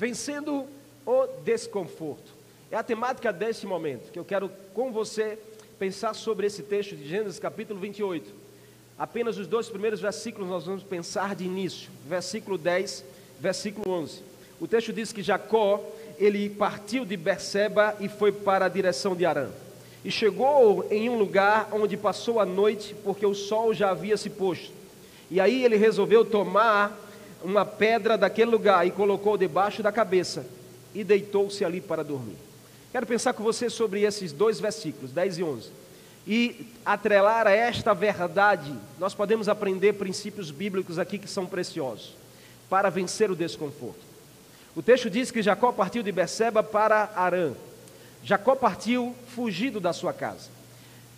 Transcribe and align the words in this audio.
Vencendo 0.00 0.64
o 1.04 1.26
desconforto. 1.44 2.32
É 2.70 2.76
a 2.76 2.82
temática 2.82 3.30
deste 3.30 3.66
momento 3.66 4.10
que 4.10 4.18
eu 4.18 4.24
quero 4.24 4.50
com 4.72 4.90
você 4.90 5.38
pensar 5.78 6.14
sobre 6.14 6.46
esse 6.46 6.62
texto 6.62 6.96
de 6.96 7.06
Gênesis 7.06 7.38
capítulo 7.38 7.78
28. 7.78 8.32
Apenas 8.98 9.36
os 9.36 9.46
dois 9.46 9.68
primeiros 9.68 10.00
versículos 10.00 10.48
nós 10.48 10.64
vamos 10.64 10.82
pensar 10.82 11.34
de 11.34 11.44
início, 11.44 11.90
versículo 12.08 12.56
10, 12.56 13.04
versículo 13.38 13.94
11. 13.94 14.22
O 14.58 14.66
texto 14.66 14.90
diz 14.90 15.12
que 15.12 15.22
Jacó, 15.22 15.84
ele 16.18 16.48
partiu 16.48 17.04
de 17.04 17.14
Berseba 17.14 17.94
e 18.00 18.08
foi 18.08 18.32
para 18.32 18.64
a 18.64 18.70
direção 18.70 19.14
de 19.14 19.26
Arã. 19.26 19.50
E 20.02 20.10
chegou 20.10 20.86
em 20.90 21.10
um 21.10 21.18
lugar 21.18 21.68
onde 21.72 21.98
passou 21.98 22.40
a 22.40 22.46
noite, 22.46 22.96
porque 23.04 23.26
o 23.26 23.34
sol 23.34 23.74
já 23.74 23.90
havia 23.90 24.16
se 24.16 24.30
posto. 24.30 24.72
E 25.30 25.38
aí 25.38 25.62
ele 25.62 25.76
resolveu 25.76 26.24
tomar 26.24 27.09
uma 27.42 27.64
pedra 27.64 28.16
daquele 28.16 28.50
lugar 28.50 28.86
e 28.86 28.90
colocou 28.90 29.36
debaixo 29.36 29.82
da 29.82 29.92
cabeça 29.92 30.46
e 30.94 31.04
deitou-se 31.04 31.64
ali 31.64 31.80
para 31.80 32.02
dormir. 32.02 32.36
Quero 32.92 33.06
pensar 33.06 33.32
com 33.32 33.42
você 33.42 33.70
sobre 33.70 34.02
esses 34.02 34.32
dois 34.32 34.58
versículos, 34.58 35.12
10 35.12 35.38
e 35.38 35.42
11. 35.42 35.70
E 36.26 36.66
atrelar 36.84 37.46
a 37.46 37.52
esta 37.52 37.94
verdade, 37.94 38.74
nós 38.98 39.14
podemos 39.14 39.48
aprender 39.48 39.94
princípios 39.94 40.50
bíblicos 40.50 40.98
aqui 40.98 41.18
que 41.18 41.28
são 41.28 41.46
preciosos 41.46 42.14
para 42.68 42.90
vencer 42.90 43.30
o 43.30 43.36
desconforto. 43.36 44.10
O 44.76 44.82
texto 44.82 45.10
diz 45.10 45.30
que 45.30 45.42
Jacó 45.42 45.72
partiu 45.72 46.02
de 46.02 46.12
Beceba 46.12 46.62
para 46.62 47.10
Arã. 47.16 47.52
Jacó 48.22 48.54
partiu 48.54 49.14
fugido 49.34 49.80
da 49.80 49.92
sua 49.92 50.12
casa. 50.12 50.48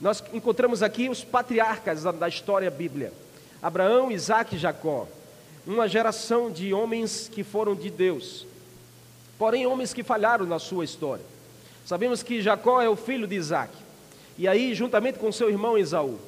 Nós 0.01 0.23
encontramos 0.33 0.83
aqui 0.83 1.09
os 1.09 1.23
patriarcas 1.23 2.03
da 2.03 2.29
história 2.29 2.71
bíblia: 2.71 3.13
Abraão, 3.63 4.11
Isaac 4.11 4.57
e 4.57 4.59
Jacó. 4.59 5.07
Uma 5.67 5.89
geração 5.89 6.51
de 6.51 6.75
homens 6.75 7.31
que 7.33 7.45
foram 7.45 7.75
de 7.75 7.89
Deus, 7.89 8.47
porém 9.39 9.67
homens 9.67 9.95
que 9.95 10.03
falharam 10.03 10.45
na 10.45 10.59
sua 10.59 10.85
história. 10.85 11.25
Sabemos 11.87 12.23
que 12.23 12.43
Jacó 12.43 12.81
é 12.81 12.89
o 12.89 12.97
filho 12.97 13.27
de 13.27 13.37
Isaac, 13.37 13.73
e 14.37 14.49
aí, 14.49 14.75
juntamente 14.75 15.19
com 15.19 15.31
seu 15.31 15.49
irmão 15.49 15.79
Esaú, 15.79 16.19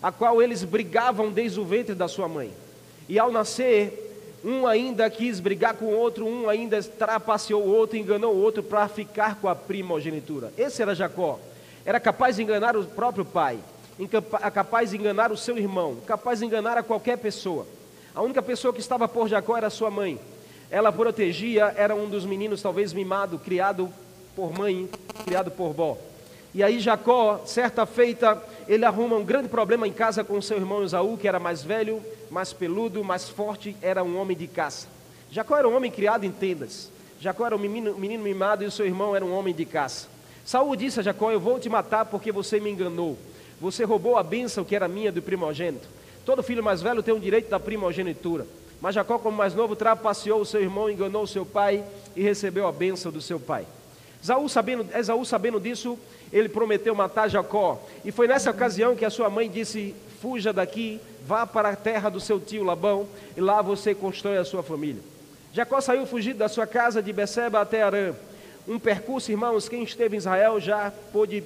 a 0.00 0.12
qual 0.12 0.40
eles 0.40 0.62
brigavam 0.62 1.30
desde 1.30 1.58
o 1.58 1.64
ventre 1.64 1.94
da 1.94 2.06
sua 2.06 2.28
mãe. 2.28 2.52
E 3.08 3.18
ao 3.18 3.32
nascer, 3.32 4.08
um 4.44 4.66
ainda 4.66 5.10
quis 5.10 5.40
brigar 5.40 5.74
com 5.74 5.86
o 5.86 5.96
outro, 5.96 6.24
um 6.24 6.48
ainda 6.48 6.80
trapaceou 6.82 7.62
o 7.62 7.74
outro, 7.74 7.96
enganou 7.96 8.32
o 8.32 8.40
outro 8.40 8.62
para 8.62 8.86
ficar 8.86 9.36
com 9.40 9.48
a 9.48 9.56
primogenitura. 9.56 10.52
Esse 10.56 10.82
era 10.82 10.94
Jacó. 10.94 11.40
Era 11.84 11.98
capaz 11.98 12.36
de 12.36 12.42
enganar 12.42 12.76
o 12.76 12.84
próprio 12.84 13.24
pai, 13.24 13.58
capaz 14.54 14.90
de 14.90 14.96
enganar 14.96 15.32
o 15.32 15.36
seu 15.36 15.58
irmão, 15.58 15.96
capaz 16.06 16.38
de 16.38 16.44
enganar 16.44 16.78
a 16.78 16.82
qualquer 16.82 17.18
pessoa. 17.18 17.66
A 18.18 18.20
única 18.20 18.42
pessoa 18.42 18.74
que 18.74 18.80
estava 18.80 19.06
por 19.06 19.28
Jacó 19.28 19.56
era 19.56 19.70
sua 19.70 19.92
mãe. 19.92 20.18
Ela 20.72 20.90
protegia, 20.90 21.72
era 21.76 21.94
um 21.94 22.08
dos 22.08 22.26
meninos 22.26 22.60
talvez 22.60 22.92
mimado, 22.92 23.38
criado 23.38 23.88
por 24.34 24.52
mãe, 24.52 24.90
criado 25.24 25.52
por 25.52 25.72
vó. 25.72 25.96
E 26.52 26.60
aí 26.60 26.80
Jacó, 26.80 27.40
certa 27.46 27.86
feita, 27.86 28.42
ele 28.66 28.84
arruma 28.84 29.14
um 29.14 29.24
grande 29.24 29.48
problema 29.48 29.86
em 29.86 29.92
casa 29.92 30.24
com 30.24 30.42
seu 30.42 30.56
irmão 30.56 30.82
Esaú, 30.82 31.16
que 31.16 31.28
era 31.28 31.38
mais 31.38 31.62
velho, 31.62 32.02
mais 32.28 32.52
peludo, 32.52 33.04
mais 33.04 33.28
forte, 33.28 33.76
era 33.80 34.02
um 34.02 34.18
homem 34.20 34.36
de 34.36 34.48
caça. 34.48 34.88
Jacó 35.30 35.56
era 35.56 35.68
um 35.68 35.76
homem 35.76 35.88
criado 35.88 36.24
em 36.24 36.32
tendas. 36.32 36.90
Jacó 37.20 37.46
era 37.46 37.54
um 37.54 37.60
menino, 37.60 37.96
menino 37.96 38.24
mimado 38.24 38.64
e 38.64 38.66
o 38.66 38.70
seu 38.72 38.84
irmão 38.84 39.14
era 39.14 39.24
um 39.24 39.32
homem 39.32 39.54
de 39.54 39.64
caça. 39.64 40.08
Saúl 40.44 40.74
disse 40.74 40.98
a 40.98 41.04
Jacó: 41.04 41.30
Eu 41.30 41.38
vou 41.38 41.60
te 41.60 41.68
matar 41.68 42.04
porque 42.04 42.32
você 42.32 42.58
me 42.58 42.68
enganou. 42.68 43.16
Você 43.60 43.84
roubou 43.84 44.16
a 44.16 44.24
bênção 44.24 44.64
que 44.64 44.74
era 44.74 44.88
minha 44.88 45.12
do 45.12 45.22
primogênito. 45.22 45.97
Todo 46.24 46.42
filho 46.42 46.62
mais 46.62 46.82
velho 46.82 47.02
tem 47.02 47.14
o 47.14 47.20
direito 47.20 47.48
da 47.48 47.58
primogenitura. 47.58 48.46
Mas 48.80 48.94
Jacó, 48.94 49.18
como 49.18 49.36
mais 49.36 49.54
novo, 49.54 49.74
trapaceou 49.74 50.40
o 50.40 50.46
seu 50.46 50.60
irmão, 50.60 50.88
enganou 50.88 51.26
seu 51.26 51.44
pai 51.44 51.84
e 52.14 52.22
recebeu 52.22 52.66
a 52.66 52.72
bênção 52.72 53.10
do 53.10 53.20
seu 53.20 53.40
pai. 53.40 53.66
Esaú 54.22 54.48
sabendo, 54.48 54.86
Esaú, 54.96 55.24
sabendo 55.24 55.60
disso, 55.60 55.98
ele 56.32 56.48
prometeu 56.48 56.94
matar 56.94 57.28
Jacó. 57.28 57.80
E 58.04 58.12
foi 58.12 58.26
nessa 58.28 58.50
ocasião 58.50 58.96
que 58.96 59.04
a 59.04 59.10
sua 59.10 59.30
mãe 59.30 59.48
disse: 59.48 59.94
Fuja 60.20 60.52
daqui, 60.52 61.00
vá 61.26 61.46
para 61.46 61.70
a 61.70 61.76
terra 61.76 62.08
do 62.08 62.20
seu 62.20 62.40
tio 62.40 62.64
Labão, 62.64 63.08
e 63.36 63.40
lá 63.40 63.62
você 63.62 63.94
constrói 63.94 64.38
a 64.38 64.44
sua 64.44 64.62
família. 64.62 65.02
Jacó 65.52 65.80
saiu 65.80 66.06
fugido 66.06 66.38
da 66.38 66.48
sua 66.48 66.66
casa 66.66 67.02
de 67.02 67.12
Beceba 67.12 67.60
até 67.60 67.82
Arã. 67.82 68.14
Um 68.66 68.78
percurso, 68.78 69.30
irmãos, 69.30 69.68
quem 69.68 69.82
esteve 69.82 70.16
em 70.16 70.18
Israel 70.18 70.60
já 70.60 70.92
pôde 71.12 71.42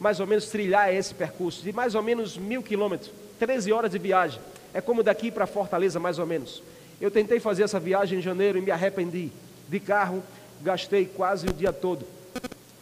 mais 0.00 0.18
ou 0.18 0.26
menos 0.26 0.46
trilhar 0.46 0.92
esse 0.92 1.14
percurso, 1.14 1.62
de 1.62 1.72
mais 1.72 1.94
ou 1.94 2.02
menos 2.02 2.36
mil 2.36 2.62
quilômetros, 2.62 3.12
13 3.38 3.72
horas 3.72 3.90
de 3.90 3.98
viagem. 3.98 4.40
É 4.72 4.80
como 4.80 5.02
daqui 5.02 5.30
para 5.30 5.46
Fortaleza, 5.46 6.00
mais 6.00 6.18
ou 6.18 6.26
menos. 6.26 6.62
Eu 7.00 7.10
tentei 7.10 7.40
fazer 7.40 7.62
essa 7.62 7.80
viagem 7.80 8.18
em 8.18 8.22
janeiro 8.22 8.58
e 8.58 8.60
me 8.60 8.70
arrependi. 8.70 9.30
De 9.68 9.80
carro, 9.80 10.22
gastei 10.62 11.06
quase 11.06 11.46
o 11.46 11.52
dia 11.52 11.72
todo. 11.72 12.06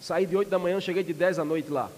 Saí 0.01 0.27
de 0.27 0.37
8 0.37 0.49
da 0.49 0.59
manhã, 0.59 0.81
cheguei 0.81 1.03
de 1.03 1.13
10 1.13 1.37
da 1.37 1.45
noite 1.45 1.71
lá. 1.71 1.91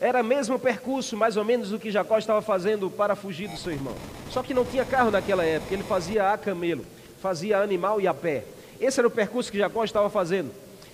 Era 0.00 0.22
mesmo 0.22 0.58
percurso, 0.58 1.16
mais 1.16 1.36
ou 1.36 1.44
menos, 1.44 1.70
do 1.70 1.78
que 1.78 1.90
Jacó 1.90 2.18
estava 2.18 2.42
fazendo 2.42 2.90
para 2.90 3.14
fugir 3.14 3.48
do 3.48 3.56
seu 3.56 3.72
irmão. 3.72 3.94
Só 4.30 4.42
que 4.42 4.52
não 4.52 4.64
tinha 4.64 4.84
carro 4.84 5.10
naquela 5.10 5.44
época, 5.44 5.72
ele 5.72 5.84
fazia 5.84 6.32
a 6.32 6.38
camelo, 6.38 6.84
fazia 7.22 7.58
animal 7.58 8.00
e 8.00 8.08
a 8.08 8.12
pé. 8.12 8.44
Esse 8.80 8.98
era 8.98 9.06
o 9.06 9.10
percurso 9.10 9.52
que 9.52 9.58
Jacó 9.58 9.84
estava 9.84 10.10
fazendo. 10.10 10.50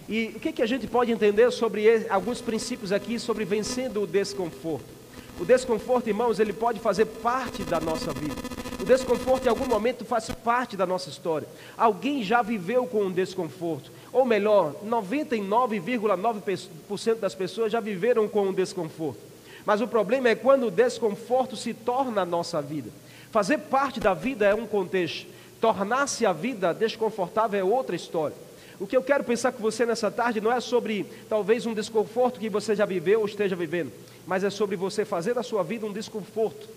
E 0.09 0.33
o 0.37 0.41
que, 0.41 0.53
que 0.53 0.63
a 0.63 0.67
gente 0.67 0.87
pode 0.87 1.11
entender 1.11 1.51
sobre 1.51 2.07
alguns 2.09 2.41
princípios 2.41 2.93
aqui 2.93 3.19
sobre 3.19 3.45
vencendo 3.45 4.03
o 4.03 4.07
desconforto? 4.07 5.00
O 5.39 5.45
desconforto, 5.45 6.09
irmãos, 6.09 6.41
ele 6.41 6.53
pode 6.53 6.81
fazer 6.81 7.07
parte 7.07 7.63
da 7.63 7.81
nossa 7.81 8.13
vida. 8.13 8.35
O 8.81 8.85
desconforto 8.85 9.47
em 9.47 9.49
algum 9.49 9.67
momento 9.67 10.05
faz 10.05 10.31
parte 10.31 10.77
da 10.77 10.87
nossa 10.87 11.11
história. 11.11 11.47
Alguém 11.77 12.23
já 12.23 12.43
viveu 12.43 12.87
com 12.87 13.05
um 13.05 13.13
desconforto. 13.13 13.93
Ou 14.13 14.25
melhor, 14.25 14.75
99,9% 14.85 17.19
das 17.19 17.35
pessoas 17.35 17.71
já 17.71 17.81
viveram 17.81 18.27
com 18.27 18.49
um 18.49 18.53
desconforto. 18.53 19.21
Mas 19.67 19.81
o 19.81 19.87
problema 19.87 20.31
é 20.31 20.35
quando 20.35 20.67
o 20.67 20.71
desconforto 20.71 21.57
se 21.57 21.75
torna 21.75 22.23
a 22.23 22.27
nossa 22.27 22.63
vida. 22.63 22.91
Fazer 23.31 23.59
parte 23.59 24.01
da 24.01 24.15
vida 24.15 24.47
é 24.47 24.55
um 24.55 24.67
contexto, 24.67 25.29
tornar-se 25.61 26.27
a 26.27 26.33
vida 26.33 26.73
desconfortável 26.73 27.61
é 27.61 27.65
outra 27.65 27.95
história. 27.95 28.35
O 28.81 28.87
que 28.87 28.97
eu 28.97 29.03
quero 29.03 29.23
pensar 29.23 29.53
com 29.53 29.63
você 29.63 29.85
nessa 29.85 30.11
tarde 30.11 30.41
não 30.41 30.51
é 30.51 30.59
sobre 30.59 31.05
talvez 31.29 31.67
um 31.67 31.75
desconforto 31.75 32.41
que 32.41 32.49
você 32.49 32.75
já 32.75 32.87
viveu 32.87 33.21
ou 33.21 33.27
esteja 33.27 33.55
vivendo, 33.55 33.93
mas 34.27 34.45
é 34.45 34.51
sobre 34.51 34.77
você 34.77 35.05
fazer 35.05 35.35
da 35.35 35.43
sua 35.43 35.63
vida 35.63 35.87
um 35.87 35.93
desconforto. 35.93 36.69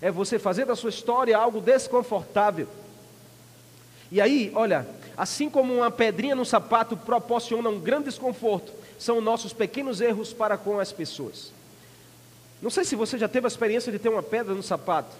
É 0.00 0.10
você 0.10 0.38
fazer 0.38 0.64
da 0.64 0.76
sua 0.76 0.90
história 0.90 1.36
algo 1.36 1.60
desconfortável. 1.60 2.68
E 4.10 4.20
aí, 4.20 4.50
olha, 4.54 4.86
assim 5.16 5.50
como 5.50 5.74
uma 5.74 5.90
pedrinha 5.90 6.34
no 6.34 6.44
sapato 6.44 6.96
proporciona 6.96 7.68
um 7.68 7.80
grande 7.80 8.04
desconforto, 8.04 8.72
são 8.98 9.20
nossos 9.20 9.52
pequenos 9.52 10.00
erros 10.00 10.32
para 10.32 10.56
com 10.56 10.78
as 10.78 10.92
pessoas. 10.92 11.52
Não 12.60 12.70
sei 12.70 12.84
se 12.84 12.96
você 12.96 13.18
já 13.18 13.28
teve 13.28 13.46
a 13.46 13.48
experiência 13.48 13.92
de 13.92 13.98
ter 13.98 14.08
uma 14.08 14.22
pedra 14.22 14.54
no 14.54 14.62
sapato. 14.62 15.14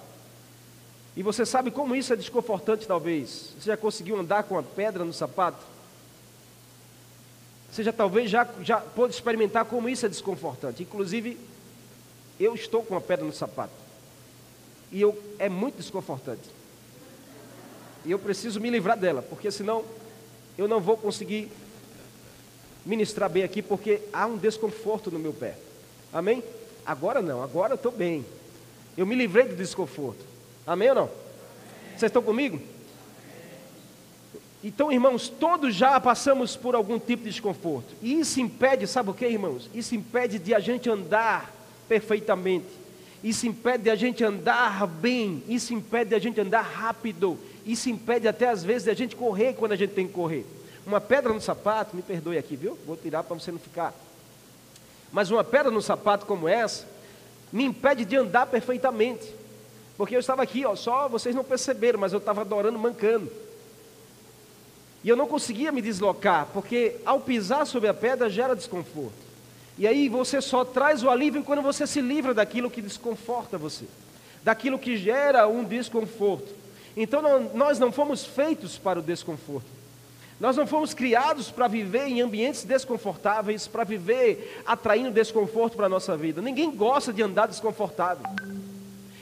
E 1.17 1.23
você 1.23 1.45
sabe 1.45 1.71
como 1.71 1.95
isso 1.95 2.13
é 2.13 2.17
desconfortante, 2.17 2.87
talvez. 2.87 3.53
Você 3.59 3.71
já 3.71 3.77
conseguiu 3.77 4.19
andar 4.19 4.45
com 4.45 4.55
uma 4.55 4.63
pedra 4.63 5.05
no 5.05 5.13
sapato? 5.13 5.65
Você 7.71 7.83
já 7.83 7.93
talvez 7.93 8.31
já, 8.31 8.49
já 8.63 8.79
pôde 8.81 9.15
experimentar 9.15 9.65
como 9.65 9.89
isso 9.89 10.07
é 10.07 10.09
desconfortante. 10.09 10.83
Inclusive, 10.83 11.39
eu 12.41 12.55
estou 12.55 12.83
com 12.83 12.95
uma 12.95 13.01
pedra 13.01 13.25
no 13.25 13.33
sapato. 13.33 13.73
E 14.91 15.01
eu, 15.01 15.21
é 15.39 15.49
muito 15.49 15.77
desconfortante. 15.77 16.49
E 18.05 18.11
eu 18.11 18.19
preciso 18.19 18.61
me 18.61 18.71
livrar 18.71 18.97
dela, 18.97 19.23
porque 19.23 19.51
senão 19.51 19.85
eu 20.57 20.67
não 20.67 20.81
vou 20.81 20.97
conseguir 20.97 21.51
ministrar 22.87 23.29
bem 23.29 23.43
aqui, 23.43 23.61
porque 23.61 24.01
há 24.13 24.27
um 24.27 24.39
desconforto 24.39 25.11
no 25.11 25.19
meu 25.19 25.33
pé. 25.33 25.57
Amém? 26.13 26.43
Agora 26.87 27.21
não, 27.21 27.43
agora 27.43 27.73
eu 27.73 27.77
estou 27.77 27.93
bem. 27.93 28.25
Eu 28.97 29.05
me 29.05 29.15
livrei 29.15 29.47
do 29.47 29.55
desconforto. 29.55 30.25
Amém 30.67 30.89
ou 30.89 30.95
não? 30.95 31.11
Vocês 31.91 32.09
estão 32.09 32.23
comigo? 32.23 32.61
Então, 34.63 34.91
irmãos, 34.91 35.29
todos 35.29 35.75
já 35.75 36.01
passamos 36.01 36.57
por 36.57 36.75
algum 36.75 36.99
tipo 36.99 37.23
de 37.23 37.31
desconforto. 37.31 37.95
E 38.03 38.19
isso 38.19 38.41
impede, 38.41 38.87
sabe 38.87 39.11
o 39.11 39.15
que, 39.15 39.27
irmãos? 39.27 39.71
Isso 39.73 39.95
impede 39.95 40.39
de 40.39 40.53
a 40.53 40.59
gente 40.59 40.91
andar 40.91 41.55
perfeitamente. 41.89 42.67
Isso 43.23 43.47
impede 43.47 43.85
de 43.85 43.91
a 43.91 43.97
gente 43.97 44.25
andar 44.25 44.87
bem. 44.87 45.43
Isso 45.49 45.73
impede 45.73 46.11
de 46.11 46.17
a 46.17 46.19
gente 46.19 46.41
andar 46.41 46.63
rápido. 46.63 47.39
Isso 47.65 47.89
impede 47.89 48.27
até 48.27 48.49
às 48.49 48.65
vezes 48.65 48.85
de 48.85 48.91
a 48.91 48.95
gente 48.95 49.15
correr 49.15 49.55
quando 49.55 49.73
a 49.73 49.77
gente 49.77 49.93
tem 49.93 50.07
que 50.07 50.13
correr. 50.13 50.45
Uma 50.85 51.01
pedra 51.01 51.33
no 51.33 51.41
sapato, 51.41 51.95
me 51.95 52.03
perdoe 52.03 52.39
aqui, 52.39 52.57
viu? 52.57 52.77
Vou 52.87 52.97
tirar 52.97 53.23
para 53.23 53.39
você 53.39 53.53
não 53.53 53.59
ficar. 53.59 53.95
Mas 55.13 55.31
uma 55.31 55.45
pedra 55.45 55.71
no 55.71 55.83
sapato 55.83 56.27
como 56.27 56.49
essa 56.49 56.87
me 57.53 57.65
impede 57.65 58.05
de 58.05 58.17
andar 58.17 58.47
perfeitamente. 58.47 59.35
Porque 59.97 60.15
eu 60.15 60.21
estava 60.21 60.43
aqui, 60.43 60.65
ó, 60.65 60.77
só 60.77 61.09
vocês 61.09 61.35
não 61.35 61.45
perceberam, 61.45 61.99
mas 61.99 62.13
eu 62.13 62.19
estava 62.19 62.43
adorando 62.43 62.79
mancando. 62.79 63.31
E 65.03 65.09
eu 65.09 65.17
não 65.17 65.27
conseguia 65.27 65.71
me 65.71 65.81
deslocar, 65.81 66.49
porque 66.53 66.97
ao 67.05 67.21
pisar 67.21 67.67
sobre 67.67 67.89
a 67.89 67.95
pedra 67.95 68.29
gera 68.29 68.57
desconforto. 68.57 69.29
E 69.79 69.87
aí 69.87 70.09
você 70.09 70.41
só 70.41 70.65
traz 70.65 71.05
o 71.05 71.11
alívio 71.11 71.45
quando 71.45 71.63
você 71.63 71.87
se 71.87 72.01
livra 72.01 72.35
daquilo 72.35 72.71
que 72.71 72.83
desconforta 72.83 73.57
você, 73.57 73.85
daquilo 74.43 74.79
que 74.79 74.97
gera 74.97 75.47
um 75.47 75.63
desconforto. 75.63 76.53
Então 76.97 77.23
não, 77.23 77.55
nós 77.55 77.79
não 77.79 77.93
fomos 77.93 78.25
feitos 78.25 78.77
para 78.77 78.99
o 78.99 79.03
desconforto. 79.03 79.79
Nós 80.41 80.57
não 80.57 80.67
fomos 80.67 80.95
criados 80.95 81.51
para 81.51 81.67
viver 81.67 82.07
em 82.07 82.21
ambientes 82.21 82.65
desconfortáveis, 82.65 83.67
para 83.67 83.85
viver 83.85 84.63
atraindo 84.67 85.11
desconforto 85.11 85.77
para 85.77 85.87
a 85.87 85.89
nossa 85.89 86.17
vida. 86.17 86.41
Ninguém 86.41 86.71
gosta 86.71 87.13
de 87.13 87.23
andar 87.23 87.47
desconfortável. 87.47 88.25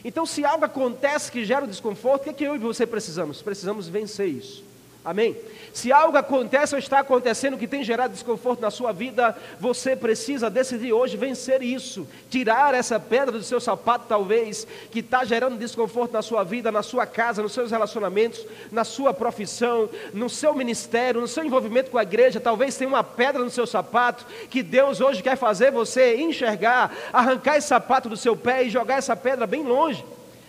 Então, 0.05 0.27
se 0.27 0.45
algo 0.45 0.65
acontece 0.65 1.33
que 1.33 1.45
gera 1.45 1.67
desconforto, 1.67 2.23
o 2.23 2.25
que, 2.25 2.31
é 2.31 2.33
que 2.33 2.45
eu 2.45 2.55
e 2.55 2.59
você 2.59 2.87
precisamos? 2.87 3.41
Precisamos 3.41 3.89
vencer 3.89 4.29
isso. 4.29 4.63
Amém? 5.07 5.37
Se 5.73 5.93
algo 5.93 6.19
acontece 6.19 6.75
ou 6.75 6.81
está 6.81 6.99
acontecendo 6.99 7.57
que 7.57 7.69
tem 7.69 7.85
gerado 7.85 8.13
desconforto 8.13 8.61
na 8.61 8.73
sua 8.73 8.91
vida, 8.91 9.37
você 9.61 9.95
precisa 9.95 10.51
decidir 10.51 10.93
hoje 10.93 11.17
vencer 11.17 11.63
isso, 11.63 12.09
tirar 12.29 12.75
essa 12.75 12.99
pedra 12.99 13.31
do 13.31 13.43
seu 13.45 13.61
sapato, 13.61 14.07
talvez, 14.09 14.67
que 14.91 14.99
está 14.99 15.25
gerando 15.25 15.57
desconforto 15.59 16.13
na 16.13 16.23
sua 16.23 16.43
vida, 16.43 16.73
na 16.73 16.83
sua 16.83 17.07
casa, 17.07 17.41
nos 17.41 17.53
seus 17.53 17.71
relacionamentos, 17.71 18.45
na 18.73 18.83
sua 18.83 19.15
profissão, 19.15 19.89
no 20.13 20.29
seu 20.29 20.53
ministério, 20.53 21.21
no 21.21 21.29
seu 21.29 21.45
envolvimento 21.45 21.93
com 21.93 21.99
a 21.99 22.03
igreja. 22.03 22.41
Talvez 22.41 22.77
tenha 22.77 22.89
uma 22.89 23.05
pedra 23.05 23.45
no 23.45 23.51
seu 23.51 23.65
sapato 23.65 24.27
que 24.51 24.61
Deus 24.61 25.01
hoje 25.01 25.23
quer 25.23 25.37
fazer 25.37 25.71
você 25.71 26.17
enxergar, 26.17 26.93
arrancar 27.13 27.59
esse 27.59 27.69
sapato 27.69 28.09
do 28.09 28.17
seu 28.17 28.37
pé 28.37 28.65
e 28.65 28.71
jogar 28.71 28.97
essa 28.97 29.15
pedra 29.15 29.47
bem 29.47 29.63
longe 29.63 30.05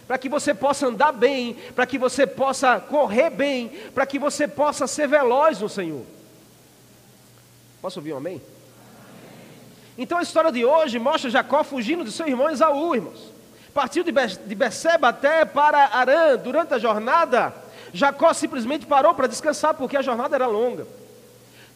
para 0.07 0.18
que 0.18 0.30
você 0.30 0.54
possa 0.54 0.88
andar 0.88 1.12
bem, 1.12 1.56
para 1.75 1.86
que 1.86 1.98
você 1.98 2.25
possa 2.25 2.80
correr 2.80 3.30
bem, 3.30 3.69
para 3.94 4.06
que 4.06 4.18
você 4.18 4.48
possa 4.48 4.88
ser 4.88 5.07
veloz 5.07 5.59
no 5.59 5.68
Senhor. 5.68 6.06
Posso 7.81 8.00
ouvir 8.00 8.13
um 8.13 8.18
amém? 8.18 8.42
Então 9.98 10.18
a 10.18 10.21
história 10.21 10.51
de 10.51 10.63
hoje 10.63 10.98
mostra 10.98 11.30
Jacó 11.30 11.63
fugindo 11.63 12.04
de 12.04 12.12
seu 12.12 12.27
irmão 12.27 12.50
Esaú, 12.50 12.95
irmãos. 12.95 13.31
Partiu 13.74 14.04
de 14.04 14.56
Beceba 14.56 15.09
até 15.09 15.44
para 15.45 15.86
Arã. 15.86 16.36
Durante 16.38 16.74
a 16.74 16.80
jornada, 16.80 17.54
Jacó 17.94 18.33
simplesmente 18.33 18.86
parou 18.86 19.13
para 19.13 19.27
descansar, 19.27 19.74
porque 19.74 19.98
a 19.98 20.01
jornada 20.01 20.36
era 20.36 20.48
longa. 20.48 20.88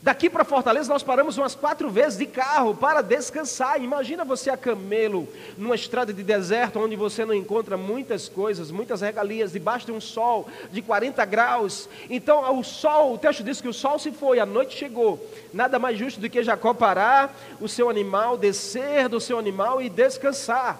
Daqui 0.03 0.31
para 0.31 0.43
Fortaleza 0.43 0.91
nós 0.91 1.03
paramos 1.03 1.37
umas 1.37 1.53
quatro 1.53 1.87
vezes 1.87 2.17
de 2.17 2.25
carro 2.25 2.73
para 2.73 3.03
descansar. 3.03 3.79
Imagina 3.79 4.25
você 4.25 4.49
a 4.49 4.57
camelo 4.57 5.27
numa 5.55 5.75
estrada 5.75 6.11
de 6.11 6.23
deserto 6.23 6.79
onde 6.79 6.95
você 6.95 7.23
não 7.23 7.35
encontra 7.35 7.77
muitas 7.77 8.27
coisas, 8.27 8.71
muitas 8.71 9.01
regalias, 9.01 9.51
debaixo 9.51 9.85
de 9.85 9.91
um 9.91 10.01
sol 10.01 10.47
de 10.71 10.81
40 10.81 11.23
graus. 11.25 11.87
Então 12.09 12.57
o 12.57 12.63
sol, 12.63 13.13
o 13.13 13.17
texto 13.19 13.43
diz 13.43 13.61
que 13.61 13.67
o 13.67 13.73
sol 13.73 13.99
se 13.99 14.11
foi, 14.11 14.39
a 14.39 14.45
noite 14.45 14.75
chegou. 14.75 15.23
Nada 15.53 15.77
mais 15.77 15.99
justo 15.99 16.19
do 16.19 16.27
que 16.27 16.41
Jacó 16.41 16.73
parar 16.73 17.37
o 17.59 17.67
seu 17.67 17.87
animal, 17.87 18.39
descer 18.39 19.07
do 19.07 19.19
seu 19.19 19.37
animal 19.37 19.83
e 19.83 19.87
descansar. 19.87 20.79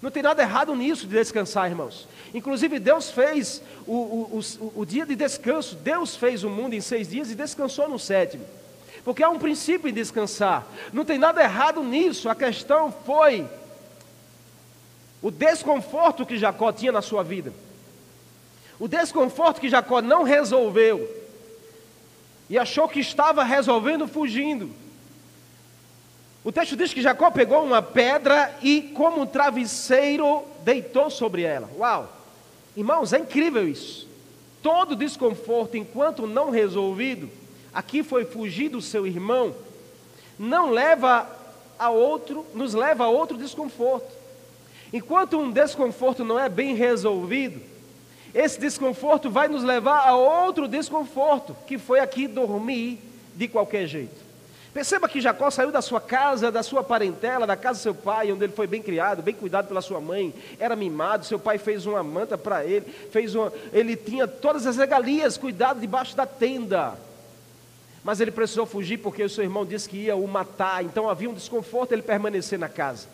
Não 0.00 0.12
tem 0.12 0.22
nada 0.22 0.42
errado 0.42 0.76
nisso 0.76 1.08
de 1.08 1.14
descansar, 1.14 1.68
irmãos. 1.68 2.06
Inclusive, 2.32 2.78
Deus 2.78 3.10
fez 3.10 3.60
o, 3.84 3.92
o, 3.92 4.40
o, 4.60 4.72
o 4.82 4.86
dia 4.86 5.04
de 5.04 5.16
descanso. 5.16 5.74
Deus 5.74 6.14
fez 6.14 6.44
o 6.44 6.48
mundo 6.48 6.74
em 6.74 6.80
seis 6.80 7.08
dias 7.08 7.32
e 7.32 7.34
descansou 7.34 7.88
no 7.88 7.98
sétimo. 7.98 8.59
Porque 9.04 9.22
há 9.22 9.30
um 9.30 9.38
princípio 9.38 9.88
em 9.88 9.92
descansar. 9.92 10.66
Não 10.92 11.04
tem 11.04 11.18
nada 11.18 11.42
errado 11.42 11.82
nisso. 11.82 12.28
A 12.28 12.34
questão 12.34 12.92
foi 13.04 13.46
o 15.22 15.30
desconforto 15.30 16.26
que 16.26 16.38
Jacó 16.38 16.72
tinha 16.72 16.92
na 16.92 17.02
sua 17.02 17.22
vida. 17.22 17.52
O 18.78 18.88
desconforto 18.88 19.60
que 19.60 19.68
Jacó 19.68 20.00
não 20.00 20.22
resolveu. 20.22 21.08
E 22.48 22.58
achou 22.58 22.88
que 22.88 23.00
estava 23.00 23.44
resolvendo 23.44 24.08
fugindo. 24.08 24.70
O 26.42 26.50
texto 26.50 26.74
diz 26.74 26.92
que 26.94 27.02
Jacó 27.02 27.30
pegou 27.30 27.62
uma 27.62 27.82
pedra 27.82 28.54
e, 28.62 28.80
como 28.94 29.20
um 29.20 29.26
travesseiro, 29.26 30.42
deitou 30.64 31.10
sobre 31.10 31.42
ela. 31.42 31.68
Uau! 31.76 32.16
Irmãos, 32.74 33.12
é 33.12 33.18
incrível 33.18 33.68
isso. 33.68 34.08
Todo 34.62 34.96
desconforto, 34.96 35.76
enquanto 35.76 36.26
não 36.26 36.50
resolvido, 36.50 37.30
aqui 37.72 38.02
foi 38.02 38.24
fugir 38.24 38.68
do 38.68 38.80
seu 38.80 39.06
irmão, 39.06 39.54
não 40.38 40.70
leva 40.70 41.28
a 41.78 41.90
outro, 41.90 42.46
nos 42.54 42.74
leva 42.74 43.04
a 43.04 43.08
outro 43.08 43.36
desconforto. 43.36 44.20
Enquanto 44.92 45.38
um 45.38 45.50
desconforto 45.50 46.24
não 46.24 46.38
é 46.38 46.48
bem 46.48 46.74
resolvido, 46.74 47.60
esse 48.34 48.60
desconforto 48.60 49.30
vai 49.30 49.48
nos 49.48 49.62
levar 49.62 50.06
a 50.06 50.16
outro 50.16 50.68
desconforto, 50.68 51.56
que 51.66 51.78
foi 51.78 52.00
aqui 52.00 52.28
dormir 52.28 52.98
de 53.34 53.48
qualquer 53.48 53.86
jeito. 53.86 54.30
Perceba 54.72 55.08
que 55.08 55.20
Jacó 55.20 55.50
saiu 55.50 55.72
da 55.72 55.82
sua 55.82 56.00
casa, 56.00 56.50
da 56.50 56.62
sua 56.62 56.84
parentela, 56.84 57.44
da 57.44 57.56
casa 57.56 57.80
do 57.80 57.82
seu 57.82 57.94
pai, 57.94 58.30
onde 58.30 58.44
ele 58.44 58.52
foi 58.52 58.68
bem 58.68 58.80
criado, 58.80 59.20
bem 59.20 59.34
cuidado 59.34 59.66
pela 59.66 59.82
sua 59.82 60.00
mãe, 60.00 60.32
era 60.60 60.76
mimado, 60.76 61.24
seu 61.24 61.40
pai 61.40 61.58
fez 61.58 61.86
uma 61.86 62.04
manta 62.04 62.38
para 62.38 62.64
ele, 62.64 62.86
fez 63.10 63.34
uma, 63.34 63.52
ele 63.72 63.96
tinha 63.96 64.28
todas 64.28 64.66
as 64.66 64.76
regalias, 64.76 65.36
cuidado 65.36 65.80
debaixo 65.80 66.14
da 66.14 66.24
tenda. 66.24 66.96
Mas 68.02 68.20
ele 68.20 68.30
precisou 68.30 68.64
fugir 68.64 68.98
porque 68.98 69.22
o 69.22 69.28
seu 69.28 69.44
irmão 69.44 69.64
disse 69.64 69.88
que 69.88 69.96
ia 69.96 70.16
o 70.16 70.26
matar. 70.26 70.84
Então 70.84 71.08
havia 71.08 71.28
um 71.28 71.34
desconforto 71.34 71.92
ele 71.92 72.02
permanecer 72.02 72.58
na 72.58 72.68
casa. 72.68 73.08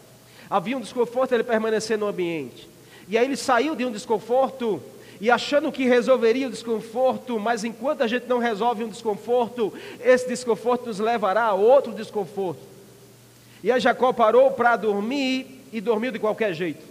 Havia 0.48 0.76
um 0.76 0.80
desconforto 0.80 1.32
ele 1.32 1.42
permanecer 1.42 1.98
no 1.98 2.06
ambiente. 2.06 2.68
E 3.08 3.18
aí 3.18 3.24
ele 3.24 3.36
saiu 3.36 3.74
de 3.74 3.84
um 3.84 3.90
desconforto 3.90 4.80
e 5.20 5.30
achando 5.30 5.72
que 5.72 5.86
resolveria 5.86 6.46
o 6.46 6.50
desconforto, 6.50 7.38
mas 7.40 7.64
enquanto 7.64 8.02
a 8.02 8.06
gente 8.06 8.26
não 8.26 8.38
resolve 8.38 8.84
um 8.84 8.88
desconforto, 8.88 9.72
esse 10.00 10.28
desconforto 10.28 10.86
nos 10.86 10.98
levará 10.98 11.44
a 11.44 11.54
outro 11.54 11.92
desconforto. 11.92 12.60
E 13.64 13.72
aí 13.72 13.80
Jacó 13.80 14.12
parou 14.12 14.50
para 14.50 14.76
dormir 14.76 15.64
e 15.72 15.80
dormiu 15.80 16.12
de 16.12 16.18
qualquer 16.18 16.52
jeito. 16.52 16.85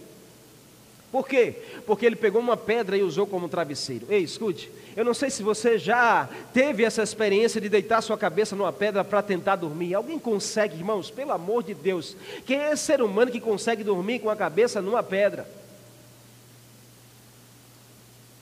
Por 1.16 1.26
quê? 1.26 1.54
Porque 1.86 2.04
ele 2.04 2.14
pegou 2.14 2.42
uma 2.42 2.58
pedra 2.58 2.94
e 2.94 3.02
usou 3.02 3.26
como 3.26 3.48
travesseiro. 3.48 4.04
Ei, 4.10 4.22
escute, 4.22 4.70
eu 4.94 5.02
não 5.02 5.14
sei 5.14 5.30
se 5.30 5.42
você 5.42 5.78
já 5.78 6.28
teve 6.52 6.84
essa 6.84 7.02
experiência 7.02 7.58
de 7.58 7.70
deitar 7.70 8.02
sua 8.02 8.18
cabeça 8.18 8.54
numa 8.54 8.70
pedra 8.70 9.02
para 9.02 9.22
tentar 9.22 9.56
dormir. 9.56 9.94
Alguém 9.94 10.18
consegue, 10.18 10.76
irmãos, 10.76 11.10
pelo 11.10 11.32
amor 11.32 11.62
de 11.62 11.72
Deus? 11.72 12.14
Quem 12.44 12.58
é 12.58 12.72
esse 12.72 12.82
ser 12.82 13.00
humano 13.00 13.30
que 13.30 13.40
consegue 13.40 13.82
dormir 13.82 14.18
com 14.18 14.28
a 14.28 14.36
cabeça 14.36 14.82
numa 14.82 15.02
pedra? 15.02 15.48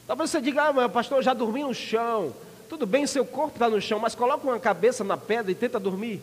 Talvez 0.05 0.31
você 0.31 0.41
diga, 0.41 0.65
ah, 0.65 0.73
mas 0.73 0.91
pastor, 0.91 1.19
eu 1.19 1.23
já 1.23 1.32
dormi 1.32 1.62
no 1.62 1.73
chão. 1.73 2.35
Tudo 2.69 2.87
bem, 2.87 3.06
seu 3.06 3.25
corpo 3.25 3.55
está 3.55 3.70
no 3.70 3.81
chão, 3.81 4.00
mas 4.00 4.17
coloca 4.17 4.44
uma 4.44 4.59
cabeça 4.59 5.05
na 5.05 5.17
pedra 5.17 5.53
e 5.53 5.55
tenta 5.55 5.79
dormir. 5.79 6.20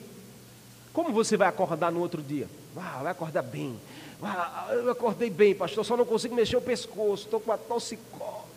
Como 0.92 1.14
você 1.14 1.38
vai 1.38 1.48
acordar 1.48 1.94
no 1.94 2.02
outro 2.02 2.22
dia? 2.22 2.50
Ah, 2.76 3.00
vai 3.04 3.14
acordar 3.14 3.42
bem. 3.42 3.80
Ah, 4.22 4.68
eu 4.72 4.92
acordei 4.92 5.30
bem, 5.30 5.56
pastor, 5.56 5.84
só 5.84 5.98
não 5.98 6.06
consigo 6.06 6.36
mexer 6.36 6.56
o 6.56 6.62
pescoço, 6.62 7.24
estou 7.26 7.40
com 7.40 7.52
a 7.52 7.58
toxicose. 7.58 8.52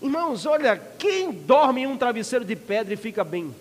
Irmãos, 0.00 0.46
olha, 0.46 0.76
quem 0.76 1.32
dorme 1.32 1.82
em 1.82 1.86
um 1.86 1.96
travesseiro 1.96 2.44
de 2.44 2.54
pedra 2.54 2.94
e 2.94 2.96
fica 2.96 3.24
bem? 3.24 3.52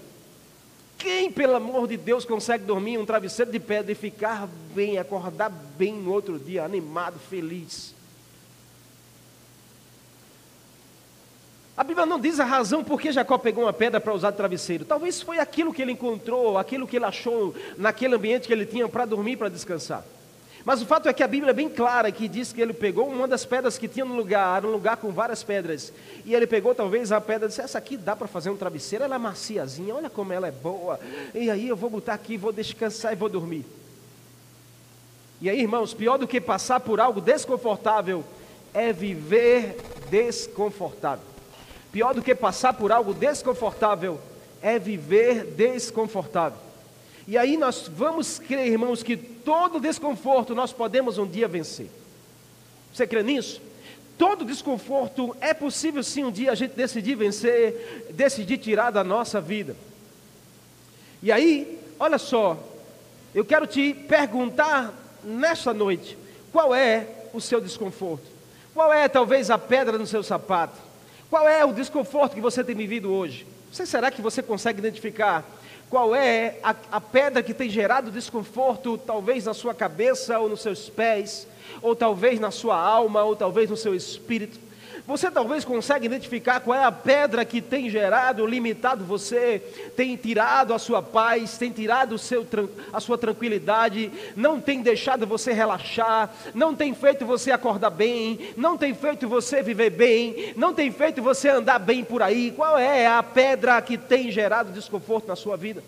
Quem, 0.98 1.32
pelo 1.32 1.56
amor 1.56 1.88
de 1.88 1.98
Deus, 1.98 2.26
consegue 2.26 2.66
dormir 2.66 2.94
em 2.94 2.98
um 3.00 3.06
travesseiro 3.06 3.52
de 3.52 3.60
pedra 3.60 3.92
e 3.92 3.96
ficar 3.96 4.48
bem, 4.76 5.00
acordar 5.00 5.50
bem 5.50 5.94
no 5.94 6.12
outro 6.12 6.38
dia, 6.38 6.64
animado, 6.64 7.18
feliz? 7.20 7.95
A 11.78 11.84
Bíblia 11.84 12.06
não 12.06 12.20
diz 12.20 12.40
a 12.40 12.46
razão 12.46 12.84
por 12.84 13.02
que 13.02 13.12
Jacó 13.12 13.38
pegou 13.38 13.66
uma 13.66 13.74
pedra 13.74 14.00
para 14.00 14.14
usar 14.14 14.32
de 14.32 14.38
travesseiro. 14.38 14.86
Talvez 14.86 15.22
foi 15.22 15.40
aquilo 15.40 15.74
que 15.74 15.82
ele 15.82 15.92
encontrou, 15.92 16.58
aquilo 16.58 16.88
que 16.88 16.96
ele 16.96 17.04
achou 17.04 17.54
naquele 17.78 18.16
ambiente 18.16 18.48
que 18.48 18.54
ele 18.54 18.66
tinha 18.66 18.88
para 18.88 19.06
dormir, 19.06 19.36
para 19.36 19.50
descansar. 19.50 20.06
Mas 20.64 20.82
o 20.82 20.86
fato 20.86 21.10
é 21.10 21.14
que 21.14 21.22
a 21.22 21.28
Bíblia 21.28 21.52
é 21.52 21.54
bem 21.54 21.70
clara 21.70 22.12
que 22.12 22.30
diz 22.30 22.54
que 22.54 22.62
ele 22.62 22.74
pegou 22.74 23.08
uma 23.08 23.28
das 23.28 23.46
pedras 23.46 23.78
que 23.78 23.90
tinha 23.90 24.06
no 24.06 24.16
lugar, 24.16 24.58
era 24.58 24.68
um 24.68 24.72
lugar 24.72 24.98
com 24.98 25.12
várias 25.12 25.44
pedras. 25.44 25.92
E 26.26 26.34
ele 26.34 26.48
pegou 26.48 26.74
talvez 26.74 27.12
a 27.12 27.20
pedra 27.20 27.46
e 27.46 27.50
disse: 27.50 27.62
Essa 27.62 27.78
aqui 27.78 27.98
dá 27.98 28.16
para 28.16 28.28
fazer 28.28 28.50
um 28.50 28.58
travesseiro, 28.58 29.04
ela 29.04 29.16
é 29.16 29.20
maciazinha, 29.20 29.94
olha 29.94 30.10
como 30.10 30.32
ela 30.32 30.48
é 30.48 30.52
boa. 30.52 31.00
E 31.36 31.52
aí 31.52 31.68
eu 31.68 31.76
vou 31.76 31.90
botar 31.90 32.14
aqui, 32.14 32.38
vou 32.38 32.54
descansar 32.54 33.12
e 33.12 33.16
vou 33.16 33.30
dormir. 33.30 33.66
E 35.42 35.50
aí, 35.50 35.60
irmãos, 35.60 35.94
pior 35.94 36.18
do 36.18 36.28
que 36.28 36.40
passar 36.40 36.80
por 36.80 37.02
algo 37.02 37.20
desconfortável 37.20 38.24
é 38.74 38.92
viver 38.94 39.78
desconfortável. 40.10 41.35
Pior 41.96 42.14
do 42.14 42.22
que 42.22 42.36
passar 42.36 42.74
por 42.74 42.92
algo 42.92 43.14
desconfortável 43.14 44.20
é 44.62 44.78
viver 44.78 45.46
desconfortável. 45.46 46.60
E 47.26 47.38
aí 47.38 47.56
nós 47.56 47.88
vamos 47.88 48.38
crer, 48.38 48.68
irmãos, 48.68 49.02
que 49.02 49.16
todo 49.16 49.80
desconforto 49.80 50.54
nós 50.54 50.74
podemos 50.74 51.18
um 51.18 51.26
dia 51.26 51.48
vencer. 51.48 51.90
Você 52.94 53.08
crê 53.08 53.24
nisso? 53.24 53.62
Todo 54.18 54.44
desconforto 54.44 55.34
é 55.40 55.54
possível 55.54 56.04
sim 56.04 56.26
um 56.26 56.32
dia 56.34 56.52
a 56.52 56.56
gente 56.56 56.74
decidir 56.74 57.16
vencer, 57.16 58.10
decidir 58.12 58.58
tirar 58.58 58.92
da 58.92 59.02
nossa 59.02 59.40
vida. 59.40 59.74
E 61.24 61.32
aí, 61.32 61.80
olha 61.98 62.18
só, 62.18 62.62
eu 63.34 63.46
quero 63.46 63.66
te 63.66 63.94
perguntar 63.94 64.94
nesta 65.24 65.74
noite: 65.74 66.18
qual 66.52 66.76
é 66.76 67.08
o 67.32 67.40
seu 67.40 67.62
desconforto? 67.62 68.26
Qual 68.74 68.92
é 68.92 69.08
talvez 69.08 69.50
a 69.50 69.58
pedra 69.58 69.98
no 69.98 70.06
seu 70.06 70.22
sapato? 70.22 70.85
Qual 71.30 71.48
é 71.48 71.66
o 71.66 71.74
desconforto 71.74 72.34
que 72.34 72.42
você 72.42 72.64
tem 72.64 72.76
vivido 72.76 73.12
hoje? 73.12 73.48
Você 73.72 73.86
será 73.86 74.12
que 74.12 74.22
você 74.22 74.42
consegue 74.42 74.80
identificar 74.80 75.44
qual 75.90 76.16
é 76.16 76.58
a, 76.64 76.76
a 76.92 77.02
pedra 77.02 77.44
que 77.44 77.54
tem 77.54 77.70
gerado 77.70 78.12
desconforto, 78.12 78.98
talvez 78.98 79.46
na 79.46 79.54
sua 79.54 79.74
cabeça 79.74 80.40
ou 80.40 80.50
nos 80.50 80.62
seus 80.62 80.90
pés, 80.90 81.48
ou 81.82 81.96
talvez 81.96 82.40
na 82.40 82.52
sua 82.52 82.78
alma, 82.78 83.24
ou 83.24 83.36
talvez 83.36 83.70
no 83.70 83.78
seu 83.78 83.94
espírito. 83.94 84.60
Você 85.08 85.30
talvez 85.30 85.64
consiga 85.64 86.04
identificar 86.04 86.60
qual 86.60 86.80
é 86.80 86.84
a 86.84 86.92
pedra 86.92 87.46
que 87.46 87.62
tem 87.62 87.92
gerado, 87.92 88.46
limitado 88.46 89.06
você, 89.06 89.60
tem 89.96 90.16
tirado 90.16 90.74
a 90.74 90.80
sua 90.80 91.00
paz, 91.00 91.60
tem 91.60 91.72
tirado 91.72 92.18
seu, 92.18 92.46
a 92.92 93.00
sua 93.00 93.16
tranquilidade, 93.16 94.12
não 94.36 94.60
tem 94.60 94.82
deixado 94.82 95.28
você 95.28 95.54
relaxar, 95.54 96.34
não 96.56 96.74
tem 96.74 96.96
feito 96.96 97.24
você 97.24 97.52
acordar 97.52 97.92
bem, 97.92 98.52
não 98.58 98.80
tem 98.80 98.96
feito 98.96 99.28
você 99.28 99.62
viver 99.62 99.92
bem, 99.92 100.54
não 100.56 100.74
tem 100.74 100.92
feito 100.92 101.22
você 101.22 101.50
andar 101.50 101.78
bem 101.78 102.04
por 102.04 102.24
aí. 102.24 102.52
Qual 102.56 102.76
é 102.76 103.06
a 103.06 103.22
pedra 103.22 103.80
que 103.84 104.00
tem 104.00 104.32
gerado 104.32 104.72
desconforto 104.72 105.28
na 105.28 105.36
sua 105.36 105.56
vida? 105.56 105.84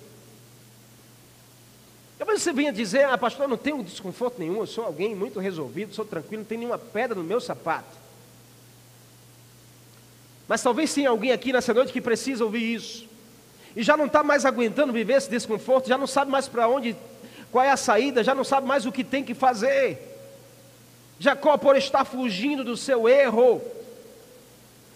Talvez 2.20 2.44
você 2.44 2.54
venha 2.54 2.72
dizer, 2.72 3.06
ah, 3.06 3.18
pastor, 3.18 3.46
eu 3.46 3.50
não 3.50 3.58
tenho 3.58 3.84
desconforto 3.84 4.38
nenhum, 4.38 4.58
eu 4.60 4.68
sou 4.68 4.86
alguém 4.86 5.16
muito 5.16 5.40
resolvido, 5.40 5.96
sou 5.96 6.06
tranquilo, 6.06 6.42
não 6.44 6.48
tem 6.48 6.60
nenhuma 6.60 6.78
pedra 6.78 7.16
no 7.16 7.24
meu 7.24 7.42
sapato. 7.42 8.07
Mas 10.48 10.64
talvez 10.64 10.94
tenha 10.94 11.10
alguém 11.10 11.32
aqui 11.32 11.52
nessa 11.52 11.74
noite 11.74 11.92
que 11.92 12.00
precisa 12.00 12.44
ouvir 12.44 12.74
isso. 12.74 13.06
E 13.76 13.84
já 13.84 13.98
não 13.98 14.06
está 14.06 14.24
mais 14.24 14.46
aguentando 14.46 14.94
viver 14.94 15.14
esse 15.14 15.30
desconforto, 15.30 15.88
já 15.88 15.98
não 15.98 16.08
sabe 16.08 16.32
mais 16.32 16.48
para 16.48 16.68
onde, 16.68 16.96
qual 17.52 17.64
é 17.64 17.70
a 17.70 17.78
saída, 17.78 18.24
já 18.24 18.34
não 18.34 18.44
sabe 18.44 18.66
mais 18.66 18.86
o 18.86 18.92
que 18.92 19.04
tem 19.04 19.24
que 19.24 19.34
fazer. 19.34 20.00
Jacó, 21.20 21.58
por 21.58 21.76
estar 21.76 22.06
fugindo 22.06 22.64
do 22.64 22.78
seu 22.78 23.10
erro, 23.10 23.62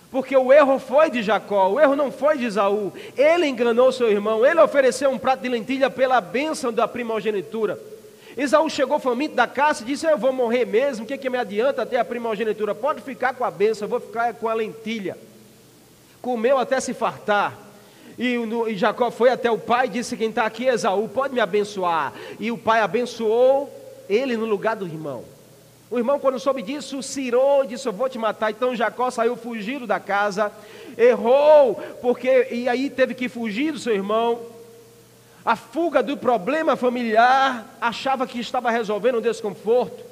porque 0.10 0.36
o 0.36 0.54
erro 0.54 0.80
foi 0.80 1.10
de 1.10 1.22
Jacó, 1.22 1.70
o 1.70 1.80
erro 1.80 1.96
não 1.96 2.12
foi 2.12 2.38
de 2.38 2.46
Isaú. 2.46 2.94
Ele 3.18 3.48
enganou 3.48 3.92
seu 3.92 4.10
irmão, 4.10 4.46
ele 4.46 4.62
ofereceu 4.62 5.10
um 5.10 5.18
prato 5.18 5.42
de 5.42 5.50
lentilha 5.50 5.90
pela 5.90 6.22
bênção 6.22 6.72
da 6.72 6.88
primogenitura. 6.88 7.78
Isaú 8.38 8.70
chegou 8.70 9.00
faminto 9.00 9.36
da 9.36 9.46
caça 9.46 9.84
e 9.84 9.88
disse: 9.88 10.06
Eu 10.06 10.18
vou 10.18 10.32
morrer 10.32 10.66
mesmo, 10.66 11.04
o 11.04 11.08
que, 11.08 11.18
que 11.18 11.30
me 11.30 11.38
adianta 11.38 11.86
ter 11.86 11.98
a 11.98 12.06
primogenitura? 12.06 12.74
Pode 12.74 13.02
ficar 13.02 13.34
com 13.34 13.44
a 13.44 13.52
bênção, 13.52 13.86
eu 13.86 13.90
vou 13.90 14.00
ficar 14.00 14.34
com 14.36 14.48
a 14.48 14.54
lentilha 14.54 15.18
comeu 16.22 16.58
até 16.58 16.80
se 16.80 16.94
fartar. 16.94 17.58
E, 18.18 18.36
e 18.68 18.78
Jacó 18.78 19.10
foi 19.10 19.30
até 19.30 19.50
o 19.50 19.58
pai 19.58 19.88
e 19.88 19.90
disse: 19.90 20.18
Quem 20.18 20.30
está 20.30 20.46
aqui, 20.46 20.66
Esaú, 20.66 21.10
pode 21.10 21.34
me 21.34 21.40
abençoar. 21.40 22.14
E 22.40 22.52
o 22.52 22.58
pai 22.58 22.82
abençoou 22.82 23.70
ele 24.10 24.38
no 24.38 24.46
lugar 24.46 24.76
do 24.76 24.86
irmão. 24.86 25.24
O 25.90 25.98
irmão, 25.98 26.20
quando 26.20 26.40
soube 26.40 26.62
disso, 26.62 27.02
cirou 27.02 27.64
e 27.64 27.68
disse: 27.68 27.88
Eu 27.88 27.94
vou 27.94 28.08
te 28.08 28.18
matar. 28.18 28.52
Então 28.52 28.76
Jacó 28.76 29.10
saiu 29.10 29.36
fugindo 29.36 29.88
da 29.88 30.00
casa, 30.00 30.52
errou, 30.98 31.76
porque 32.02 32.48
e 32.52 32.70
aí 32.70 32.90
teve 32.90 33.14
que 33.14 33.28
fugir 33.28 33.74
do 33.74 33.80
seu 33.80 33.94
irmão. 33.94 34.40
A 35.44 35.56
fuga 35.56 36.04
do 36.04 36.16
problema 36.16 36.76
familiar, 36.76 37.66
achava 37.82 38.28
que 38.28 38.40
estava 38.40 38.70
resolvendo 38.70 39.18
um 39.18 39.22
desconforto. 39.22 40.11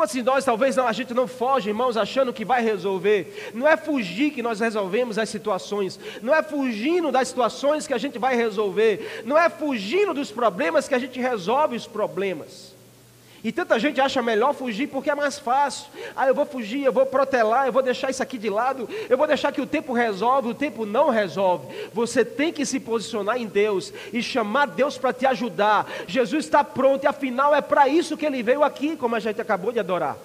Quantos 0.00 0.14
de 0.14 0.22
nós 0.22 0.46
talvez 0.46 0.76
não, 0.76 0.86
a 0.86 0.94
gente 0.94 1.12
não 1.12 1.26
foge, 1.26 1.68
irmãos, 1.68 1.94
achando 1.94 2.32
que 2.32 2.42
vai 2.42 2.62
resolver? 2.62 3.50
Não 3.52 3.68
é 3.68 3.76
fugir 3.76 4.30
que 4.30 4.42
nós 4.42 4.58
resolvemos 4.58 5.18
as 5.18 5.28
situações, 5.28 6.00
não 6.22 6.34
é 6.34 6.42
fugindo 6.42 7.12
das 7.12 7.28
situações 7.28 7.86
que 7.86 7.92
a 7.92 7.98
gente 7.98 8.18
vai 8.18 8.34
resolver, 8.34 9.22
não 9.26 9.36
é 9.36 9.50
fugindo 9.50 10.14
dos 10.14 10.30
problemas 10.30 10.88
que 10.88 10.94
a 10.94 10.98
gente 10.98 11.20
resolve 11.20 11.76
os 11.76 11.86
problemas. 11.86 12.74
E 13.42 13.50
tanta 13.50 13.78
gente 13.78 14.00
acha 14.00 14.20
melhor 14.20 14.52
fugir 14.52 14.86
porque 14.88 15.10
é 15.10 15.14
mais 15.14 15.38
fácil. 15.38 15.86
Ah, 16.14 16.28
eu 16.28 16.34
vou 16.34 16.44
fugir, 16.44 16.84
eu 16.84 16.92
vou 16.92 17.06
protelar, 17.06 17.66
eu 17.66 17.72
vou 17.72 17.82
deixar 17.82 18.10
isso 18.10 18.22
aqui 18.22 18.36
de 18.36 18.50
lado, 18.50 18.88
eu 19.08 19.16
vou 19.16 19.26
deixar 19.26 19.50
que 19.50 19.60
o 19.60 19.66
tempo 19.66 19.92
resolve, 19.92 20.48
o 20.48 20.54
tempo 20.54 20.84
não 20.84 21.08
resolve. 21.08 21.66
Você 21.92 22.24
tem 22.24 22.52
que 22.52 22.66
se 22.66 22.78
posicionar 22.78 23.40
em 23.40 23.46
Deus 23.46 23.92
e 24.12 24.22
chamar 24.22 24.66
Deus 24.66 24.98
para 24.98 25.12
te 25.12 25.24
ajudar. 25.26 25.90
Jesus 26.06 26.44
está 26.44 26.62
pronto 26.62 27.04
e 27.04 27.06
afinal 27.06 27.54
é 27.54 27.60
para 27.60 27.88
isso 27.88 28.16
que 28.16 28.26
ele 28.26 28.42
veio 28.42 28.62
aqui, 28.62 28.96
como 28.96 29.16
a 29.16 29.20
gente 29.20 29.40
acabou 29.40 29.72
de 29.72 29.80
adorar. 29.80 30.16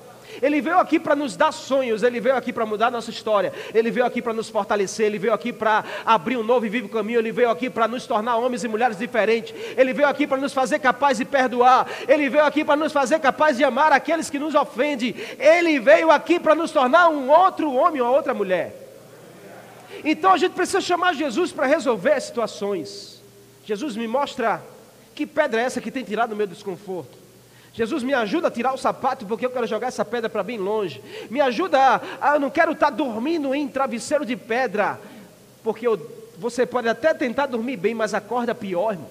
Ele 0.41 0.61
veio 0.61 0.77
aqui 0.77 0.99
para 0.99 1.15
nos 1.15 1.35
dar 1.35 1.51
sonhos, 1.51 2.03
ele 2.03 2.19
veio 2.19 2.35
aqui 2.35 2.51
para 2.51 2.65
mudar 2.65 2.91
nossa 2.91 3.09
história, 3.09 3.53
ele 3.73 3.91
veio 3.91 4.05
aqui 4.05 4.21
para 4.21 4.33
nos 4.33 4.49
fortalecer, 4.49 5.05
ele 5.05 5.19
veio 5.19 5.33
aqui 5.33 5.51
para 5.51 5.83
abrir 6.05 6.37
um 6.37 6.43
novo 6.43 6.65
e 6.65 6.69
vivo 6.69 6.89
caminho, 6.89 7.19
ele 7.19 7.31
veio 7.31 7.49
aqui 7.49 7.69
para 7.69 7.87
nos 7.87 8.05
tornar 8.05 8.37
homens 8.37 8.63
e 8.63 8.67
mulheres 8.67 8.97
diferentes, 8.97 9.53
ele 9.77 9.93
veio 9.93 10.07
aqui 10.07 10.27
para 10.27 10.37
nos 10.37 10.53
fazer 10.53 10.79
capazes 10.79 11.19
de 11.19 11.25
perdoar, 11.25 11.87
ele 12.07 12.29
veio 12.29 12.45
aqui 12.45 12.63
para 12.63 12.75
nos 12.75 12.91
fazer 12.91 13.19
capazes 13.19 13.57
de 13.57 13.63
amar 13.63 13.91
aqueles 13.91 14.29
que 14.29 14.39
nos 14.39 14.55
ofendem, 14.55 15.15
ele 15.39 15.79
veio 15.79 16.11
aqui 16.11 16.39
para 16.39 16.55
nos 16.55 16.71
tornar 16.71 17.09
um 17.09 17.29
outro 17.29 17.73
homem 17.73 18.01
ou 18.01 18.13
outra 18.13 18.33
mulher. 18.33 18.83
Então 20.03 20.33
a 20.33 20.37
gente 20.37 20.53
precisa 20.53 20.81
chamar 20.81 21.13
Jesus 21.13 21.51
para 21.51 21.65
resolver 21.65 22.11
as 22.11 22.25
situações. 22.25 23.21
Jesus 23.65 23.95
me 23.95 24.07
mostra 24.07 24.61
que 25.15 25.25
pedra 25.25 25.61
é 25.61 25.63
essa 25.63 25.81
que 25.81 25.89
tem 25.89 26.03
tirado 26.03 26.33
o 26.33 26.35
meu 26.35 26.45
desconforto. 26.45 27.24
Jesus 27.75 28.03
me 28.03 28.13
ajuda 28.13 28.47
a 28.47 28.51
tirar 28.51 28.73
o 28.73 28.77
sapato 28.77 29.25
porque 29.25 29.45
eu 29.45 29.49
quero 29.49 29.67
jogar 29.67 29.87
essa 29.87 30.05
pedra 30.05 30.29
para 30.29 30.41
bem 30.41 30.57
longe. 30.57 31.03
Me 31.29 31.41
ajuda 31.41 31.77
a, 31.77 32.01
a 32.21 32.35
eu 32.35 32.39
não 32.39 32.49
quero 32.49 32.71
estar 32.71 32.89
tá 32.89 32.95
dormindo 32.95 33.53
em 33.53 33.67
travesseiro 33.67 34.25
de 34.25 34.37
pedra, 34.37 34.97
porque 35.61 35.85
eu, 35.85 35.99
você 36.37 36.65
pode 36.65 36.87
até 36.87 37.13
tentar 37.13 37.47
dormir 37.47 37.75
bem, 37.75 37.93
mas 37.93 38.13
acorda 38.13 38.55
pior, 38.55 38.93
irmão. 38.93 39.09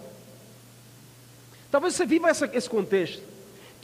Talvez 1.70 1.94
você 1.94 2.06
viva 2.06 2.30
essa, 2.30 2.48
esse 2.54 2.70
contexto. 2.70 3.33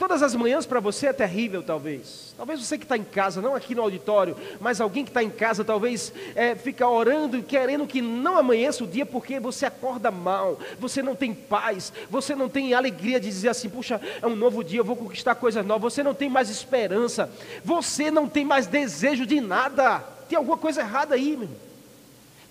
Todas 0.01 0.23
as 0.23 0.33
manhãs 0.33 0.65
para 0.65 0.79
você 0.79 1.05
é 1.05 1.13
terrível, 1.13 1.61
talvez. 1.61 2.33
Talvez 2.35 2.59
você 2.59 2.75
que 2.75 2.85
está 2.85 2.97
em 2.97 3.03
casa, 3.03 3.39
não 3.39 3.53
aqui 3.53 3.75
no 3.75 3.83
auditório, 3.83 4.35
mas 4.59 4.81
alguém 4.81 5.03
que 5.03 5.11
está 5.11 5.21
em 5.21 5.29
casa, 5.29 5.63
talvez 5.63 6.11
é, 6.33 6.55
fica 6.55 6.87
orando 6.87 7.37
e 7.37 7.43
querendo 7.43 7.85
que 7.85 8.01
não 8.01 8.35
amanheça 8.35 8.83
o 8.83 8.87
dia 8.87 9.05
porque 9.05 9.39
você 9.39 9.67
acorda 9.67 10.09
mal, 10.09 10.57
você 10.79 11.03
não 11.03 11.15
tem 11.15 11.35
paz, 11.35 11.93
você 12.09 12.33
não 12.33 12.49
tem 12.49 12.73
alegria 12.73 13.19
de 13.19 13.27
dizer 13.27 13.49
assim: 13.49 13.69
puxa, 13.69 14.01
é 14.19 14.25
um 14.25 14.35
novo 14.35 14.63
dia, 14.63 14.79
eu 14.79 14.83
vou 14.83 14.95
conquistar 14.95 15.35
coisas 15.35 15.63
novas. 15.63 15.93
Você 15.93 16.01
não 16.01 16.15
tem 16.15 16.31
mais 16.31 16.49
esperança, 16.49 17.31
você 17.63 18.09
não 18.09 18.27
tem 18.27 18.43
mais 18.43 18.65
desejo 18.65 19.23
de 19.23 19.39
nada. 19.39 19.99
Tem 20.27 20.35
alguma 20.35 20.57
coisa 20.57 20.81
errada 20.81 21.13
aí, 21.13 21.37
meu. 21.37 21.49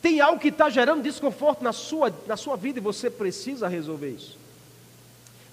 Tem 0.00 0.21
algo 0.21 0.38
que 0.38 0.50
está 0.50 0.71
gerando 0.71 1.02
desconforto 1.02 1.64
na 1.64 1.73
sua, 1.73 2.14
na 2.28 2.37
sua 2.37 2.54
vida 2.54 2.78
e 2.78 2.83
você 2.83 3.11
precisa 3.11 3.66
resolver 3.66 4.11
isso. 4.11 4.40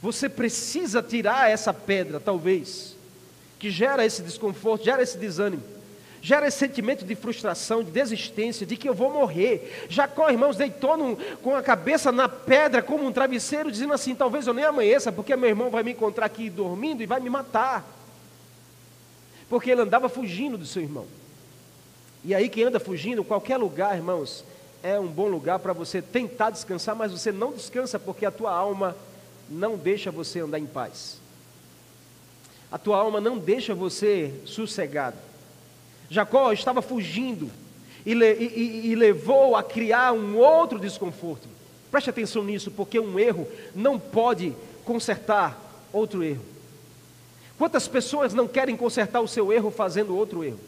Você 0.02 0.30
precisa 0.30 1.02
tirar 1.02 1.50
essa 1.50 1.74
pedra, 1.74 2.20
talvez, 2.20 2.96
que 3.58 3.72
gera 3.72 4.06
esse 4.06 4.22
desconforto, 4.22 4.86
gera 4.86 5.02
esse 5.02 5.18
desânimo, 5.18 5.64
gera 6.22 6.48
esse 6.48 6.58
sentimento 6.58 7.04
de 7.04 7.16
frustração, 7.16 7.84
de 7.84 7.90
desistência, 7.90 8.66
de 8.66 8.78
que 8.78 8.88
eu 8.88 8.94
vou 8.94 9.12
morrer. 9.12 9.88
Jacó, 9.90 10.30
irmãos, 10.30 10.56
deitou 10.56 10.98
num, 10.98 11.16
com 11.42 11.56
a 11.56 11.64
cabeça 11.64 12.12
na 12.12 12.30
pedra 12.30 12.84
como 12.84 13.06
um 13.06 13.12
travesseiro, 13.12 13.72
dizendo 13.72 13.94
assim: 13.94 14.14
talvez 14.14 14.46
eu 14.46 14.54
nem 14.54 14.66
amanheça, 14.66 15.12
porque 15.12 15.36
meu 15.36 15.50
irmão 15.50 15.70
vai 15.72 15.82
me 15.82 15.92
encontrar 15.92 16.28
aqui 16.28 16.50
dormindo 16.50 17.02
e 17.02 17.08
vai 17.08 17.20
me 17.20 17.30
matar. 17.30 17.86
Porque 19.50 19.72
ele 19.72 19.82
andava 19.82 20.10
fugindo 20.10 20.58
do 20.58 20.66
seu 20.66 20.82
irmão. 20.84 21.08
E 22.24 22.36
aí, 22.36 22.50
quem 22.50 22.66
anda 22.66 22.80
fugindo, 22.80 23.24
qualquer 23.24 23.58
lugar, 23.58 23.96
irmãos, 23.96 24.44
é 24.84 25.00
um 25.00 25.08
bom 25.08 25.28
lugar 25.28 25.60
para 25.60 25.74
você 25.74 26.02
tentar 26.02 26.50
descansar, 26.50 26.96
mas 26.96 27.12
você 27.12 27.32
não 27.32 27.52
descansa 27.52 27.98
porque 27.98 28.26
a 28.26 28.32
tua 28.32 28.52
alma 28.52 28.96
não 29.50 29.78
deixa 29.78 30.12
você 30.12 30.40
andar 30.40 30.60
em 30.60 30.66
paz. 30.66 31.20
A 32.72 32.78
tua 32.78 32.98
alma 32.98 33.22
não 33.22 33.38
deixa 33.38 33.74
você 33.74 34.34
sossegado. 34.46 35.18
Jacó 36.10 36.52
estava 36.52 36.82
fugindo 36.82 37.50
e, 38.06 38.14
e, 38.14 38.88
e, 38.88 38.96
levou 38.96 39.56
a 39.56 39.64
criar 39.64 40.14
um 40.14 40.38
outro 40.38 40.80
desconforto. 40.80 41.48
Preste 41.92 42.10
atenção 42.10 42.44
nisso, 42.44 42.72
porque 42.72 43.00
um 43.00 43.18
erro 43.20 43.48
não 43.74 44.00
pode 44.00 44.54
consertar 44.86 45.60
outro 45.92 46.24
erro. 46.24 46.44
Quantas 47.58 47.88
pessoas 47.88 48.34
não 48.34 48.48
querem 48.48 48.78
consertar 48.78 49.20
o 49.22 49.28
seu 49.28 49.52
erro 49.52 49.72
fazendo 49.72 50.16
outro 50.16 50.44
erro? 50.44 50.60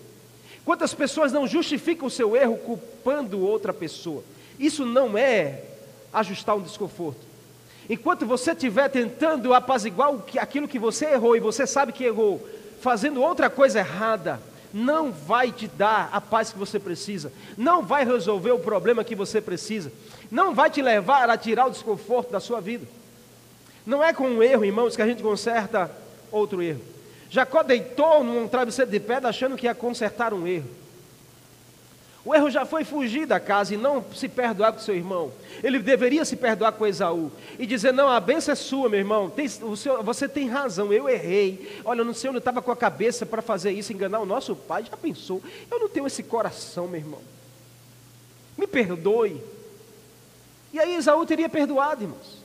Quantas 0.66 0.94
pessoas 0.94 1.32
não 1.32 1.48
justificam 1.48 2.08
o 2.08 2.12
seu 2.12 2.36
erro 2.36 2.58
culpando 2.58 3.46
outra 3.46 3.74
pessoa? 3.74 4.24
Isso 4.60 4.86
não 4.86 5.18
é 5.18 5.64
ajustar 6.12 6.56
um 6.56 6.62
desconforto. 6.62 7.29
Enquanto 7.90 8.26
você 8.26 8.52
estiver 8.52 8.88
tentando 8.90 9.54
apaziguar 9.54 10.14
aquilo 10.40 10.68
que 10.68 10.78
você 10.78 11.08
errou 11.08 11.36
e 11.36 11.40
você 11.40 11.66
sabe 11.66 11.92
que 11.92 12.04
errou, 12.04 12.48
fazendo 12.80 13.22
outra 13.22 13.50
coisa 13.50 13.80
errada, 13.80 14.40
não 14.72 15.12
vai 15.12 15.52
te 15.52 15.68
dar 15.68 16.08
a 16.12 16.22
paz 16.22 16.54
que 16.54 16.60
você 16.60 16.80
precisa, 16.80 17.34
não 17.58 17.82
vai 17.82 18.06
resolver 18.06 18.52
o 18.52 18.60
problema 18.60 19.04
que 19.04 19.16
você 19.16 19.42
precisa, 19.42 19.92
não 20.30 20.54
vai 20.54 20.70
te 20.70 20.84
levar 20.84 21.28
a 21.30 21.38
tirar 21.38 21.66
o 21.66 21.72
desconforto 21.72 22.32
da 22.32 22.40
sua 22.40 22.62
vida. 22.62 22.86
Não 23.86 24.04
é 24.04 24.14
com 24.14 24.30
um 24.30 24.44
erro, 24.44 24.64
irmãos, 24.64 24.96
que 24.96 25.02
a 25.02 25.08
gente 25.08 25.24
conserta 25.24 25.90
outro 26.32 26.62
erro. 26.62 26.82
Jacó 27.28 27.64
deitou 27.64 28.24
num 28.24 28.48
travesseiro 28.48 28.92
de 28.92 29.00
pedra 29.00 29.30
achando 29.30 29.58
que 29.58 29.66
ia 29.66 29.74
consertar 29.74 30.32
um 30.32 30.46
erro. 30.46 30.70
O 32.26 32.36
erro 32.36 32.50
já 32.50 32.66
foi 32.66 32.84
fugir 32.84 33.26
da 33.26 33.40
casa 33.40 33.74
e 33.74 33.78
não 33.78 34.04
se 34.14 34.28
perdoar 34.28 34.74
com 34.74 34.80
seu 34.80 34.94
irmão. 34.96 35.32
Ele 35.64 35.80
deveria 35.80 36.26
se 36.26 36.36
perdoar 36.36 36.74
com 36.74 36.86
Esaú 36.86 37.32
e 37.58 37.66
dizer: 37.66 37.94
Não, 37.94 38.10
a 38.10 38.20
benção 38.20 38.52
é 38.52 38.56
sua, 38.56 38.90
meu 38.90 39.00
irmão. 39.00 39.30
Tem, 39.30 39.48
senhor, 39.48 40.04
você 40.04 40.28
tem 40.28 40.48
razão, 40.50 40.92
eu 40.92 41.08
errei. 41.08 41.82
Olha, 41.86 42.02
eu 42.02 42.06
não 42.06 42.14
sei 42.14 42.30
onde 42.30 42.40
estava 42.40 42.62
com 42.62 42.72
a 42.72 42.76
cabeça 42.76 43.26
para 43.26 43.42
fazer 43.42 43.72
isso, 43.72 43.94
enganar 43.94 44.20
o 44.20 44.26
nosso 44.26 44.56
pai. 44.56 44.84
Já 44.84 44.98
pensou? 44.98 45.42
Eu 45.72 45.80
não 45.80 45.88
tenho 45.88 46.08
esse 46.08 46.22
coração, 46.22 46.88
meu 46.88 47.00
irmão. 47.00 47.22
Me 48.58 48.68
perdoe. 48.68 49.42
E 50.74 50.80
aí 50.80 50.96
Esaú 50.96 51.26
teria 51.26 51.48
perdoado, 51.48 52.04
irmãos. 52.04 52.39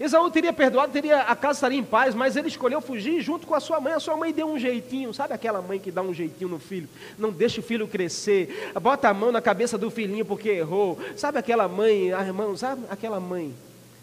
Esaú 0.00 0.30
teria 0.30 0.50
perdoado, 0.50 0.90
teria, 0.90 1.20
a 1.20 1.36
casa 1.36 1.58
estaria 1.58 1.78
em 1.78 1.84
paz, 1.84 2.14
mas 2.14 2.34
ele 2.34 2.48
escolheu 2.48 2.80
fugir 2.80 3.20
junto 3.20 3.46
com 3.46 3.54
a 3.54 3.60
sua 3.60 3.78
mãe. 3.78 3.92
A 3.92 4.00
sua 4.00 4.16
mãe 4.16 4.32
deu 4.32 4.46
um 4.46 4.58
jeitinho, 4.58 5.12
sabe 5.12 5.34
aquela 5.34 5.60
mãe 5.60 5.78
que 5.78 5.90
dá 5.90 6.00
um 6.00 6.14
jeitinho 6.14 6.48
no 6.48 6.58
filho? 6.58 6.88
Não 7.18 7.30
deixa 7.30 7.60
o 7.60 7.62
filho 7.62 7.86
crescer, 7.86 8.72
bota 8.80 9.10
a 9.10 9.14
mão 9.14 9.30
na 9.30 9.42
cabeça 9.42 9.76
do 9.76 9.90
filhinho 9.90 10.24
porque 10.24 10.48
errou. 10.48 10.98
Sabe 11.18 11.38
aquela 11.38 11.68
mãe, 11.68 12.14
ah, 12.14 12.24
irmão, 12.24 12.56
sabe 12.56 12.82
aquela 12.88 13.20
mãe, 13.20 13.54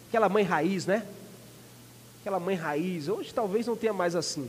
aquela 0.08 0.28
mãe 0.28 0.44
raiz, 0.44 0.86
né? 0.86 1.04
Aquela 2.20 2.38
mãe 2.38 2.54
raiz. 2.54 3.08
Hoje 3.08 3.34
talvez 3.34 3.66
não 3.66 3.74
tenha 3.74 3.92
mais 3.92 4.14
assim. 4.14 4.48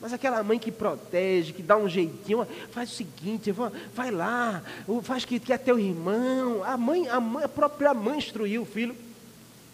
Mas 0.00 0.12
aquela 0.12 0.40
mãe 0.44 0.56
que 0.56 0.70
protege, 0.70 1.52
que 1.52 1.64
dá 1.64 1.76
um 1.76 1.88
jeitinho, 1.88 2.46
faz 2.70 2.92
o 2.92 2.94
seguinte, 2.94 3.52
vai 3.92 4.12
lá, 4.12 4.62
faz 5.02 5.24
que 5.24 5.40
quer 5.40 5.58
teu 5.58 5.80
irmão. 5.80 6.62
A 6.62 6.76
mãe, 6.76 7.08
a, 7.08 7.18
mãe, 7.18 7.42
a 7.42 7.48
própria 7.48 7.92
mãe 7.92 8.18
instruiu 8.18 8.62
o 8.62 8.64
filho 8.64 8.94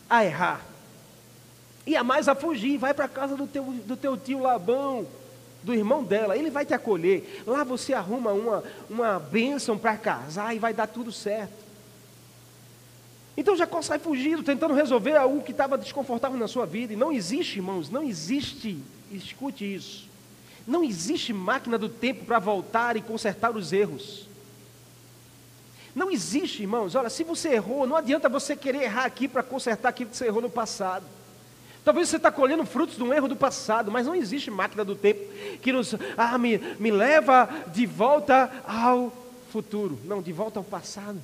a 0.08 0.24
errar. 0.24 0.75
E 1.86 1.94
a 1.94 2.02
mais 2.02 2.28
a 2.28 2.34
fugir, 2.34 2.76
vai 2.76 2.92
para 2.92 3.04
a 3.04 3.08
casa 3.08 3.36
do 3.36 3.46
teu, 3.46 3.62
do 3.62 3.96
teu 3.96 4.16
tio 4.16 4.40
Labão, 4.40 5.06
do 5.62 5.74
irmão 5.74 6.02
dela, 6.02 6.36
ele 6.36 6.50
vai 6.50 6.64
te 6.64 6.74
acolher. 6.74 7.42
Lá 7.46 7.64
você 7.64 7.92
arruma 7.92 8.32
uma, 8.32 8.64
uma 8.88 9.18
bênção 9.18 9.78
para 9.78 9.96
casar 9.96 10.54
e 10.54 10.58
vai 10.58 10.72
dar 10.72 10.86
tudo 10.86 11.12
certo. 11.12 11.66
Então 13.36 13.56
Jacó 13.56 13.82
sai 13.82 13.98
fugindo, 13.98 14.42
tentando 14.42 14.72
resolver 14.72 15.16
algo 15.16 15.42
que 15.42 15.50
estava 15.50 15.76
desconfortável 15.76 16.38
na 16.38 16.48
sua 16.48 16.64
vida. 16.64 16.92
E 16.92 16.96
não 16.96 17.12
existe, 17.12 17.56
irmãos, 17.56 17.90
não 17.90 18.02
existe, 18.02 18.78
escute 19.12 19.74
isso. 19.74 20.08
Não 20.66 20.82
existe 20.82 21.32
máquina 21.32 21.76
do 21.76 21.88
tempo 21.88 22.24
para 22.24 22.38
voltar 22.38 22.96
e 22.96 23.02
consertar 23.02 23.54
os 23.54 23.72
erros. 23.72 24.26
Não 25.94 26.10
existe, 26.10 26.62
irmãos. 26.62 26.94
Olha, 26.94 27.10
se 27.10 27.24
você 27.24 27.54
errou, 27.54 27.86
não 27.86 27.96
adianta 27.96 28.28
você 28.28 28.56
querer 28.56 28.84
errar 28.84 29.04
aqui 29.04 29.28
para 29.28 29.42
consertar 29.42 29.90
aquilo 29.90 30.10
que 30.10 30.16
você 30.16 30.26
errou 30.26 30.42
no 30.42 30.50
passado. 30.50 31.04
Talvez 31.86 32.08
você 32.08 32.16
está 32.16 32.32
colhendo 32.32 32.66
frutos 32.66 32.96
de 32.96 33.02
um 33.04 33.14
erro 33.14 33.28
do 33.28 33.36
passado, 33.36 33.92
mas 33.92 34.08
não 34.08 34.14
existe 34.16 34.50
máquina 34.50 34.84
do 34.84 34.96
tempo 34.96 35.20
que 35.62 35.72
nos 35.72 35.94
ah, 36.16 36.36
me, 36.36 36.58
me 36.80 36.90
leva 36.90 37.48
de 37.68 37.86
volta 37.86 38.50
ao 38.66 39.12
futuro. 39.52 39.96
Não, 40.04 40.20
de 40.20 40.32
volta 40.32 40.58
ao 40.58 40.64
passado. 40.64 41.16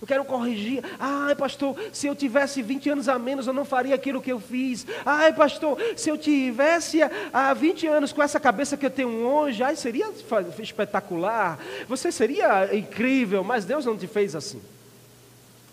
Eu 0.00 0.06
quero 0.06 0.24
corrigir. 0.24 0.82
Ai, 0.98 1.34
pastor, 1.34 1.76
se 1.92 2.06
eu 2.06 2.16
tivesse 2.16 2.62
20 2.62 2.88
anos 2.88 3.06
a 3.06 3.18
menos, 3.18 3.46
eu 3.46 3.52
não 3.52 3.66
faria 3.66 3.94
aquilo 3.94 4.22
que 4.22 4.32
eu 4.32 4.40
fiz. 4.40 4.86
Ai, 5.04 5.34
pastor, 5.34 5.76
se 5.94 6.08
eu 6.08 6.16
tivesse 6.16 7.00
há 7.30 7.52
20 7.52 7.86
anos 7.86 8.14
com 8.14 8.22
essa 8.22 8.40
cabeça 8.40 8.78
que 8.78 8.86
eu 8.86 8.90
tenho 8.90 9.10
hoje, 9.10 9.62
ai, 9.62 9.76
seria 9.76 10.10
espetacular. 10.58 11.58
Você 11.86 12.10
seria 12.10 12.74
incrível, 12.74 13.44
mas 13.44 13.66
Deus 13.66 13.84
não 13.84 13.98
te 13.98 14.06
fez 14.06 14.34
assim. 14.34 14.62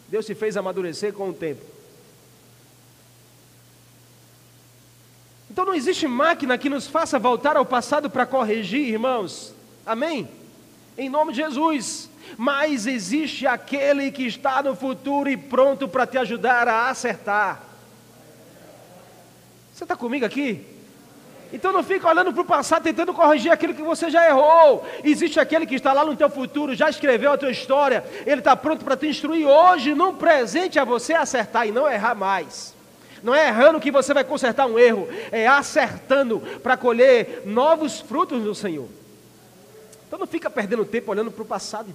Deus 0.10 0.26
te 0.26 0.36
fez 0.36 0.58
amadurecer 0.58 1.14
com 1.14 1.30
o 1.30 1.34
tempo. 1.34 1.79
Então 5.60 5.68
não 5.68 5.76
existe 5.76 6.08
máquina 6.08 6.58
que 6.58 6.70
nos 6.70 6.88
faça 6.88 7.20
voltar 7.20 7.58
ao 7.58 7.66
passado 7.66 8.10
para 8.10 8.26
corrigir, 8.26 8.88
irmãos. 8.88 9.54
Amém? 9.86 10.26
Em 10.98 11.10
nome 11.10 11.34
de 11.34 11.40
Jesus. 11.40 12.10
Mas 12.38 12.88
existe 12.88 13.46
aquele 13.46 14.10
que 14.10 14.26
está 14.26 14.64
no 14.64 14.74
futuro 14.74 15.30
e 15.30 15.36
pronto 15.36 15.86
para 15.86 16.08
te 16.08 16.18
ajudar 16.18 16.66
a 16.70 16.90
acertar. 16.90 17.62
Você 19.74 19.84
está 19.84 19.98
comigo 19.98 20.26
aqui? 20.26 20.66
Então 21.52 21.74
não 21.74 21.84
fica 21.84 22.08
olhando 22.08 22.32
para 22.32 22.42
o 22.42 22.46
passado 22.46 22.84
tentando 22.84 23.14
corrigir 23.14 23.52
aquilo 23.52 23.74
que 23.74 23.82
você 23.82 24.10
já 24.10 24.30
errou. 24.30 24.88
Existe 25.04 25.42
aquele 25.42 25.66
que 25.66 25.76
está 25.76 25.92
lá 25.92 26.06
no 26.06 26.16
teu 26.16 26.30
futuro, 26.30 26.74
já 26.74 26.90
escreveu 26.90 27.34
a 27.34 27.38
tua 27.38 27.52
história, 27.52 28.06
ele 28.26 28.40
está 28.40 28.56
pronto 28.56 28.86
para 28.86 28.96
te 28.96 29.08
instruir 29.08 29.46
hoje, 29.46 29.94
no 29.94 30.14
presente, 30.14 30.80
a 30.80 30.86
você 30.86 31.14
acertar 31.14 31.68
e 31.68 31.72
não 31.74 31.86
errar 31.86 32.16
mais. 32.16 32.79
Não 33.24 33.34
é 33.36 33.48
errando 33.48 33.80
que 33.80 33.92
você 33.92 34.14
vai 34.14 34.24
consertar 34.24 34.66
um 34.66 34.78
erro, 34.78 35.08
é 35.32 35.48
acertando 35.48 36.40
para 36.62 36.78
colher 36.78 37.44
novos 37.46 38.00
frutos 38.00 38.44
do 38.44 38.56
Senhor. 38.56 38.88
Então 40.08 40.20
não 40.20 40.28
fica 40.28 40.50
perdendo 40.50 40.86
tempo 40.86 41.12
olhando 41.12 41.32
para 41.32 41.44
o 41.44 41.46
passado. 41.46 41.94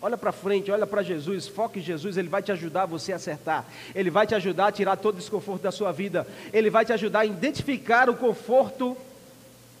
Olha 0.00 0.16
para 0.16 0.30
frente, 0.30 0.70
olha 0.70 0.86
para 0.86 1.02
Jesus, 1.02 1.48
foque 1.48 1.78
em 1.78 1.82
Jesus, 1.82 2.16
Ele 2.16 2.28
vai 2.28 2.42
te 2.42 2.52
ajudar 2.52 2.82
a 2.82 2.86
você 2.86 3.12
acertar. 3.12 3.64
Ele 3.94 4.10
vai 4.10 4.26
te 4.26 4.34
ajudar 4.34 4.66
a 4.66 4.72
tirar 4.72 4.96
todo 4.96 5.14
o 5.14 5.18
desconforto 5.18 5.62
da 5.62 5.72
sua 5.72 5.90
vida. 5.90 6.26
Ele 6.52 6.68
vai 6.70 6.84
te 6.84 6.92
ajudar 6.92 7.20
a 7.20 7.26
identificar 7.26 8.10
o 8.10 8.14
conforto, 8.14 8.96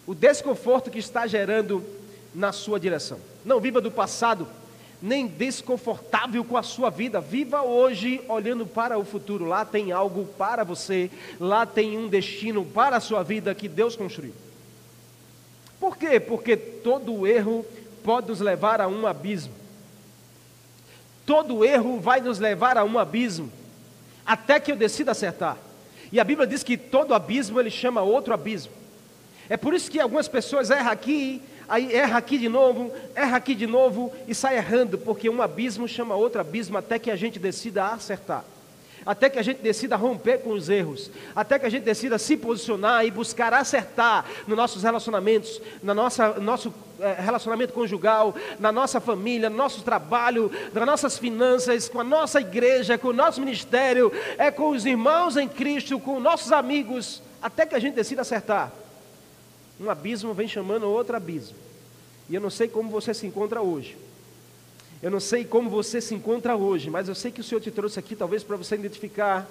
o 0.06 0.14
desconforto 0.14 0.90
que 0.90 0.98
está 0.98 1.26
gerando 1.26 1.84
na 2.34 2.52
sua 2.52 2.80
direção. 2.80 3.18
Não 3.44 3.60
viva 3.60 3.80
do 3.80 3.90
passado, 3.90 4.48
nem 5.00 5.26
desconfortável 5.26 6.44
com 6.44 6.56
a 6.56 6.62
sua 6.62 6.90
vida. 6.90 7.20
Viva 7.20 7.62
hoje 7.62 8.20
olhando 8.28 8.66
para 8.66 8.98
o 8.98 9.04
futuro. 9.04 9.44
Lá 9.44 9.64
tem 9.64 9.92
algo 9.92 10.24
para 10.38 10.64
você, 10.64 11.10
lá 11.38 11.66
tem 11.66 11.98
um 11.98 12.08
destino 12.08 12.64
para 12.64 12.96
a 12.96 13.00
sua 13.00 13.22
vida 13.22 13.54
que 13.54 13.68
Deus 13.68 13.96
construiu. 13.96 14.32
Por 15.78 15.96
quê? 15.96 16.18
Porque 16.18 16.56
todo 16.56 17.26
erro 17.26 17.64
pode 18.02 18.28
nos 18.28 18.40
levar 18.40 18.80
a 18.80 18.88
um 18.88 19.06
abismo. 19.06 19.52
Todo 21.26 21.64
erro 21.64 22.00
vai 22.00 22.20
nos 22.20 22.38
levar 22.38 22.78
a 22.78 22.84
um 22.84 22.98
abismo, 22.98 23.50
até 24.24 24.60
que 24.60 24.70
eu 24.70 24.76
decida 24.76 25.10
acertar. 25.10 25.58
E 26.12 26.20
a 26.20 26.24
Bíblia 26.24 26.46
diz 26.46 26.62
que 26.62 26.76
todo 26.76 27.14
abismo 27.14 27.58
ele 27.58 27.70
chama 27.70 28.00
outro 28.00 28.32
abismo. 28.32 28.72
É 29.48 29.56
por 29.56 29.74
isso 29.74 29.90
que 29.90 30.00
algumas 30.00 30.28
pessoas 30.28 30.70
erram 30.70 30.90
aqui 30.90 31.42
aí 31.68 31.94
erra 31.94 32.18
aqui 32.18 32.38
de 32.38 32.48
novo, 32.48 32.92
erra 33.14 33.36
aqui 33.36 33.54
de 33.54 33.66
novo 33.66 34.12
e 34.26 34.34
sai 34.34 34.56
errando, 34.56 34.98
porque 34.98 35.28
um 35.28 35.42
abismo 35.42 35.88
chama 35.88 36.14
outro 36.14 36.40
abismo 36.40 36.78
até 36.78 36.98
que 36.98 37.10
a 37.10 37.16
gente 37.16 37.38
decida 37.38 37.86
acertar. 37.86 38.44
Até 39.04 39.30
que 39.30 39.38
a 39.38 39.42
gente 39.42 39.62
decida 39.62 39.94
romper 39.94 40.38
com 40.38 40.50
os 40.50 40.68
erros, 40.68 41.12
até 41.34 41.60
que 41.60 41.66
a 41.66 41.68
gente 41.68 41.84
decida 41.84 42.18
se 42.18 42.36
posicionar 42.36 43.06
e 43.06 43.10
buscar 43.12 43.54
acertar 43.54 44.24
nos 44.48 44.56
nossos 44.56 44.82
relacionamentos, 44.82 45.60
no 45.80 45.94
nossa, 45.94 46.40
nosso 46.40 46.74
é, 46.98 47.12
relacionamento 47.12 47.72
conjugal, 47.72 48.34
na 48.58 48.72
nossa 48.72 49.00
família, 49.00 49.48
no 49.48 49.56
nosso 49.56 49.82
trabalho, 49.82 50.50
nas 50.74 50.84
nossas 50.84 51.16
finanças, 51.16 51.88
com 51.88 52.00
a 52.00 52.04
nossa 52.04 52.40
igreja, 52.40 52.98
com 52.98 53.08
o 53.08 53.12
nosso 53.12 53.38
ministério, 53.38 54.10
é 54.38 54.50
com 54.50 54.70
os 54.70 54.84
irmãos 54.84 55.36
em 55.36 55.46
Cristo, 55.46 56.00
com 56.00 56.18
nossos 56.18 56.50
amigos, 56.50 57.22
até 57.40 57.64
que 57.64 57.76
a 57.76 57.78
gente 57.78 57.94
decida 57.94 58.22
acertar 58.22 58.72
um 59.80 59.90
abismo 59.90 60.32
vem 60.32 60.48
chamando 60.48 60.86
outro 60.86 61.16
abismo. 61.16 61.56
E 62.28 62.34
eu 62.34 62.40
não 62.40 62.50
sei 62.50 62.68
como 62.68 62.90
você 62.90 63.12
se 63.12 63.26
encontra 63.26 63.60
hoje. 63.60 63.96
Eu 65.02 65.10
não 65.10 65.20
sei 65.20 65.44
como 65.44 65.68
você 65.68 66.00
se 66.00 66.14
encontra 66.14 66.56
hoje, 66.56 66.88
mas 66.90 67.08
eu 67.08 67.14
sei 67.14 67.30
que 67.30 67.40
o 67.40 67.44
Senhor 67.44 67.60
te 67.60 67.70
trouxe 67.70 67.98
aqui 67.98 68.16
talvez 68.16 68.42
para 68.42 68.56
você 68.56 68.74
identificar 68.74 69.46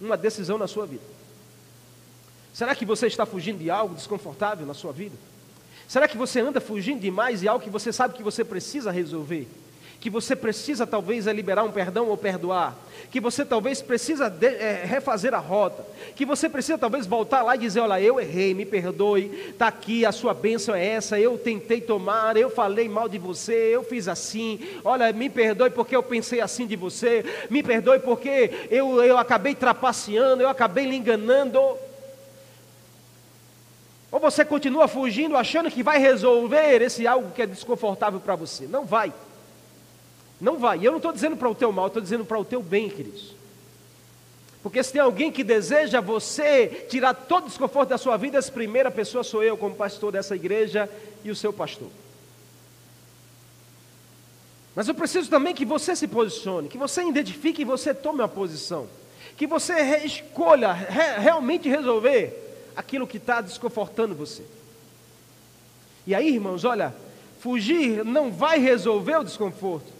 uma 0.00 0.16
decisão 0.16 0.56
na 0.56 0.68
sua 0.68 0.86
vida. 0.86 1.02
Será 2.54 2.74
que 2.74 2.84
você 2.84 3.06
está 3.06 3.26
fugindo 3.26 3.58
de 3.58 3.70
algo 3.70 3.94
desconfortável 3.94 4.66
na 4.66 4.74
sua 4.74 4.92
vida? 4.92 5.16
Será 5.86 6.06
que 6.06 6.16
você 6.16 6.40
anda 6.40 6.60
fugindo 6.60 7.00
demais 7.00 7.40
de 7.40 7.48
algo 7.48 7.64
que 7.64 7.70
você 7.70 7.92
sabe 7.92 8.14
que 8.14 8.22
você 8.22 8.44
precisa 8.44 8.90
resolver? 8.90 9.48
Que 10.00 10.08
você 10.08 10.36
precisa 10.36 10.86
talvez 10.86 11.26
é 11.26 11.32
liberar 11.32 11.64
um 11.64 11.72
perdão 11.72 12.08
ou 12.08 12.16
perdoar, 12.16 12.76
que 13.10 13.20
você 13.20 13.44
talvez 13.44 13.82
precisa 13.82 14.28
de, 14.28 14.46
é, 14.46 14.84
refazer 14.84 15.34
a 15.34 15.38
rota, 15.38 15.84
que 16.14 16.24
você 16.24 16.48
precisa 16.48 16.78
talvez 16.78 17.04
voltar 17.04 17.42
lá 17.42 17.56
e 17.56 17.58
dizer, 17.58 17.80
olha, 17.80 18.00
eu 18.00 18.20
errei, 18.20 18.54
me 18.54 18.64
perdoe, 18.64 19.50
está 19.50 19.66
aqui, 19.66 20.06
a 20.06 20.12
sua 20.12 20.32
bênção 20.32 20.74
é 20.74 20.86
essa, 20.86 21.18
eu 21.18 21.36
tentei 21.36 21.80
tomar, 21.80 22.36
eu 22.36 22.48
falei 22.48 22.88
mal 22.88 23.08
de 23.08 23.18
você, 23.18 23.74
eu 23.74 23.82
fiz 23.82 24.06
assim, 24.06 24.60
olha, 24.84 25.12
me 25.12 25.28
perdoe 25.28 25.70
porque 25.70 25.96
eu 25.96 26.02
pensei 26.02 26.40
assim 26.40 26.66
de 26.66 26.76
você, 26.76 27.24
me 27.50 27.62
perdoe 27.62 27.98
porque 27.98 28.68
eu, 28.70 29.02
eu 29.02 29.18
acabei 29.18 29.54
trapaceando, 29.54 30.42
eu 30.42 30.48
acabei 30.48 30.86
lhe 30.86 30.96
enganando. 30.96 31.58
Ou 34.10 34.20
você 34.20 34.44
continua 34.44 34.86
fugindo 34.86 35.36
achando 35.36 35.70
que 35.70 35.82
vai 35.82 35.98
resolver 35.98 36.80
esse 36.82 37.06
algo 37.06 37.32
que 37.32 37.42
é 37.42 37.46
desconfortável 37.46 38.20
para 38.20 38.36
você? 38.36 38.66
Não 38.66 38.86
vai. 38.86 39.12
Não 40.40 40.58
vai. 40.58 40.78
E 40.78 40.84
eu 40.84 40.92
não 40.92 40.98
estou 40.98 41.12
dizendo 41.12 41.36
para 41.36 41.48
o 41.48 41.54
teu 41.54 41.72
mal, 41.72 41.88
estou 41.88 42.02
dizendo 42.02 42.24
para 42.24 42.38
o 42.38 42.44
teu 42.44 42.62
bem, 42.62 42.88
queridos. 42.88 43.34
Porque 44.62 44.82
se 44.82 44.92
tem 44.92 45.00
alguém 45.00 45.30
que 45.30 45.44
deseja 45.44 46.00
você 46.00 46.86
tirar 46.88 47.14
todo 47.14 47.44
o 47.44 47.48
desconforto 47.48 47.90
da 47.90 47.98
sua 47.98 48.16
vida, 48.16 48.38
essa 48.38 48.50
primeira 48.52 48.90
pessoa 48.90 49.24
sou 49.24 49.42
eu, 49.42 49.56
como 49.56 49.74
pastor 49.74 50.12
dessa 50.12 50.34
igreja 50.34 50.90
e 51.24 51.30
o 51.30 51.36
seu 51.36 51.52
pastor. 51.52 51.88
Mas 54.74 54.86
eu 54.86 54.94
preciso 54.94 55.28
também 55.28 55.54
que 55.54 55.64
você 55.64 55.96
se 55.96 56.06
posicione, 56.06 56.68
que 56.68 56.78
você 56.78 57.02
identifique 57.02 57.62
e 57.62 57.64
você 57.64 57.92
tome 57.92 58.20
uma 58.20 58.28
posição. 58.28 58.86
Que 59.36 59.46
você 59.46 59.74
escolha 60.04 60.72
re 60.72 61.18
realmente 61.18 61.68
resolver 61.68 62.70
aquilo 62.76 63.06
que 63.06 63.16
está 63.16 63.40
desconfortando 63.40 64.14
você. 64.14 64.44
E 66.06 66.14
aí, 66.14 66.34
irmãos, 66.34 66.64
olha, 66.64 66.94
fugir 67.40 68.04
não 68.04 68.30
vai 68.30 68.58
resolver 68.58 69.16
o 69.16 69.24
desconforto. 69.24 69.97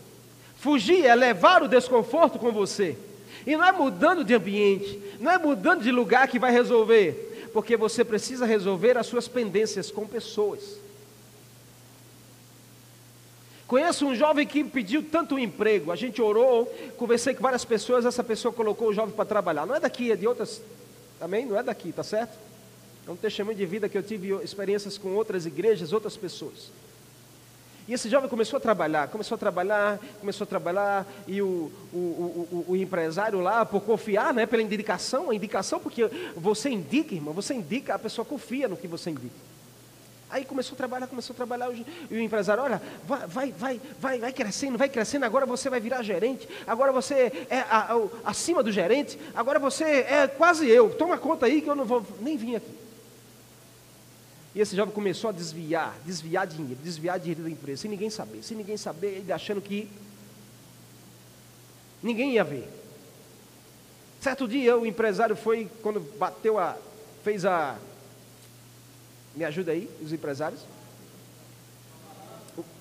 Fugir 0.59 1.05
é 1.05 1.15
levar 1.15 1.63
o 1.63 1.69
desconforto 1.69 2.39
com 2.39 2.51
você. 2.51 2.97
E 3.47 3.57
não 3.57 3.65
é 3.65 3.73
mudando 3.73 4.25
de 4.25 4.35
ambiente, 4.35 5.01
não 5.21 5.31
é 5.31 5.39
mudando 5.39 5.83
de 5.83 5.91
lugar 5.91 6.27
que 6.29 6.39
vai 6.39 6.51
resolver, 6.51 7.49
porque 7.53 7.77
você 7.77 8.05
precisa 8.05 8.45
resolver 8.45 8.99
as 8.99 9.07
suas 9.07 9.29
pendências 9.29 9.91
com 9.91 10.07
pessoas. 10.07 10.79
Conheço 13.69 14.07
um 14.07 14.15
jovem 14.15 14.47
que 14.47 14.65
pediu 14.65 15.03
tanto 15.03 15.39
emprego. 15.39 15.93
A 15.93 15.97
gente 15.97 16.21
orou, 16.21 16.67
conversei 16.97 17.35
com 17.35 17.43
várias 17.43 17.65
pessoas, 17.65 18.05
essa 18.05 18.25
pessoa 18.25 18.53
colocou 18.53 18.89
o 18.89 18.95
jovem 18.95 19.15
para 19.15 19.25
trabalhar. 19.25 19.67
Não 19.67 19.75
é 19.75 19.81
daqui, 19.81 20.11
é 20.11 20.17
de 20.17 20.27
outras. 20.27 20.61
Amém? 21.21 21.47
Não 21.47 21.57
é 21.57 21.63
daqui, 21.63 21.93
tá 21.93 22.03
certo? 22.03 22.37
É 23.07 23.11
um 23.11 23.17
testemunho 23.17 23.57
de 23.57 23.65
vida 23.65 23.89
que 23.89 23.97
eu 23.97 24.03
tive 24.03 24.33
experiências 24.43 24.99
com 24.99 25.15
outras 25.15 25.47
igrejas, 25.47 25.93
outras 25.93 26.17
pessoas. 26.17 26.71
E 27.89 27.95
esse 27.95 28.07
jovem 28.11 28.29
começou 28.29 28.59
a 28.59 28.61
trabalhar, 28.61 29.09
começou 29.09 29.35
a 29.35 29.39
trabalhar, 29.39 29.99
começou 30.21 30.45
a 30.45 30.47
trabalhar, 30.47 31.07
e 31.27 31.41
o, 31.41 31.73
o, 31.91 31.97
o, 31.97 32.65
o, 32.69 32.77
empresário 32.77 33.41
lá, 33.41 33.65
por 33.65 33.81
confiar, 33.81 34.35
né, 34.35 34.45
pela 34.45 34.61
indicação, 34.61 35.31
a 35.31 35.35
indicação, 35.35 35.81
porque 35.81 36.05
você 36.37 36.69
indica, 36.69 37.15
irmão, 37.15 37.33
você 37.33 37.55
indica, 37.55 37.95
a 37.95 37.99
pessoa 37.99 38.27
confia 38.27 38.69
no 38.69 38.77
que 38.77 38.87
você 38.87 39.09
indica. 39.09 39.35
Aí 40.29 40.45
começou 40.45 40.75
a 40.75 40.77
trabalhar, 40.77 41.07
começou 41.07 41.33
a 41.33 41.37
trabalhar, 41.39 41.71
e 41.73 42.15
o 42.15 42.21
empresário, 42.21 42.63
olha, 42.63 42.83
vai, 43.07 43.51
vai, 43.53 43.81
vai, 43.99 44.19
vai, 44.19 44.33
crescendo, 44.35 44.77
vai 44.77 44.91
crescendo, 44.91 45.25
agora 45.25 45.47
você 45.47 45.71
vai 45.71 45.81
virar 45.81 46.03
gerente, 46.03 46.47
agora 46.67 46.93
você 46.93 47.33
é 47.49 47.61
a, 47.71 47.95
a, 47.95 48.09
acima 48.27 48.63
do 48.63 48.71
gerente, 48.71 49.19
agora 49.35 49.59
você 49.59 49.85
é 49.85 50.27
quase 50.27 50.69
eu, 50.69 50.91
toma 50.91 51.17
conta 51.17 51.47
aí 51.47 51.63
que 51.63 51.71
eu 51.71 51.75
não 51.75 51.87
vou 51.87 52.07
nem 52.21 52.37
vir 52.37 52.57
aqui. 52.57 52.88
E 54.59 54.61
esse 54.61 54.75
jovem 54.75 54.93
começou 54.93 55.31
a 55.31 55.33
desviar, 55.33 55.97
desviar 56.05 56.45
dinheiro, 56.45 56.81
desviar 56.83 57.17
dinheiro 57.17 57.45
da 57.45 57.49
empresa, 57.49 57.83
sem 57.83 57.91
ninguém 57.93 58.11
saber, 58.11 58.43
sem 58.43 58.57
ninguém 58.57 58.77
saber, 58.77 59.19
ele 59.19 59.33
achando 59.33 59.63
que 59.63 59.89
ninguém 62.03 62.33
ia 62.33 62.43
ver. 62.43 62.69
Certo 64.21 64.49
dia 64.49 64.77
o 64.77 64.85
empresário 64.85 65.37
foi, 65.37 65.71
quando 65.81 66.01
bateu 66.19 66.59
a, 66.59 66.77
fez 67.23 67.45
a, 67.45 67.79
me 69.37 69.45
ajuda 69.45 69.71
aí, 69.71 69.89
os 70.03 70.13
empresários? 70.13 70.61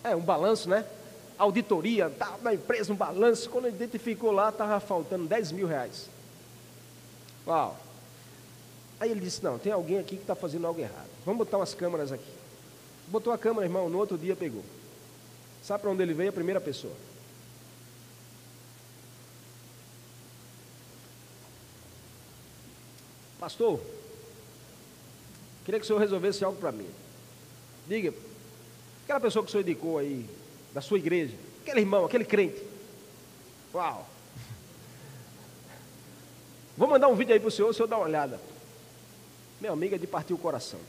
É, 0.04 0.16
um 0.16 0.22
balanço, 0.22 0.68
né? 0.68 0.84
Auditoria, 1.38 2.08
estava 2.08 2.40
na 2.42 2.56
empresa, 2.56 2.92
um 2.92 2.96
balanço, 2.96 3.52
quando 3.52 3.68
identificou 3.68 4.32
lá, 4.32 4.50
estava 4.50 4.80
faltando 4.80 5.28
10 5.28 5.52
mil 5.52 5.68
reais. 5.68 6.10
Uau! 7.46 7.78
Aí 9.00 9.12
ele 9.12 9.20
disse: 9.20 9.44
Não, 9.44 9.60
tem 9.60 9.72
alguém 9.72 10.00
aqui 10.00 10.16
que 10.16 10.24
está 10.24 10.36
fazendo 10.36 10.66
algo 10.66 10.80
errado. 10.80 11.10
Vamos 11.26 11.40
botar 11.40 11.58
umas 11.58 11.74
câmeras 11.74 12.12
aqui. 12.12 12.32
Botou 13.08 13.32
a 13.32 13.38
câmera, 13.38 13.66
irmão, 13.66 13.90
no 13.90 13.98
outro 13.98 14.18
dia 14.18 14.36
pegou. 14.36 14.64
Sabe 15.64 15.82
para 15.82 15.92
onde 15.92 16.02
ele 16.02 16.14
veio? 16.14 16.30
A 16.30 16.34
primeira 16.34 16.60
pessoa. 16.60 16.94
Pastor, 23.40 23.80
queria 25.64 25.80
que 25.80 25.86
o 25.86 25.88
senhor 25.88 26.00
resolvesse 26.00 26.44
algo 26.44 26.60
para 26.60 26.72
mim. 26.72 26.90
Diga, 27.88 28.14
aquela 29.04 29.20
pessoa 29.20 29.44
que 29.44 29.50
o 29.50 29.52
senhor 29.52 29.62
indicou 29.62 29.98
aí, 29.98 30.28
da 30.74 30.82
sua 30.82 30.98
igreja, 30.98 31.36
aquele 31.62 31.82
irmão, 31.82 32.04
aquele 32.04 32.26
crente. 32.26 32.62
Uau! 33.74 34.08
Vou 36.76 36.88
mandar 36.88 37.08
um 37.08 37.16
vídeo 37.16 37.34
aí 37.34 37.40
para 37.40 37.48
o 37.48 37.52
senhor, 37.52 37.70
o 37.70 37.74
senhor 37.74 37.88
dá 37.88 37.98
uma 37.98 38.06
olhada. 38.06 38.40
Meu 39.60 39.74
amigo 39.74 39.96
é 39.96 39.98
de 39.98 40.08
partir 40.08 40.34
o 40.34 40.38
coração. 40.38 40.80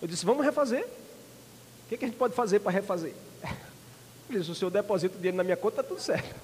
Eu 0.00 0.08
disse, 0.08 0.24
vamos 0.24 0.44
refazer. 0.44 0.84
O 0.84 1.88
que, 1.88 1.96
que 1.96 2.04
a 2.04 2.08
gente 2.08 2.16
pode 2.16 2.34
fazer 2.34 2.60
para 2.60 2.72
refazer? 2.72 3.14
Ele 4.28 4.38
disse, 4.38 4.50
o 4.50 4.54
senhor 4.54 4.70
deposita 4.70 5.14
o 5.14 5.18
dinheiro 5.18 5.36
na 5.36 5.44
minha 5.44 5.56
conta, 5.56 5.80
está 5.80 5.82
tudo 5.82 6.00
certo. 6.00 6.34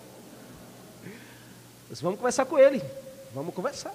Eu 1.04 1.90
disse, 1.90 2.02
vamos 2.02 2.18
conversar 2.18 2.46
com 2.46 2.58
ele. 2.58 2.82
Vamos 3.34 3.54
conversar. 3.54 3.94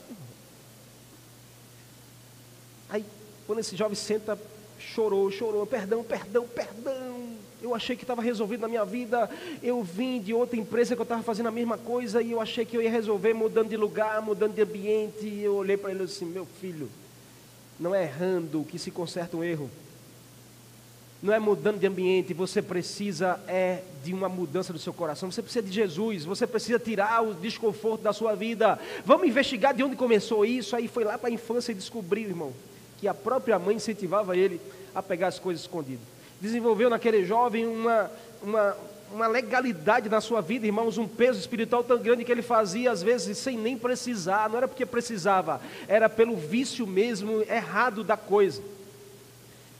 Aí, 2.89 3.05
quando 3.47 3.59
esse 3.59 3.75
jovem 3.75 3.95
senta, 3.95 4.37
chorou, 4.77 5.29
chorou, 5.31 5.65
perdão, 5.65 6.03
perdão, 6.03 6.47
perdão. 6.47 7.08
Eu 7.61 7.75
achei 7.75 7.95
que 7.95 8.03
estava 8.03 8.21
resolvido 8.21 8.61
na 8.61 8.67
minha 8.67 8.85
vida. 8.85 9.29
Eu 9.61 9.83
vim 9.83 10.21
de 10.21 10.33
outra 10.33 10.57
empresa 10.57 10.95
que 10.95 11.01
eu 11.01 11.03
estava 11.03 11.21
fazendo 11.21 11.47
a 11.47 11.51
mesma 11.51 11.77
coisa 11.77 12.21
e 12.21 12.31
eu 12.31 12.39
achei 12.39 12.65
que 12.65 12.77
eu 12.77 12.81
ia 12.81 12.89
resolver 12.89 13.33
mudando 13.33 13.69
de 13.69 13.77
lugar, 13.77 14.21
mudando 14.21 14.53
de 14.53 14.61
ambiente. 14.61 15.25
E 15.25 15.43
eu 15.43 15.55
olhei 15.55 15.75
para 15.75 15.91
ele 15.91 16.03
e 16.03 16.05
disse: 16.05 16.23
Meu 16.23 16.45
filho, 16.45 16.89
não 17.77 17.93
é 17.93 18.03
errando 18.03 18.63
que 18.63 18.79
se 18.79 18.91
conserta 18.91 19.35
um 19.35 19.43
erro. 19.43 19.69
Não 21.21 21.33
é 21.33 21.39
mudando 21.39 21.79
de 21.79 21.85
ambiente, 21.85 22.33
você 22.33 22.61
precisa 22.61 23.37
é 23.45 23.83
de 24.05 24.13
uma 24.13 24.29
mudança 24.29 24.71
do 24.71 24.79
seu 24.79 24.93
coração. 24.93 25.29
Você 25.29 25.41
precisa 25.41 25.65
de 25.65 25.73
Jesus, 25.73 26.23
você 26.23 26.47
precisa 26.47 26.79
tirar 26.79 27.21
o 27.21 27.33
desconforto 27.33 28.01
da 28.01 28.13
sua 28.13 28.35
vida. 28.35 28.79
Vamos 29.03 29.27
investigar 29.27 29.73
de 29.73 29.83
onde 29.83 29.97
começou 29.97 30.45
isso. 30.45 30.77
Aí 30.77 30.87
foi 30.87 31.03
lá 31.03 31.17
para 31.17 31.27
a 31.27 31.33
infância 31.33 31.73
e 31.73 31.75
descobriu, 31.75 32.29
irmão, 32.29 32.53
que 32.99 33.05
a 33.05 33.13
própria 33.13 33.59
mãe 33.59 33.75
incentivava 33.75 34.37
ele 34.37 34.61
a 34.95 35.03
pegar 35.03 35.27
as 35.27 35.37
coisas 35.37 35.63
escondidas 35.63 36.18
desenvolveu 36.41 36.89
naquele 36.89 37.25
jovem 37.25 37.65
uma, 37.65 38.11
uma, 38.41 38.77
uma 39.11 39.27
legalidade 39.27 40.09
na 40.09 40.21
sua 40.21 40.41
vida, 40.41 40.65
irmãos, 40.65 40.97
um 40.97 41.07
peso 41.07 41.39
espiritual 41.39 41.83
tão 41.83 41.97
grande 41.97 42.23
que 42.23 42.31
ele 42.31 42.41
fazia 42.41 42.91
às 42.91 43.01
vezes 43.01 43.37
sem 43.37 43.57
nem 43.57 43.77
precisar, 43.77 44.49
não 44.49 44.57
era 44.57 44.67
porque 44.67 44.85
precisava, 44.85 45.61
era 45.87 46.07
pelo 46.09 46.35
vício 46.35 46.85
mesmo 46.85 47.41
errado 47.41 48.03
da 48.03 48.15
coisa. 48.15 48.61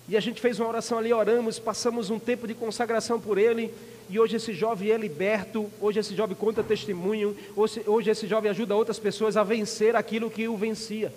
E 0.08 0.18
a 0.18 0.20
gente 0.20 0.42
fez 0.42 0.60
uma 0.60 0.68
oração 0.68 0.98
ali, 0.98 1.14
oramos, 1.14 1.60
passamos 1.60 2.10
um 2.10 2.18
tempo 2.18 2.48
de 2.48 2.56
consagração 2.56 3.20
por 3.20 3.38
ele, 3.38 3.72
e 4.10 4.20
hoje 4.20 4.38
esse 4.38 4.54
jovem 4.54 4.90
é 4.90 4.98
liberto, 4.98 5.70
hoje 5.80 6.00
esse 6.00 6.16
jovem 6.16 6.36
conta 6.36 6.64
testemunho, 6.64 7.38
hoje, 7.56 7.84
hoje 7.86 8.10
esse 8.10 8.26
jovem 8.26 8.50
ajuda 8.50 8.76
outras 8.76 8.98
pessoas 8.98 9.38
a 9.38 9.44
vencer 9.44 9.96
aquilo 9.96 10.32
que 10.32 10.48
o 10.48 10.58
vencia. 10.58 11.14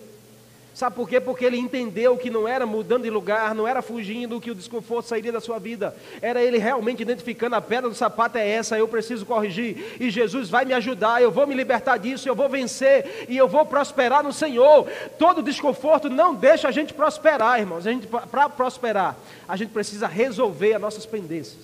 Sabe 0.74 0.96
por 0.96 1.06
quê? 1.06 1.20
Porque 1.20 1.44
ele 1.44 1.58
entendeu 1.58 2.16
que 2.16 2.30
não 2.30 2.48
era 2.48 2.64
mudando 2.64 3.02
de 3.02 3.10
lugar, 3.10 3.54
não 3.54 3.68
era 3.68 3.82
fugindo 3.82 4.40
que 4.40 4.50
o 4.50 4.54
desconforto 4.54 5.06
sairia 5.06 5.30
da 5.30 5.40
sua 5.40 5.58
vida. 5.58 5.94
Era 6.22 6.42
ele 6.42 6.56
realmente 6.56 7.02
identificando 7.02 7.54
a 7.54 7.60
pedra 7.60 7.90
do 7.90 7.94
sapato 7.94 8.38
é 8.38 8.48
essa, 8.48 8.78
eu 8.78 8.88
preciso 8.88 9.26
corrigir. 9.26 9.96
E 10.00 10.08
Jesus 10.08 10.48
vai 10.48 10.64
me 10.64 10.72
ajudar, 10.72 11.20
eu 11.20 11.30
vou 11.30 11.46
me 11.46 11.54
libertar 11.54 11.98
disso, 11.98 12.26
eu 12.26 12.34
vou 12.34 12.48
vencer 12.48 13.26
e 13.28 13.36
eu 13.36 13.46
vou 13.46 13.66
prosperar 13.66 14.22
no 14.22 14.32
Senhor. 14.32 14.88
Todo 15.18 15.42
desconforto 15.42 16.08
não 16.08 16.34
deixa 16.34 16.68
a 16.68 16.72
gente 16.72 16.94
prosperar, 16.94 17.60
irmãos. 17.60 17.86
A 17.86 17.90
gente 17.90 18.06
para 18.06 18.48
prosperar, 18.48 19.14
a 19.46 19.56
gente 19.56 19.70
precisa 19.70 20.06
resolver 20.06 20.74
as 20.74 20.80
nossas 20.80 21.04
pendências. 21.04 21.58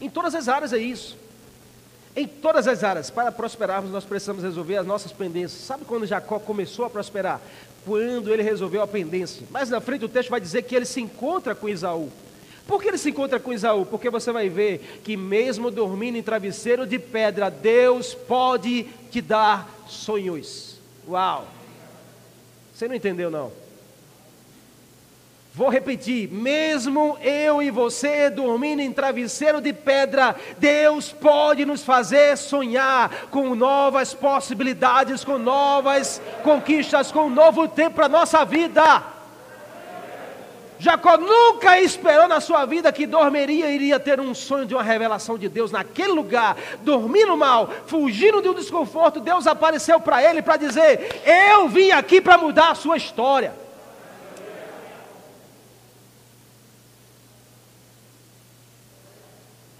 Em 0.00 0.08
todas 0.08 0.32
as 0.36 0.48
áreas 0.48 0.72
é 0.72 0.78
isso. 0.78 1.18
Em 2.16 2.26
todas 2.26 2.66
as 2.66 2.82
áreas, 2.82 3.10
para 3.10 3.30
prosperarmos, 3.30 3.90
nós 3.90 4.04
precisamos 4.04 4.42
resolver 4.42 4.76
as 4.76 4.86
nossas 4.86 5.12
pendências. 5.12 5.62
Sabe 5.62 5.84
quando 5.84 6.06
Jacó 6.06 6.38
começou 6.38 6.84
a 6.84 6.90
prosperar? 6.90 7.40
Quando 7.84 8.32
ele 8.32 8.42
resolveu 8.42 8.82
a 8.82 8.86
pendência. 8.86 9.46
Mais 9.50 9.70
na 9.70 9.80
frente 9.80 10.04
o 10.04 10.08
texto 10.08 10.30
vai 10.30 10.40
dizer 10.40 10.62
que 10.62 10.74
ele 10.74 10.84
se 10.84 11.00
encontra 11.00 11.54
com 11.54 11.68
Isaú. 11.68 12.10
Por 12.66 12.82
que 12.82 12.88
ele 12.88 12.98
se 12.98 13.10
encontra 13.10 13.40
com 13.40 13.52
Isaú? 13.52 13.86
Porque 13.86 14.10
você 14.10 14.30
vai 14.30 14.48
ver 14.50 15.00
que, 15.02 15.16
mesmo 15.16 15.70
dormindo 15.70 16.18
em 16.18 16.22
travesseiro 16.22 16.86
de 16.86 16.98
pedra, 16.98 17.50
Deus 17.50 18.14
pode 18.14 18.84
te 19.10 19.22
dar 19.22 19.86
sonhos. 19.86 20.78
Uau! 21.08 21.48
Você 22.74 22.86
não 22.86 22.94
entendeu, 22.94 23.30
não? 23.30 23.50
Vou 25.58 25.68
repetir: 25.68 26.30
mesmo 26.30 27.18
eu 27.20 27.60
e 27.60 27.68
você 27.68 28.30
dormindo 28.30 28.80
em 28.80 28.92
travesseiro 28.92 29.60
de 29.60 29.72
pedra, 29.72 30.36
Deus 30.56 31.10
pode 31.10 31.64
nos 31.64 31.82
fazer 31.82 32.36
sonhar 32.36 33.26
com 33.28 33.56
novas 33.56 34.14
possibilidades, 34.14 35.24
com 35.24 35.36
novas 35.36 36.22
conquistas, 36.44 37.10
com 37.10 37.22
um 37.22 37.30
novo 37.30 37.66
tempo 37.66 37.96
para 37.96 38.06
a 38.06 38.08
nossa 38.08 38.44
vida. 38.44 39.02
Jacó 40.78 41.16
nunca 41.16 41.80
esperou 41.80 42.28
na 42.28 42.40
sua 42.40 42.64
vida 42.64 42.92
que 42.92 43.04
dormiria 43.04 43.68
e 43.68 43.74
iria 43.74 43.98
ter 43.98 44.20
um 44.20 44.32
sonho 44.34 44.64
de 44.64 44.76
uma 44.76 44.82
revelação 44.84 45.36
de 45.36 45.48
Deus 45.48 45.72
naquele 45.72 46.12
lugar, 46.12 46.56
dormindo 46.82 47.36
mal, 47.36 47.68
fugindo 47.84 48.40
de 48.40 48.48
um 48.48 48.54
desconforto. 48.54 49.18
Deus 49.18 49.44
apareceu 49.44 49.98
para 49.98 50.22
ele 50.22 50.40
para 50.40 50.56
dizer: 50.56 51.20
Eu 51.26 51.68
vim 51.68 51.90
aqui 51.90 52.20
para 52.20 52.38
mudar 52.38 52.70
a 52.70 52.76
sua 52.76 52.96
história. 52.96 53.66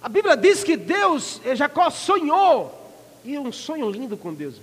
A 0.00 0.08
Bíblia 0.08 0.36
diz 0.36 0.62
que 0.62 0.76
Deus, 0.76 1.40
eh, 1.44 1.56
Jacó 1.56 1.90
sonhou, 1.90 2.74
e 3.24 3.38
um 3.38 3.50
sonho 3.50 3.90
lindo 3.90 4.16
com 4.16 4.32
Deus. 4.32 4.56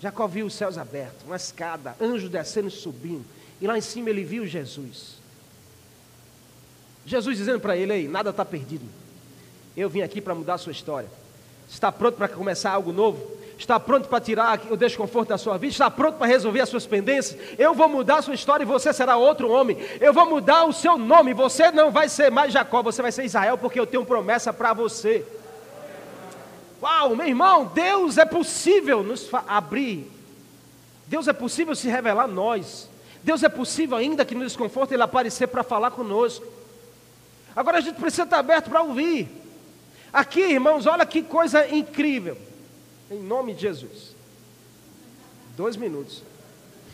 Jacó 0.00 0.26
viu 0.26 0.46
os 0.46 0.54
céus 0.54 0.76
abertos, 0.76 1.24
uma 1.24 1.36
escada, 1.36 1.96
anjos 2.00 2.28
descendo 2.28 2.68
e 2.68 2.70
subindo, 2.70 3.24
e 3.60 3.66
lá 3.66 3.78
em 3.78 3.80
cima 3.80 4.10
ele 4.10 4.24
viu 4.24 4.46
Jesus. 4.46 5.16
Jesus 7.06 7.38
dizendo 7.38 7.60
para 7.60 7.76
ele: 7.76 7.92
Ei, 7.92 8.08
nada 8.08 8.30
está 8.30 8.44
perdido. 8.44 8.84
Eu 9.76 9.88
vim 9.88 10.02
aqui 10.02 10.20
para 10.20 10.34
mudar 10.34 10.54
a 10.54 10.58
sua 10.58 10.72
história. 10.72 11.08
Está 11.68 11.90
pronto 11.92 12.16
para 12.16 12.28
começar 12.28 12.72
algo 12.72 12.92
novo? 12.92 13.36
Está 13.58 13.80
pronto 13.80 14.08
para 14.08 14.20
tirar 14.20 14.60
o 14.70 14.76
desconforto 14.76 15.30
da 15.30 15.38
sua 15.38 15.56
vida? 15.56 15.72
Está 15.72 15.90
pronto 15.90 16.18
para 16.18 16.26
resolver 16.26 16.60
as 16.60 16.68
suas 16.68 16.86
pendências? 16.86 17.38
Eu 17.58 17.72
vou 17.72 17.88
mudar 17.88 18.18
a 18.18 18.22
sua 18.22 18.34
história 18.34 18.64
e 18.64 18.66
você 18.66 18.92
será 18.92 19.16
outro 19.16 19.50
homem. 19.50 19.78
Eu 19.98 20.12
vou 20.12 20.26
mudar 20.26 20.64
o 20.64 20.72
seu 20.72 20.98
nome. 20.98 21.32
Você 21.32 21.70
não 21.72 21.90
vai 21.90 22.08
ser 22.08 22.30
mais 22.30 22.52
Jacó, 22.52 22.82
você 22.82 23.00
vai 23.00 23.10
ser 23.10 23.24
Israel, 23.24 23.56
porque 23.56 23.80
eu 23.80 23.86
tenho 23.86 24.04
promessa 24.04 24.52
para 24.52 24.74
você. 24.74 25.24
Uau, 26.82 27.16
meu 27.16 27.26
irmão, 27.26 27.70
Deus 27.72 28.18
é 28.18 28.26
possível 28.26 29.02
nos 29.02 29.28
abrir. 29.48 30.10
Deus 31.06 31.26
é 31.26 31.32
possível 31.32 31.74
se 31.74 31.88
revelar 31.88 32.24
a 32.24 32.28
nós. 32.28 32.90
Deus 33.22 33.42
é 33.42 33.48
possível, 33.48 33.96
ainda 33.96 34.24
que 34.24 34.34
no 34.34 34.44
desconforto, 34.44 34.92
Ele 34.92 35.02
aparecer 35.02 35.48
para 35.48 35.62
falar 35.62 35.90
conosco. 35.92 36.46
Agora 37.56 37.78
a 37.78 37.80
gente 37.80 37.98
precisa 37.98 38.24
estar 38.24 38.38
aberto 38.38 38.68
para 38.68 38.82
ouvir. 38.82 39.28
Aqui, 40.12 40.42
irmãos, 40.42 40.86
olha 40.86 41.06
que 41.06 41.22
coisa 41.22 41.66
incrível. 41.74 42.36
Em 43.10 43.20
nome 43.20 43.54
de 43.54 43.62
Jesus. 43.62 44.14
Dois 45.56 45.76
minutos. 45.76 46.22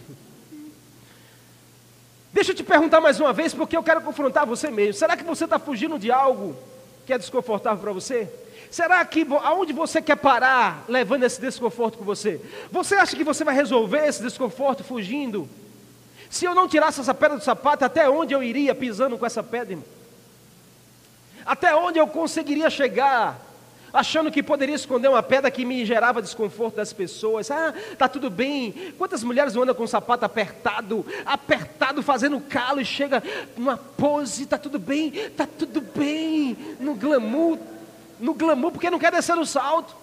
Deixa 2.33 2.53
eu 2.53 2.55
te 2.55 2.63
perguntar 2.63 3.01
mais 3.01 3.19
uma 3.19 3.33
vez, 3.33 3.55
porque 3.55 3.77
eu 3.77 3.83
quero 3.83 4.03
confrontar 4.03 4.47
você 4.47 4.71
mesmo. 4.71 4.95
Será 4.95 5.17
que 5.17 5.25
você 5.25 5.45
está 5.45 5.59
fugindo 5.59 5.99
de 5.99 6.11
algo 6.11 6.57
que 7.07 7.13
é 7.13 7.19
desconfortável 7.19 7.83
para 7.83 7.93
você? 7.93 8.29
Será 8.71 9.05
que 9.05 9.27
aonde 9.43 9.73
você 9.73 10.01
quer 10.01 10.17
parar 10.17 10.85
levando 10.89 11.25
esse 11.25 11.41
desconforto 11.41 11.99
com 11.99 12.05
você? 12.05 12.41
Você 12.71 12.95
acha 12.95 13.17
que 13.17 13.25
você 13.25 13.45
vai 13.45 13.55
resolver 13.55 14.07
esse 14.07 14.23
desconforto 14.23 14.83
fugindo? 14.83 15.49
Se 16.31 16.47
eu 16.47 16.55
não 16.55 16.67
tirasse 16.67 17.01
essa 17.01 17.13
pedra 17.13 17.37
do 17.37 17.45
sapato, 17.45 17.85
até 17.85 18.09
onde 18.09 18.33
eu 18.33 18.43
iria 18.43 18.75
pisando 18.75 19.19
com 19.19 19.27
essa 19.27 19.43
pedra, 19.43 19.75
irmão? 19.75 19.85
Até 21.45 21.75
onde 21.75 21.99
eu 21.99 22.07
conseguiria 22.07 22.71
chegar? 22.71 23.52
Achando 23.93 24.31
que 24.31 24.43
poderia 24.43 24.75
esconder 24.75 25.09
uma 25.09 25.23
pedra 25.23 25.51
que 25.51 25.65
me 25.65 25.85
gerava 25.85 26.23
desconforto 26.23 26.77
das 26.77 26.93
pessoas. 26.93 27.51
Ah, 27.51 27.75
tá 27.99 28.09
tudo 28.09 28.31
bem. 28.31 28.95
Quantas 28.97 29.23
mulheres 29.23 29.55
andam 29.57 29.75
com 29.75 29.85
o 29.85 29.89
sapato 29.89 30.25
apertado, 30.25 31.05
apertado, 31.27 32.03
fazendo 32.03 32.41
calo 32.41 32.81
e 32.81 32.85
chega 32.85 33.23
numa 33.57 33.77
pose, 33.77 34.47
tá 34.47 34.57
tudo 34.57 34.79
bem, 34.79 35.11
tá 35.37 35.47
tudo 35.47 35.81
bem, 35.81 36.57
no 36.81 36.95
glamour, 36.95 37.59
no 38.19 38.35
glamour, 38.35 38.73
porque 38.73 38.91
não 38.91 38.99
quer 38.99 39.13
descer 39.13 39.37
no 39.37 39.45
salto. 39.45 40.03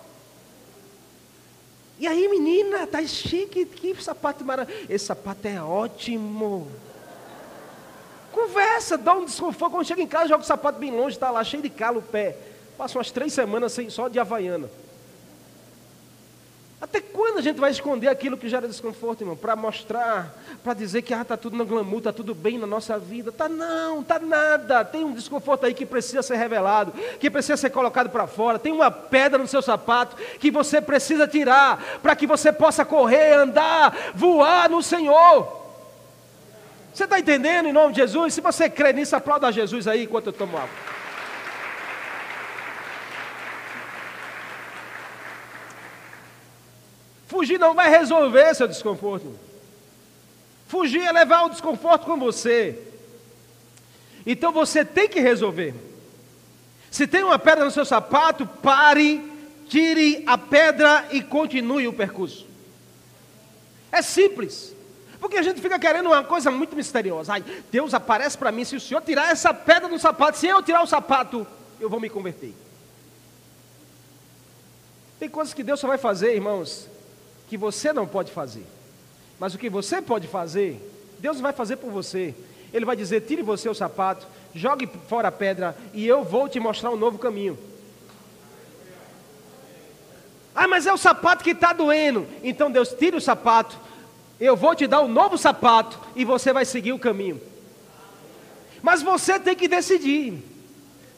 E 1.99 2.07
aí, 2.07 2.29
menina, 2.29 2.87
tá 2.87 3.05
chique, 3.05 3.65
que 3.65 3.93
sapato 4.01 4.45
maravilhoso. 4.45 4.85
Esse 4.89 5.05
sapato 5.05 5.45
é 5.45 5.61
ótimo. 5.61 6.71
Conversa, 8.31 8.97
dá 8.97 9.13
um 9.13 9.25
desconforto. 9.25 9.71
Quando 9.73 9.85
chega 9.85 10.01
em 10.01 10.07
casa, 10.07 10.29
joga 10.29 10.43
o 10.43 10.47
sapato 10.47 10.79
bem 10.79 10.91
longe, 10.91 11.17
está 11.17 11.29
lá 11.29 11.43
cheio 11.43 11.61
de 11.61 11.69
calo 11.69 11.99
o 11.99 12.01
pé. 12.01 12.37
Passa 12.79 12.97
umas 12.97 13.11
três 13.11 13.33
semanas 13.33 13.73
sem, 13.73 13.89
só 13.89 14.07
de 14.07 14.17
havaiana. 14.17 14.69
Até 16.79 17.01
quando 17.01 17.39
a 17.39 17.41
gente 17.41 17.59
vai 17.59 17.71
esconder 17.71 18.07
aquilo 18.07 18.37
que 18.37 18.47
gera 18.47 18.69
desconforto, 18.69 19.19
irmão? 19.19 19.35
Para 19.35 19.53
mostrar, 19.53 20.33
para 20.63 20.73
dizer 20.73 21.01
que 21.01 21.13
ah, 21.13 21.23
está 21.23 21.35
tudo 21.35 21.57
no 21.57 21.65
glamour, 21.65 21.97
está 21.97 22.13
tudo 22.13 22.33
bem 22.33 22.57
na 22.57 22.65
nossa 22.65 22.97
vida. 22.97 23.33
Tá 23.33 23.49
não, 23.49 24.01
tá 24.01 24.17
nada. 24.17 24.85
Tem 24.85 25.03
um 25.03 25.11
desconforto 25.11 25.65
aí 25.65 25.73
que 25.73 25.85
precisa 25.85 26.23
ser 26.23 26.37
revelado, 26.37 26.93
que 27.19 27.29
precisa 27.29 27.57
ser 27.57 27.69
colocado 27.69 28.09
para 28.09 28.25
fora. 28.27 28.57
Tem 28.57 28.71
uma 28.71 28.89
pedra 28.89 29.37
no 29.37 29.45
seu 29.45 29.61
sapato 29.61 30.15
que 30.39 30.49
você 30.49 30.79
precisa 30.79 31.27
tirar 31.27 31.99
para 32.01 32.15
que 32.15 32.25
você 32.25 32.49
possa 32.49 32.85
correr, 32.85 33.33
andar, 33.33 34.13
voar 34.15 34.69
no 34.69 34.81
Senhor. 34.81 35.59
Você 36.93 37.03
está 37.03 37.19
entendendo 37.19 37.67
em 37.67 37.73
nome 37.73 37.91
de 37.91 37.99
Jesus? 37.99 38.33
Se 38.33 38.39
você 38.39 38.69
crê 38.69 38.93
nisso, 38.93 39.17
aplauda 39.17 39.47
a 39.47 39.51
Jesus 39.51 39.85
aí 39.85 40.05
enquanto 40.05 40.27
eu 40.27 40.33
tomo 40.33 40.55
água. 40.55 40.98
Fugir 47.29 47.59
não 47.59 47.75
vai 47.75 47.91
resolver 47.91 48.55
seu 48.55 48.67
desconforto. 48.67 49.37
Fugir 50.67 51.03
é 51.03 51.11
levar 51.11 51.43
o 51.43 51.49
desconforto 51.49 52.07
com 52.07 52.17
você. 52.17 52.81
Então 54.25 54.51
você 54.51 54.83
tem 54.83 55.07
que 55.07 55.19
resolver. 55.19 55.75
Se 56.89 57.05
tem 57.05 57.23
uma 57.23 57.37
pedra 57.37 57.63
no 57.63 57.69
seu 57.69 57.85
sapato, 57.85 58.47
pare, 58.47 59.21
tire 59.67 60.23
a 60.25 60.39
pedra 60.39 61.07
e 61.11 61.21
continue 61.21 61.87
o 61.87 61.93
percurso. 61.93 62.47
É 63.91 64.01
simples. 64.01 64.75
Porque 65.19 65.37
a 65.37 65.43
gente 65.43 65.61
fica 65.61 65.77
querendo 65.77 66.07
uma 66.07 66.23
coisa 66.23 66.49
muito 66.49 66.75
misteriosa. 66.75 67.33
Ai, 67.33 67.45
Deus 67.71 67.93
aparece 67.93 68.35
para 68.35 68.51
mim, 68.51 68.65
se 68.65 68.75
o 68.75 68.81
Senhor 68.81 69.01
tirar 69.01 69.31
essa 69.31 69.53
pedra 69.53 69.87
do 69.87 69.99
sapato, 69.99 70.39
se 70.39 70.47
eu 70.47 70.63
tirar 70.63 70.81
o 70.81 70.87
sapato, 70.87 71.45
eu 71.79 71.91
vou 71.91 71.99
me 71.99 72.09
converter. 72.09 72.55
Tem 75.19 75.29
coisas 75.29 75.53
que 75.53 75.61
Deus 75.61 75.79
só 75.79 75.87
vai 75.87 75.99
fazer, 75.99 76.33
irmãos, 76.33 76.89
que 77.49 77.57
você 77.57 77.91
não 77.91 78.07
pode 78.07 78.31
fazer. 78.31 78.65
Mas 79.39 79.55
o 79.55 79.57
que 79.57 79.69
você 79.69 80.01
pode 80.01 80.27
fazer, 80.27 80.79
Deus 81.17 81.39
vai 81.41 81.51
fazer 81.51 81.77
por 81.77 81.91
você. 81.91 82.35
Ele 82.71 82.85
vai 82.85 82.95
dizer: 82.95 83.21
tire 83.21 83.41
você 83.41 83.67
o 83.67 83.73
sapato, 83.73 84.27
jogue 84.53 84.87
fora 85.07 85.29
a 85.29 85.31
pedra, 85.31 85.75
e 85.91 86.05
eu 86.07 86.23
vou 86.23 86.47
te 86.47 86.59
mostrar 86.59 86.91
um 86.91 86.95
novo 86.95 87.17
caminho. 87.17 87.57
Ah, 90.53 90.67
mas 90.67 90.85
é 90.85 90.93
o 90.93 90.97
sapato 90.97 91.43
que 91.43 91.51
está 91.51 91.73
doendo. 91.73 92.27
Então 92.43 92.69
Deus 92.69 92.89
tira 92.89 93.17
o 93.17 93.21
sapato, 93.21 93.77
eu 94.39 94.55
vou 94.55 94.75
te 94.75 94.85
dar 94.85 95.01
um 95.01 95.07
novo 95.07 95.37
sapato 95.37 95.99
e 96.15 96.23
você 96.23 96.53
vai 96.53 96.65
seguir 96.65 96.93
o 96.93 96.99
caminho. 96.99 97.41
Mas 98.81 99.01
você 99.01 99.39
tem 99.39 99.55
que 99.55 99.67
decidir. 99.67 100.37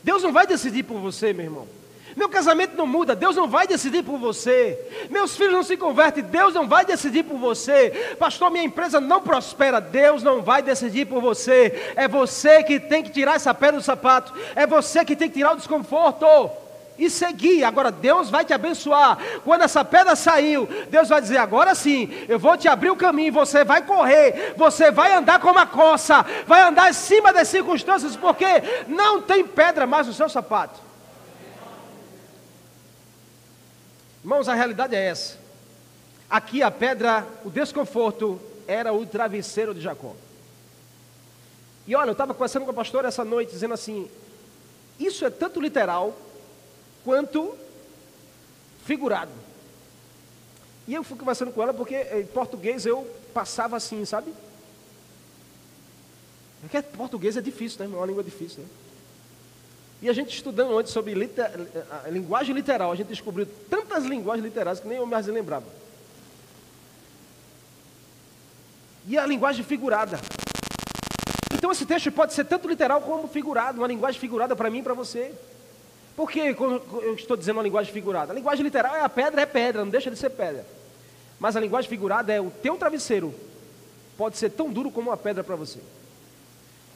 Deus 0.03 0.23
não 0.23 0.31
vai 0.31 0.47
decidir 0.47 0.83
por 0.83 0.99
você, 0.99 1.33
meu 1.33 1.45
irmão. 1.45 1.80
Meu 2.15 2.27
casamento 2.27 2.75
não 2.75 2.85
muda, 2.85 3.15
Deus 3.15 3.35
não 3.35 3.47
vai 3.47 3.65
decidir 3.65 4.03
por 4.03 4.17
você. 4.17 4.77
Meus 5.09 5.35
filhos 5.35 5.53
não 5.53 5.63
se 5.63 5.77
convertem, 5.77 6.23
Deus 6.23 6.53
não 6.53 6.67
vai 6.67 6.85
decidir 6.85 7.23
por 7.23 7.37
você. 7.37 8.15
Pastor, 8.19 8.51
minha 8.51 8.63
empresa 8.63 8.99
não 8.99 9.21
prospera, 9.21 9.79
Deus 9.79 10.21
não 10.21 10.41
vai 10.41 10.61
decidir 10.61 11.05
por 11.05 11.21
você. 11.21 11.93
É 11.95 12.07
você 12.07 12.63
que 12.63 12.79
tem 12.79 13.03
que 13.03 13.11
tirar 13.11 13.35
essa 13.35 13.53
pedra 13.53 13.77
do 13.77 13.83
sapato, 13.83 14.33
é 14.55 14.67
você 14.67 15.05
que 15.05 15.15
tem 15.15 15.29
que 15.29 15.35
tirar 15.35 15.53
o 15.53 15.57
desconforto 15.57 16.25
e 16.97 17.09
seguir. 17.09 17.63
Agora 17.63 17.91
Deus 17.91 18.29
vai 18.29 18.45
te 18.45 18.53
abençoar. 18.53 19.17
Quando 19.43 19.63
essa 19.63 19.83
pedra 19.83 20.15
saiu, 20.15 20.67
Deus 20.89 21.09
vai 21.09 21.21
dizer: 21.21 21.37
agora 21.37 21.73
sim, 21.73 22.09
eu 22.27 22.37
vou 22.37 22.57
te 22.57 22.67
abrir 22.67 22.91
o 22.91 22.95
caminho. 22.95 23.33
Você 23.33 23.63
vai 23.63 23.81
correr, 23.81 24.53
você 24.57 24.91
vai 24.91 25.13
andar 25.13 25.39
como 25.39 25.59
a 25.59 25.65
coça, 25.65 26.25
vai 26.45 26.61
andar 26.61 26.89
acima 26.89 27.33
das 27.33 27.47
circunstâncias, 27.47 28.15
porque 28.15 28.45
não 28.87 29.21
tem 29.21 29.43
pedra 29.45 29.87
mais 29.87 30.07
no 30.07 30.13
seu 30.13 30.29
sapato. 30.29 30.90
Irmãos, 34.23 34.47
a 34.47 34.53
realidade 34.53 34.95
é 34.95 35.07
essa. 35.07 35.37
Aqui 36.29 36.61
a 36.61 36.71
pedra, 36.71 37.27
o 37.43 37.49
desconforto, 37.49 38.39
era 38.67 38.93
o 38.93 39.05
travesseiro 39.05 39.73
de 39.73 39.81
Jacó. 39.81 40.15
E 41.87 41.95
olha, 41.95 42.09
eu 42.09 42.13
estava 42.13 42.33
conversando 42.33 42.63
com 42.63 42.71
a 42.71 42.75
pastora 42.75 43.07
essa 43.07 43.25
noite, 43.25 43.51
dizendo 43.51 43.73
assim: 43.73 44.09
isso 44.99 45.25
é 45.25 45.29
tanto 45.29 45.59
literal 45.59 46.15
quanto 47.03 47.55
figurado. 48.85 49.31
E 50.87 50.93
eu 50.93 51.03
fui 51.03 51.17
conversando 51.17 51.51
com 51.51 51.61
ela 51.61 51.73
porque 51.73 51.95
em 51.95 52.25
português 52.25 52.85
eu 52.85 53.05
passava 53.33 53.77
assim, 53.77 54.05
sabe? 54.05 54.33
Porque 56.61 56.81
português 56.81 57.35
é 57.35 57.41
difícil, 57.41 57.79
né? 57.79 57.93
É 57.93 57.97
uma 57.97 58.05
língua 58.05 58.23
difícil, 58.23 58.61
né? 58.63 58.69
E 60.01 60.09
a 60.09 60.13
gente 60.13 60.35
estudando 60.35 60.75
antes 60.77 60.91
sobre 60.91 61.13
liter, 61.13 61.47
a 62.03 62.09
linguagem 62.09 62.55
literal, 62.55 62.91
a 62.91 62.95
gente 62.95 63.09
descobriu 63.09 63.47
tantas 63.69 64.03
linguagens 64.03 64.43
literais 64.43 64.79
que 64.79 64.87
nem 64.87 64.97
eu 64.97 65.05
mais 65.05 65.27
lembrava. 65.27 65.65
E 69.07 69.15
a 69.15 69.25
linguagem 69.27 69.63
figurada. 69.63 70.19
Então 71.53 71.71
esse 71.71 71.85
texto 71.85 72.11
pode 72.11 72.33
ser 72.33 72.45
tanto 72.45 72.67
literal 72.67 73.01
como 73.01 73.27
figurado, 73.27 73.79
uma 73.79 73.87
linguagem 73.87 74.19
figurada 74.19 74.55
para 74.55 74.71
mim 74.71 74.79
e 74.79 74.83
para 74.83 74.95
você. 74.95 75.31
Por 76.15 76.31
que 76.31 76.39
eu 76.39 77.15
estou 77.15 77.37
dizendo 77.37 77.57
uma 77.57 77.63
linguagem 77.63 77.93
figurada? 77.93 78.31
A 78.31 78.35
linguagem 78.35 78.63
literal 78.63 78.95
é 78.95 79.01
a 79.01 79.09
pedra, 79.09 79.41
é 79.41 79.45
pedra, 79.45 79.83
não 79.83 79.91
deixa 79.91 80.09
de 80.09 80.17
ser 80.17 80.31
pedra. 80.31 80.65
Mas 81.39 81.55
a 81.55 81.59
linguagem 81.59 81.89
figurada 81.89 82.33
é 82.33 82.41
o 82.41 82.49
teu 82.49 82.75
travesseiro. 82.75 83.33
Pode 84.17 84.37
ser 84.37 84.49
tão 84.49 84.71
duro 84.71 84.89
como 84.89 85.11
uma 85.11 85.17
pedra 85.17 85.43
para 85.43 85.55
você 85.55 85.79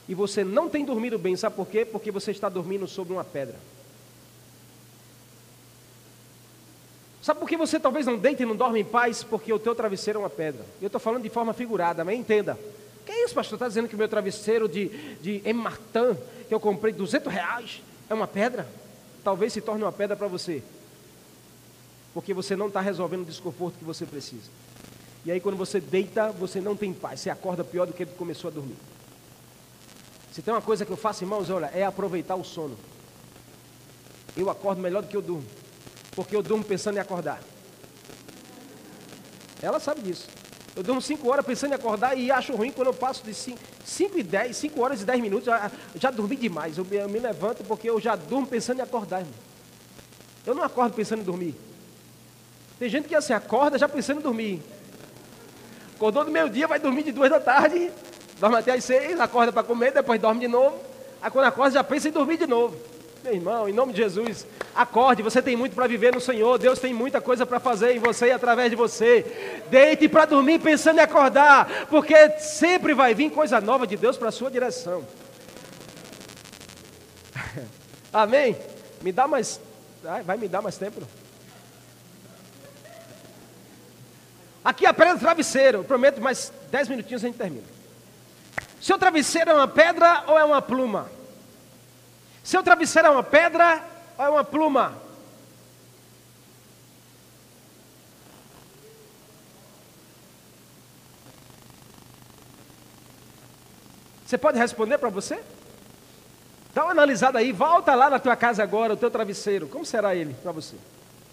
e 0.07 0.13
você 0.13 0.43
não 0.43 0.69
tem 0.69 0.85
dormido 0.85 1.17
bem, 1.17 1.35
sabe 1.35 1.55
por 1.55 1.67
quê? 1.67 1.83
Porque 1.83 2.11
você 2.11 2.31
está 2.31 2.47
dormindo 2.47 2.87
sobre 2.87 3.13
uma 3.13 3.23
pedra. 3.23 3.55
Sabe 7.25 7.39
por 7.39 7.49
que 7.49 7.57
você 7.57 7.79
talvez 7.79 8.05
não 8.05 8.19
deita 8.19 8.43
e 8.43 8.45
não 8.45 8.55
dorme 8.55 8.81
em 8.81 8.85
paz? 8.85 9.23
Porque 9.23 9.51
o 9.51 9.57
teu 9.57 9.73
travesseiro 9.73 10.19
é 10.19 10.21
uma 10.21 10.29
pedra. 10.29 10.63
Eu 10.79 10.85
estou 10.85 11.01
falando 11.01 11.23
de 11.23 11.29
forma 11.29 11.53
figurada, 11.53 12.05
mas 12.05 12.19
entenda. 12.19 12.55
Que 13.03 13.11
é 13.11 13.25
isso, 13.25 13.33
pastor? 13.33 13.55
Está 13.55 13.67
dizendo 13.67 13.87
que 13.87 13.95
o 13.95 13.97
meu 13.97 14.07
travesseiro 14.07 14.69
de, 14.69 14.89
de 15.21 15.41
M. 15.43 15.63
Que 16.47 16.53
eu 16.53 16.59
comprei 16.59 16.93
200 16.93 17.33
reais, 17.33 17.81
é 18.07 18.13
uma 18.13 18.27
pedra? 18.27 18.67
Talvez 19.23 19.53
se 19.53 19.59
torne 19.59 19.83
uma 19.83 19.91
pedra 19.91 20.15
para 20.15 20.27
você. 20.27 20.61
Porque 22.13 22.31
você 22.31 22.55
não 22.55 22.67
está 22.67 22.79
resolvendo 22.79 23.23
o 23.23 23.25
desconforto 23.25 23.79
que 23.79 23.83
você 23.83 24.05
precisa. 24.05 24.51
E 25.25 25.31
aí 25.31 25.39
quando 25.39 25.57
você 25.57 25.79
deita, 25.79 26.31
você 26.31 26.61
não 26.61 26.75
tem 26.75 26.93
paz. 26.93 27.21
Você 27.21 27.31
acorda 27.31 27.63
pior 27.63 27.87
do 27.87 27.93
que 27.93 28.05
começou 28.05 28.49
a 28.49 28.53
dormir. 28.53 28.77
Se 30.35 30.41
tem 30.41 30.53
uma 30.53 30.61
coisa 30.61 30.85
que 30.85 30.91
eu 30.91 30.97
faço, 30.97 31.23
irmãos, 31.23 31.49
olha, 31.49 31.67
é 31.67 31.85
aproveitar 31.85 32.35
o 32.35 32.43
sono. 32.43 32.77
Eu 34.35 34.49
acordo 34.49 34.81
melhor 34.81 35.01
do 35.01 35.07
que 35.07 35.15
eu 35.15 35.21
durmo. 35.21 35.45
Porque 36.13 36.35
eu 36.35 36.43
durmo 36.43 36.61
pensando 36.61 36.97
em 36.97 36.99
acordar. 36.99 37.39
Ela 39.61 39.79
sabe 39.79 40.01
disso. 40.01 40.27
Eu 40.75 40.83
durmo 40.83 41.01
5 41.01 41.25
horas 41.29 41.45
pensando 41.45 41.71
em 41.71 41.75
acordar 41.75 42.17
e 42.17 42.33
acho 42.33 42.53
ruim 42.53 42.69
quando 42.69 42.87
eu 42.87 42.93
passo 42.93 43.23
de 43.23 43.33
5 43.33 43.57
e 44.17 44.23
10, 44.23 44.57
5 44.57 44.81
horas 44.81 45.01
e 45.01 45.05
10 45.05 45.21
minutos, 45.21 45.45
já, 45.45 45.71
já 45.95 46.11
dormi 46.11 46.35
demais. 46.35 46.77
Eu, 46.77 46.85
eu, 46.91 47.07
me 47.07 47.19
levanto 47.19 47.63
porque 47.63 47.89
eu 47.89 48.01
já 48.01 48.17
durmo 48.17 48.45
pensando 48.45 48.79
em 48.79 48.83
acordar, 48.83 49.21
irmão. 49.21 49.33
Eu 50.45 50.53
não 50.53 50.63
acordo 50.63 50.93
pensando 50.95 51.21
em 51.21 51.23
dormir. 51.23 51.55
Tem 52.77 52.89
gente 52.89 53.07
que 53.07 53.15
assim, 53.15 53.31
acorda 53.31 53.77
já 53.77 53.87
pensando 53.87 54.19
em 54.19 54.23
dormir. 54.23 54.61
Acordou 55.95 56.25
do 56.25 56.31
meio 56.31 56.49
dia, 56.49 56.67
vai 56.67 56.77
dormir 56.77 57.03
de 57.03 57.13
duas 57.13 57.29
da 57.29 57.39
tarde, 57.39 57.89
dorme 58.39 58.57
até 58.57 58.73
às 58.73 58.83
seis, 58.83 59.19
acorda 59.19 59.51
para 59.51 59.63
comer, 59.63 59.91
depois 59.91 60.19
dorme 60.19 60.41
de 60.41 60.47
novo. 60.47 60.77
Aí 61.21 61.31
quando 61.31 61.45
acorda 61.45 61.71
já 61.75 61.83
pensa 61.83 62.09
em 62.09 62.11
dormir 62.11 62.37
de 62.37 62.47
novo. 62.47 62.75
Meu 63.23 63.33
irmão, 63.33 63.67
em 63.67 63.73
nome 63.73 63.91
de 63.91 64.03
Jesus, 64.03 64.45
acorde, 64.75 65.23
você 65.23 65.41
tem 65.41 65.55
muito 65.55 65.73
para 65.73 65.87
viver 65.87 66.13
no 66.13 66.21
Senhor, 66.21 66.59
Deus 66.59 66.77
tem 66.77 66.93
muita 66.93 67.19
coisa 67.19 67.43
para 67.43 67.59
fazer 67.59 67.95
em 67.95 67.99
você 67.99 68.27
e 68.27 68.31
através 68.31 68.69
de 68.69 68.75
você. 68.75 69.63
Deite 69.67 70.07
para 70.07 70.25
dormir 70.25 70.59
pensando 70.59 70.99
em 70.99 71.01
acordar, 71.01 71.87
porque 71.89 72.37
sempre 72.37 72.93
vai 72.93 73.15
vir 73.15 73.31
coisa 73.31 73.59
nova 73.59 73.87
de 73.87 73.97
Deus 73.97 74.15
para 74.15 74.29
a 74.29 74.31
sua 74.31 74.51
direção. 74.51 75.03
Amém? 78.13 78.55
Me 79.01 79.11
dá 79.11 79.27
mais. 79.27 79.59
Vai 80.23 80.37
me 80.37 80.47
dar 80.47 80.61
mais 80.61 80.77
tempo? 80.77 81.01
Aqui 84.63 84.85
a 84.85 84.93
pedra 84.93 85.15
do 85.15 85.19
travesseiro. 85.19 85.83
Prometo 85.83 86.21
mais 86.21 86.53
10 86.69 86.89
minutinhos 86.89 87.23
a 87.23 87.27
gente 87.27 87.37
termina. 87.37 87.74
Seu 88.85 88.99
travesseiro 88.99 89.49
é 89.49 89.53
uma 89.55 89.67
pedra 89.67 90.25
ou 90.27 90.37
é 90.37 90.43
uma 90.43 90.61
pluma? 90.61 91.09
Seu 92.43 92.61
travesseiro 92.61 93.07
é 93.07 93.09
uma 93.11 93.23
pedra 93.23 93.83
ou 94.15 94.25
é 94.25 94.29
uma 94.29 94.43
pluma? 94.43 94.93
Você 104.23 104.37
pode 104.37 104.59
responder 104.59 104.99
para 104.99 105.09
você? 105.09 105.41
Dá 106.71 106.83
uma 106.83 106.91
analisada 106.91 107.39
aí, 107.39 107.51
volta 107.51 107.95
lá 107.95 108.07
na 108.07 108.19
tua 108.19 108.35
casa 108.35 108.61
agora, 108.61 108.93
o 108.93 108.97
teu 108.97 109.09
travesseiro. 109.09 109.67
Como 109.67 109.83
será 109.83 110.15
ele 110.15 110.35
para 110.35 110.51
você? 110.51 110.75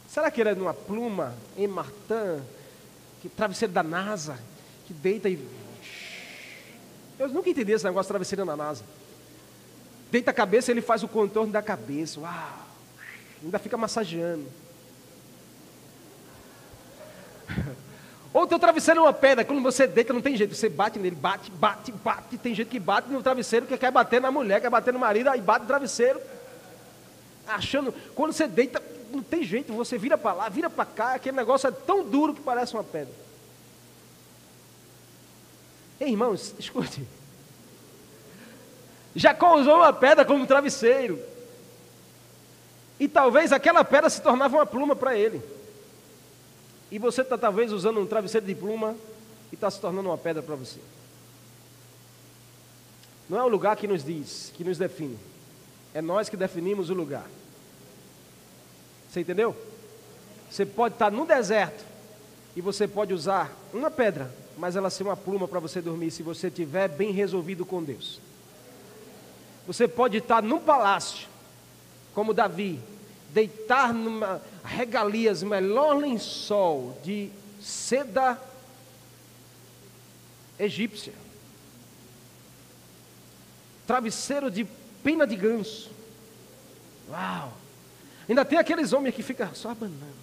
Será 0.09 0.31
que 0.31 0.41
ele 0.41 0.49
é 0.49 0.55
numa 0.55 0.73
pluma, 0.73 1.35
em 1.59 1.69
martã, 1.69 2.43
que 3.21 3.29
travesseiro 3.29 3.75
da 3.75 3.83
NASA, 3.83 4.39
que 4.87 4.95
deita 4.95 5.29
e. 5.29 5.62
Eu 7.23 7.29
nunca 7.29 7.49
entendi 7.51 7.73
esse 7.73 7.85
negócio 7.85 8.05
de 8.05 8.09
travesseiro 8.09 8.45
da 8.45 8.57
NASA 8.57 8.85
deita 10.13 10.31
a 10.31 10.35
cabeça, 10.35 10.71
ele 10.71 10.83
faz 10.83 11.03
o 11.03 11.09
contorno 11.09 11.51
da 11.51 11.63
cabeça. 11.63 12.21
Uau! 12.21 12.59
Ainda 13.43 13.59
fica 13.59 13.79
massageando. 13.79 14.45
Ou 18.33 18.43
o 18.43 18.47
teu 18.47 18.59
travesseiro 18.59 19.01
é 19.01 19.03
uma 19.03 19.13
pedra, 19.13 19.45
quando 19.45 19.63
você 19.63 19.87
deita, 19.87 20.13
não 20.13 20.21
tem 20.21 20.37
jeito, 20.37 20.55
você 20.55 20.69
bate 20.69 20.99
nele, 20.99 21.17
bate, 21.17 21.51
bate, 21.51 21.91
bate. 21.93 22.37
Tem 22.39 22.55
gente 22.55 22.69
que 22.69 22.79
bate 22.79 23.11
no 23.11 23.23
travesseiro, 23.23 23.67
que 23.67 23.77
quer 23.77 23.91
bater 23.91 24.21
na 24.21 24.31
mulher, 24.31 24.61
quer 24.61 24.71
bater 24.71 24.93
no 24.93 25.01
marido, 25.01 25.29
aí 25.29 25.41
bate 25.41 25.63
no 25.63 25.67
travesseiro. 25.67 26.21
Achando, 27.47 27.93
quando 28.15 28.33
você 28.33 28.47
deita, 28.47 28.83
não 29.11 29.23
tem 29.23 29.43
jeito, 29.43 29.73
você 29.73 29.99
vira 29.99 30.17
para 30.17 30.33
lá, 30.35 30.49
vira 30.49 30.71
para 30.71 30.85
cá, 30.85 31.15
aquele 31.15 31.37
negócio 31.37 31.69
é 31.69 31.73
tão 31.73 32.05
duro 32.05 32.35
que 32.35 32.41
parece 32.41 32.75
uma 32.75 32.85
pedra. 32.85 33.15
Ei, 36.03 36.11
irmãos, 36.11 36.53
escute. 36.59 37.07
Jacó 39.15 39.55
usou 39.55 39.77
uma 39.77 39.93
pedra 39.93 40.25
como 40.25 40.45
travesseiro. 40.49 41.17
E 42.99 43.07
talvez 43.07 43.53
aquela 43.53 43.85
pedra 43.85 44.11
se 44.11 44.21
tornava 44.21 44.57
uma 44.57 44.67
pluma 44.67 44.97
para 44.97 45.17
ele. 45.17 45.41
E 46.91 46.99
você 46.99 47.23
está 47.23 47.39
talvez 47.39 47.71
usando 47.71 48.01
um 48.01 48.07
travesseiro 48.07 48.45
de 48.45 48.55
pluma 48.55 48.97
e 49.53 49.55
está 49.55 49.71
se 49.71 49.81
tornando 49.81 50.09
uma 50.09 50.19
pedra 50.19 50.43
para 50.43 50.57
você. 50.57 50.81
Não 53.31 53.39
é 53.39 53.45
o 53.45 53.49
lugar 53.49 53.77
que 53.77 53.87
nos 53.87 54.03
diz, 54.03 54.53
que 54.57 54.65
nos 54.65 54.79
define. 54.79 55.17
É 55.95 56.03
nós 56.03 56.29
que 56.29 56.37
definimos 56.37 56.91
o 56.91 56.95
lugar. 56.95 57.27
Você 59.09 59.21
entendeu? 59.21 59.57
Você 60.51 60.67
pode 60.67 60.97
estar 60.97 61.13
no 61.13 61.25
deserto 61.25 61.85
e 62.57 62.61
você 62.61 62.89
pode 62.89 63.15
usar 63.15 63.57
uma 63.73 63.91
pedra, 63.91 64.42
mas 64.57 64.77
ela 64.77 64.91
ser 64.91 65.03
uma 65.05 65.17
pluma 65.17 65.49
para 65.49 65.61
você 65.61 65.81
dormir 65.81 66.11
se 66.11 66.23
você 66.23 66.49
estiver 66.49 66.89
bem 66.89 67.13
resolvido 67.13 67.65
com 67.65 67.83
Deus. 67.83 68.21
Você 69.67 69.87
pode 69.87 70.19
estar 70.19 70.43
num 70.43 70.61
palácio, 70.61 71.29
como 72.15 72.35
Davi, 72.35 72.81
deitar 73.31 73.95
numa 73.95 74.43
regalias, 74.65 75.43
melhor 75.43 75.97
lençol 75.97 76.99
de 77.03 77.31
seda 77.61 78.41
egípcia, 80.59 81.15
travesseiro 83.87 84.51
de 84.51 84.67
pena 85.03 85.27
de 85.27 85.37
ganso. 85.37 85.91
Uau! 87.09 87.53
Ainda 88.29 88.45
tem 88.45 88.59
aqueles 88.59 88.93
homens 88.93 89.15
que 89.15 89.23
ficam 89.23 89.55
só 89.55 89.71
abanando. 89.71 90.23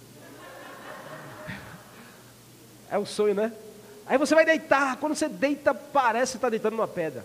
É 2.90 2.98
o 2.98 3.06
sonho, 3.06 3.34
né? 3.34 3.52
Aí 4.10 4.18
você 4.18 4.34
vai 4.34 4.44
deitar, 4.44 4.98
quando 4.98 5.14
você 5.14 5.28
deita, 5.28 5.72
parece 5.72 6.36
estar 6.36 6.50
deitando 6.50 6.76
numa 6.76 6.88
pedra 6.88 7.24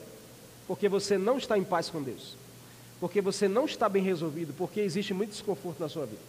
porque 0.67 0.89
você 0.89 1.17
não 1.17 1.38
está 1.38 1.58
em 1.58 1.63
paz 1.63 1.89
com 1.89 2.02
Deus, 2.02 2.36
porque 3.00 3.21
você 3.21 3.48
não 3.48 3.65
está 3.65 3.88
bem 3.88 4.04
resolvido, 4.04 4.54
porque 4.58 4.80
existe 4.80 5.13
muito 5.13 5.32
desconforto 5.32 5.80
na 5.80 5.89
sua 5.89 6.06
vida. 6.06 6.21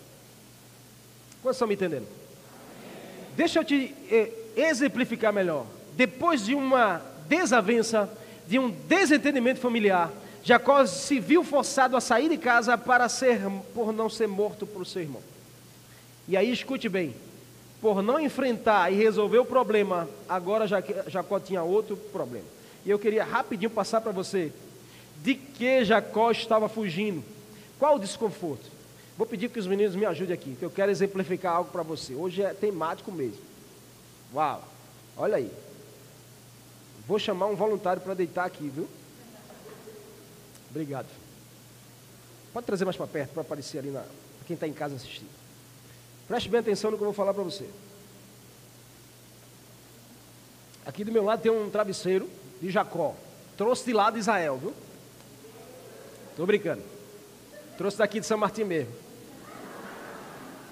Quantos 1.42 1.56
estão 1.56 1.68
me 1.68 1.74
entendendo? 1.74 2.06
Deixa 3.36 3.60
eu 3.60 3.64
te 3.64 3.94
eh, 4.10 4.32
exemplificar 4.56 5.32
melhor. 5.32 5.66
Depois 5.94 6.44
de 6.44 6.54
uma 6.54 7.02
desavença, 7.28 8.10
de 8.46 8.58
um 8.58 8.70
desentendimento 8.70 9.60
familiar, 9.60 10.12
Jacó 10.42 10.84
se 10.86 11.18
viu 11.18 11.42
forçado 11.42 11.96
a 11.96 12.00
sair 12.00 12.28
de 12.28 12.38
casa 12.38 12.76
para 12.78 13.08
ser, 13.08 13.40
por 13.74 13.92
não 13.92 14.08
ser 14.08 14.26
morto 14.26 14.66
por 14.66 14.86
seu 14.86 15.02
irmão. 15.02 15.22
E 16.28 16.36
aí 16.36 16.50
escute 16.50 16.88
bem, 16.88 17.14
por 17.86 18.02
não 18.02 18.18
enfrentar 18.18 18.92
e 18.92 18.96
resolver 18.96 19.38
o 19.38 19.44
problema, 19.44 20.08
agora 20.28 20.66
Jacó 20.66 21.38
tinha 21.38 21.62
outro 21.62 21.96
problema. 21.96 22.44
E 22.84 22.90
eu 22.90 22.98
queria 22.98 23.22
rapidinho 23.22 23.70
passar 23.70 24.00
para 24.00 24.10
você 24.10 24.52
de 25.22 25.36
que 25.36 25.84
Jacó 25.84 26.32
estava 26.32 26.68
fugindo. 26.68 27.22
Qual 27.78 27.94
o 27.94 28.00
desconforto? 28.00 28.64
Vou 29.16 29.24
pedir 29.24 29.50
que 29.50 29.60
os 29.60 29.68
meninos 29.68 29.94
me 29.94 30.04
ajudem 30.04 30.34
aqui, 30.34 30.56
que 30.56 30.64
eu 30.64 30.70
quero 30.70 30.90
exemplificar 30.90 31.54
algo 31.54 31.70
para 31.70 31.84
você. 31.84 32.12
Hoje 32.12 32.42
é 32.42 32.52
temático 32.52 33.12
mesmo. 33.12 33.38
Uau! 34.34 34.64
Olha 35.16 35.36
aí. 35.36 35.52
Vou 37.06 37.20
chamar 37.20 37.46
um 37.46 37.54
voluntário 37.54 38.02
para 38.02 38.14
deitar 38.14 38.46
aqui, 38.46 38.68
viu? 38.68 38.88
Obrigado. 40.70 41.06
Pode 42.52 42.66
trazer 42.66 42.84
mais 42.84 42.96
para 42.96 43.06
perto 43.06 43.30
para 43.30 43.42
aparecer 43.42 43.78
ali 43.78 43.90
na 43.90 44.02
quem 44.44 44.54
está 44.54 44.66
em 44.66 44.72
casa 44.72 44.96
assistindo. 44.96 45.45
Preste 46.26 46.48
bem 46.48 46.60
atenção 46.60 46.90
no 46.90 46.96
que 46.96 47.02
eu 47.02 47.06
vou 47.06 47.14
falar 47.14 47.32
para 47.32 47.42
você. 47.42 47.68
Aqui 50.84 51.04
do 51.04 51.12
meu 51.12 51.24
lado 51.24 51.42
tem 51.42 51.50
um 51.50 51.70
travesseiro 51.70 52.28
de 52.60 52.70
Jacó. 52.70 53.14
Trouxe 53.56 53.84
de 53.84 53.92
lá 53.92 54.10
de 54.10 54.18
Israel, 54.18 54.58
viu? 54.58 54.74
Estou 56.30 56.46
brincando. 56.46 56.82
Trouxe 57.76 57.98
daqui 57.98 58.20
de 58.20 58.26
São 58.26 58.38
Martim 58.38 58.64
mesmo. 58.64 58.92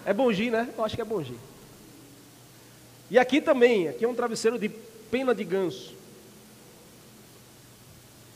É 0.04 0.12
Bongi, 0.12 0.50
né? 0.50 0.72
Eu 0.76 0.84
acho 0.84 0.94
que 0.94 1.02
é 1.02 1.04
Bongi. 1.04 1.38
E 3.10 3.18
aqui 3.18 3.40
também, 3.40 3.88
aqui 3.88 4.04
é 4.04 4.08
um 4.08 4.14
travesseiro 4.14 4.58
de 4.58 4.68
pena 4.68 5.34
de 5.34 5.44
ganso. 5.44 5.94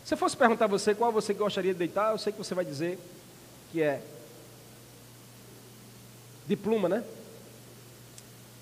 Se 0.05 0.15
eu 0.15 0.19
fosse 0.19 0.37
perguntar 0.37 0.65
a 0.65 0.69
você 0.69 0.95
qual 0.95 1.13
você 1.13 1.35
gostaria 1.35 1.73
de 1.73 1.79
deitar, 1.79 2.13
eu 2.13 2.19
sei 2.19 2.33
que 2.33 2.39
você 2.39 2.55
vai 2.55 2.65
dizer 2.65 2.99
que 3.71 3.83
é 3.83 4.01
de 6.49 6.57
pluma, 6.57 6.89
né? 6.89 7.05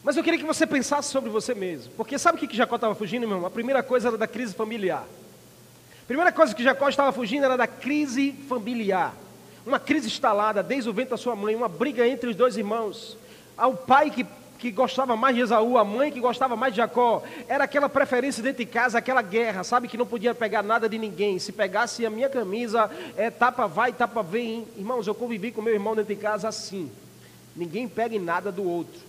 Mas 0.02 0.16
eu 0.16 0.22
queria 0.22 0.38
que 0.38 0.44
você 0.44 0.66
pensasse 0.66 1.10
sobre 1.10 1.30
você 1.30 1.54
mesmo. 1.54 1.92
Porque 1.96 2.18
sabe 2.18 2.36
o 2.36 2.48
que 2.48 2.56
Jacó 2.56 2.74
estava 2.74 2.94
fugindo, 2.94 3.26
meu 3.26 3.36
irmão? 3.36 3.46
A 3.46 3.50
primeira 3.50 3.82
coisa 3.82 4.08
era 4.08 4.18
da 4.18 4.26
crise 4.26 4.54
familiar. 4.54 5.06
A 6.02 6.06
primeira 6.06 6.30
coisa 6.30 6.54
que 6.54 6.62
Jacó 6.62 6.88
estava 6.88 7.12
fugindo 7.12 7.44
era 7.44 7.56
da 7.56 7.66
crise 7.66 8.32
familiar. 8.48 9.14
Uma 9.64 9.80
crise 9.80 10.06
instalada 10.06 10.62
desde 10.62 10.88
o 10.90 10.92
ventre 10.92 11.10
da 11.10 11.16
sua 11.16 11.34
mãe, 11.34 11.56
uma 11.56 11.68
briga 11.68 12.06
entre 12.06 12.30
os 12.30 12.36
dois 12.36 12.56
irmãos. 12.56 13.16
Ao 13.56 13.74
pai 13.74 14.10
que, 14.10 14.24
que 14.58 14.70
gostava 14.70 15.16
mais 15.16 15.34
de 15.34 15.42
Esaú, 15.42 15.76
a 15.76 15.84
mãe 15.84 16.12
que 16.12 16.20
gostava 16.20 16.54
mais 16.54 16.72
de 16.72 16.76
Jacó. 16.76 17.22
Era 17.48 17.64
aquela 17.64 17.88
preferência 17.88 18.42
dentro 18.42 18.64
de 18.64 18.70
casa, 18.70 18.98
aquela 18.98 19.22
guerra, 19.22 19.64
sabe? 19.64 19.88
Que 19.88 19.96
não 19.96 20.06
podia 20.06 20.34
pegar 20.34 20.62
nada 20.62 20.88
de 20.88 20.98
ninguém. 20.98 21.38
Se 21.40 21.50
pegasse 21.50 22.06
a 22.06 22.10
minha 22.10 22.28
camisa, 22.28 22.88
é 23.16 23.28
tapa 23.28 23.66
vai, 23.66 23.92
tapa 23.92 24.22
vem. 24.22 24.68
Irmãos, 24.76 25.06
eu 25.06 25.14
convivi 25.16 25.50
com 25.50 25.62
meu 25.62 25.74
irmão 25.74 25.96
dentro 25.96 26.14
de 26.14 26.20
casa 26.20 26.46
assim. 26.46 26.90
Ninguém 27.56 27.88
pega 27.88 28.14
em 28.14 28.20
nada 28.20 28.52
do 28.52 28.62
outro. 28.62 29.00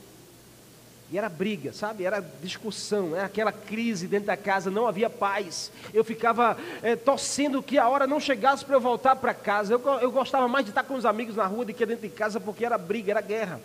E 1.10 1.18
era 1.18 1.30
briga, 1.30 1.72
sabe? 1.72 2.04
Era 2.04 2.20
discussão, 2.42 3.16
era 3.16 3.26
aquela 3.26 3.52
crise 3.52 4.08
dentro 4.08 4.28
da 4.28 4.36
casa, 4.36 4.70
não 4.70 4.88
havia 4.88 5.10
paz. 5.10 5.72
Eu 5.94 6.04
ficava 6.04 6.58
é, 6.84 6.96
torcendo 6.98 7.64
que 7.64 7.78
a 7.78 7.88
hora 7.88 8.06
não 8.06 8.20
chegasse 8.20 8.66
para 8.66 8.76
eu 8.76 8.82
voltar 8.82 9.16
para 9.16 9.34
casa. 9.34 9.74
Eu, 9.74 9.82
eu 10.02 10.12
gostava 10.12 10.48
mais 10.48 10.66
de 10.66 10.72
estar 10.72 10.84
com 10.84 10.96
os 10.96 11.06
amigos 11.06 11.38
na 11.38 11.46
rua 11.46 11.64
do 11.64 11.74
que 11.74 11.86
dentro 11.86 12.08
de 12.08 12.14
casa, 12.14 12.40
porque 12.40 12.66
era 12.66 12.78
briga, 12.78 13.12
era 13.12 13.22
guerra. 13.22 13.62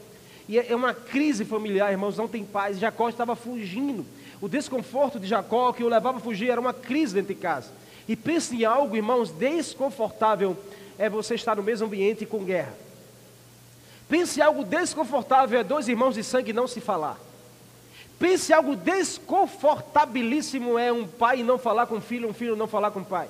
E 0.49 0.57
é, 0.57 0.71
é 0.71 0.77
uma 0.77 0.95
crise 0.95 1.45
familiar, 1.45 1.91
irmãos, 1.91 2.17
não 2.17 2.29
tem 2.29 2.45
paz. 2.45 2.79
Jacó 2.79 3.09
estava 3.09 3.35
fugindo. 3.35 4.07
O 4.41 4.49
desconforto 4.49 5.19
de 5.19 5.27
Jacó 5.27 5.73
que 5.73 5.83
o 5.83 5.89
levava 5.89 6.19
a 6.19 6.21
fugir 6.21 6.51
era 6.51 6.61
uma 6.61 6.73
crise 6.73 7.15
dentro 7.15 7.35
de 7.35 7.41
casa. 7.41 7.71
E 8.07 8.15
pense 8.15 8.55
em 8.55 8.65
algo, 8.65 8.97
irmãos, 8.97 9.31
desconfortável 9.33 10.57
é 10.97 11.09
você 11.09 11.35
estar 11.35 11.57
no 11.57 11.63
mesmo 11.63 11.87
ambiente 11.87 12.25
com 12.25 12.45
guerra. 12.45 12.75
Pense 14.13 14.43
algo 14.43 14.63
desconfortável 14.63 15.59
é 15.59 15.65
dois 15.65 15.89
irmãos 15.89 16.17
de 16.17 16.23
sangue 16.23 16.53
não 16.53 16.69
se 16.69 16.83
falar. 16.83 17.19
Pense 18.19 18.53
algo 18.53 18.77
desconfortabilíssimo 18.77 20.79
é 20.79 20.93
um 20.93 21.07
pai 21.07 21.43
não 21.43 21.57
falar 21.57 21.87
com 21.87 21.99
filho, 21.99 22.29
um 22.29 22.35
filho 22.35 22.55
não 22.55 22.69
falar 22.69 22.91
com 22.91 23.01
o 23.01 23.05
pai. 23.07 23.27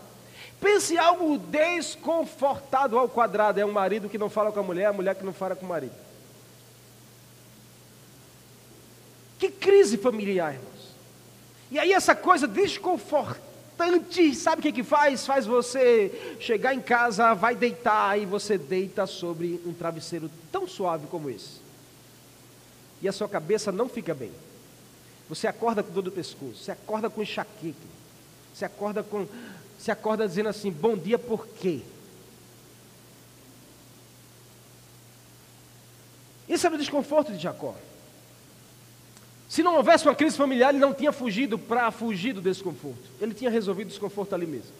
Pense 0.61 0.99
algo 0.99 1.39
desconfortado 1.39 2.99
ao 2.99 3.09
quadrado. 3.09 3.61
É 3.61 3.65
um 3.65 3.71
marido 3.71 4.09
que 4.09 4.19
não 4.19 4.29
fala 4.29 4.51
com 4.51 4.59
a 4.59 4.63
mulher, 4.65 4.87
a 4.87 4.93
mulher 4.93 5.15
que 5.15 5.25
não 5.25 5.33
fala 5.33 5.55
com 5.55 5.65
o 5.65 5.69
marido. 5.69 5.95
Que 9.39 9.53
crise 9.53 9.97
familiar, 9.97 10.55
irmãos. 10.55 10.97
E 11.71 11.79
aí 11.79 11.93
essa 11.93 12.17
coisa 12.17 12.49
sabe 14.35 14.61
o 14.61 14.63
que 14.63 14.73
que 14.73 14.83
faz? 14.83 15.27
Faz 15.27 15.47
você 15.47 16.37
chegar 16.41 16.75
em 16.75 16.81
casa, 16.81 17.35
vai 17.35 17.55
deitar 17.55 18.19
e 18.19 18.27
você 18.27 18.57
deita 18.57 19.07
sobre 19.07 19.61
um 19.67 19.73
travesseiro 19.73 20.31
tão 20.51 20.67
suave 20.69 21.07
como 21.09 21.29
esse. 21.29 21.61
E 23.01 23.09
a 23.09 23.13
sua 23.13 23.29
cabeça 23.29 23.73
não 23.73 23.89
fica 23.89 24.15
bem. 24.15 24.31
Você 25.29 25.47
acorda 25.47 25.83
com 25.83 25.93
dor 25.93 26.03
do 26.03 26.13
pescoço, 26.13 26.57
você 26.57 26.73
acorda 26.73 27.09
com 27.09 27.23
enxaqueca, 27.23 27.77
você 28.55 28.65
acorda 28.65 29.03
com 29.03 29.27
você 29.79 29.91
acorda 29.91 30.29
dizendo 30.29 30.49
assim: 30.49 30.71
"Bom 30.71 30.97
dia 30.97 31.19
por 31.19 31.47
quê?" 31.47 31.81
Isso 36.49 36.67
era 36.67 36.75
o 36.75 36.79
desconforto 36.79 37.33
de 37.33 37.39
Jacó. 37.39 37.75
Se 39.53 39.63
não 39.63 39.77
houvesse 39.77 40.09
uma 40.09 40.15
crise 40.15 40.35
familiar, 40.35 40.71
ele 40.71 40.79
não 40.79 40.95
tinha 40.95 41.13
fugido 41.13 41.59
para 41.59 41.91
fugir 41.91 42.33
do 42.33 42.41
desconforto. 42.41 43.03
Ele 43.21 43.35
tinha 43.35 43.51
resolvido 43.51 43.89
o 43.89 43.91
desconforto 43.91 44.35
ali 44.35 44.47
mesmo. 44.47 44.71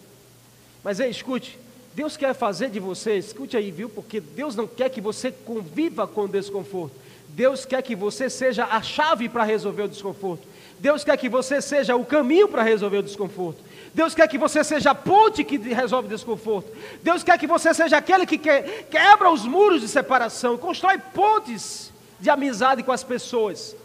Mas 0.83 0.99
aí, 0.99 1.11
escute, 1.11 1.59
Deus 1.93 2.17
quer 2.17 2.33
fazer 2.33 2.71
de 2.71 2.79
você, 2.79 3.15
escute 3.15 3.55
aí, 3.55 3.69
viu? 3.69 3.87
Porque 3.87 4.19
Deus 4.19 4.55
não 4.55 4.65
quer 4.65 4.89
que 4.89 4.99
você 4.99 5.31
conviva 5.31 6.07
com 6.07 6.21
o 6.21 6.27
desconforto. 6.27 6.95
Deus 7.29 7.65
quer 7.65 7.83
que 7.83 7.95
você 7.95 8.31
seja 8.31 8.65
a 8.65 8.81
chave 8.81 9.29
para 9.29 9.43
resolver 9.43 9.83
o 9.83 9.87
desconforto. 9.87 10.47
Deus 10.79 11.03
quer 11.03 11.17
que 11.17 11.29
você 11.29 11.61
seja 11.61 11.95
o 11.95 12.03
caminho 12.03 12.47
para 12.47 12.63
resolver 12.63 12.97
o 12.97 13.03
desconforto. 13.03 13.59
Deus 13.93 14.15
quer 14.15 14.27
que 14.27 14.39
você 14.39 14.63
seja 14.63 14.89
a 14.89 14.95
ponte 14.95 15.43
que 15.43 15.57
resolve 15.57 16.07
o 16.07 16.09
desconforto. 16.09 16.75
Deus 17.03 17.21
quer 17.21 17.37
que 17.37 17.45
você 17.45 17.75
seja 17.75 17.97
aquele 17.97 18.25
que 18.25 18.39
quebra 18.39 19.29
os 19.29 19.45
muros 19.45 19.81
de 19.81 19.87
separação, 19.87 20.57
constrói 20.57 20.97
pontes 20.97 21.91
de 22.19 22.31
amizade 22.31 22.81
com 22.81 22.91
as 22.91 23.03
pessoas. 23.03 23.75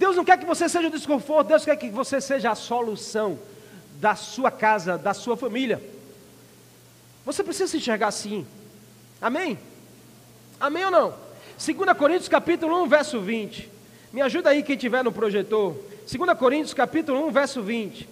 Deus 0.00 0.16
não 0.16 0.24
quer 0.24 0.38
que 0.38 0.46
você 0.46 0.66
seja 0.66 0.88
o 0.88 0.90
desconforto, 0.90 1.48
Deus 1.48 1.62
quer 1.62 1.76
que 1.76 1.90
você 1.90 2.22
seja 2.22 2.50
a 2.50 2.54
solução 2.54 3.38
da 3.96 4.14
sua 4.14 4.50
casa, 4.50 4.96
da 4.96 5.12
sua 5.12 5.36
família. 5.36 5.78
Você 7.22 7.44
precisa 7.44 7.68
se 7.68 7.76
enxergar 7.76 8.08
assim. 8.08 8.46
Amém? 9.20 9.58
Amém 10.58 10.86
ou 10.86 10.90
não? 10.90 11.14
2 11.62 11.98
Coríntios 11.98 12.28
capítulo 12.28 12.82
1, 12.84 12.88
verso 12.88 13.20
20. 13.20 13.68
Me 14.10 14.22
ajuda 14.22 14.48
aí 14.48 14.62
quem 14.62 14.74
tiver 14.74 15.04
no 15.04 15.12
projetor. 15.12 15.76
2 16.10 16.38
Coríntios 16.38 16.72
capítulo 16.72 17.26
1, 17.26 17.30
verso 17.30 17.62
20. 17.62 18.08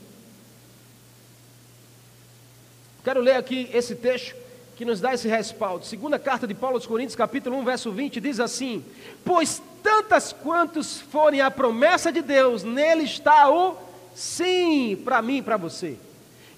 Quero 3.02 3.22
ler 3.22 3.36
aqui 3.36 3.70
esse 3.72 3.94
texto 3.94 4.36
que 4.76 4.84
nos 4.84 5.00
dá 5.00 5.14
esse 5.14 5.26
respaldo. 5.26 5.86
Segunda 5.86 6.18
carta 6.18 6.46
de 6.46 6.52
Paulo 6.52 6.76
aos 6.76 6.84
Coríntios, 6.84 7.16
capítulo 7.16 7.56
1, 7.56 7.64
verso 7.64 7.90
20, 7.90 8.20
diz 8.20 8.40
assim: 8.40 8.84
Pois 9.24 9.62
tantas 9.82 10.32
quantos 10.32 11.00
forem 11.00 11.40
a 11.40 11.50
promessa 11.50 12.12
de 12.12 12.22
Deus, 12.22 12.62
nele 12.62 13.04
está 13.04 13.50
o 13.50 13.76
sim 14.14 15.00
para 15.04 15.22
mim 15.22 15.38
e 15.38 15.42
para 15.42 15.56
você. 15.56 15.96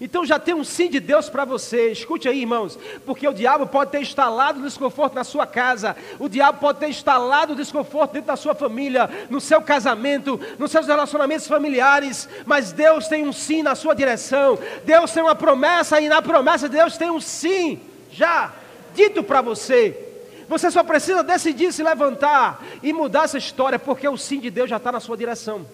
Então 0.00 0.24
já 0.24 0.38
tem 0.38 0.54
um 0.54 0.64
sim 0.64 0.88
de 0.88 0.98
Deus 0.98 1.28
para 1.28 1.44
você. 1.44 1.92
Escute 1.92 2.26
aí, 2.26 2.40
irmãos, 2.40 2.78
porque 3.04 3.28
o 3.28 3.34
diabo 3.34 3.66
pode 3.66 3.90
ter 3.90 4.00
instalado 4.00 4.62
desconforto 4.62 5.14
na 5.14 5.24
sua 5.24 5.46
casa, 5.46 5.94
o 6.18 6.26
diabo 6.26 6.58
pode 6.58 6.78
ter 6.78 6.88
instalado 6.88 7.54
desconforto 7.54 8.12
dentro 8.12 8.28
da 8.28 8.36
sua 8.36 8.54
família, 8.54 9.10
no 9.28 9.40
seu 9.40 9.60
casamento, 9.60 10.40
nos 10.58 10.70
seus 10.70 10.86
relacionamentos 10.86 11.46
familiares, 11.46 12.28
mas 12.46 12.72
Deus 12.72 13.08
tem 13.08 13.28
um 13.28 13.32
sim 13.32 13.62
na 13.62 13.74
sua 13.74 13.94
direção. 13.94 14.58
Deus 14.84 15.12
tem 15.12 15.22
uma 15.22 15.34
promessa 15.34 16.00
e 16.00 16.08
na 16.08 16.22
promessa 16.22 16.66
de 16.66 16.78
Deus 16.78 16.96
tem 16.96 17.10
um 17.10 17.20
sim 17.20 17.78
já 18.10 18.52
dito 18.94 19.22
para 19.22 19.42
você. 19.42 20.09
Você 20.50 20.68
só 20.68 20.82
precisa 20.82 21.22
decidir 21.22 21.72
se 21.72 21.80
levantar 21.80 22.60
e 22.82 22.92
mudar 22.92 23.22
essa 23.22 23.38
história, 23.38 23.78
porque 23.78 24.08
o 24.08 24.16
sim 24.16 24.40
de 24.40 24.50
Deus 24.50 24.68
já 24.68 24.78
está 24.78 24.90
na 24.90 24.98
sua 24.98 25.16
direção. 25.16 25.64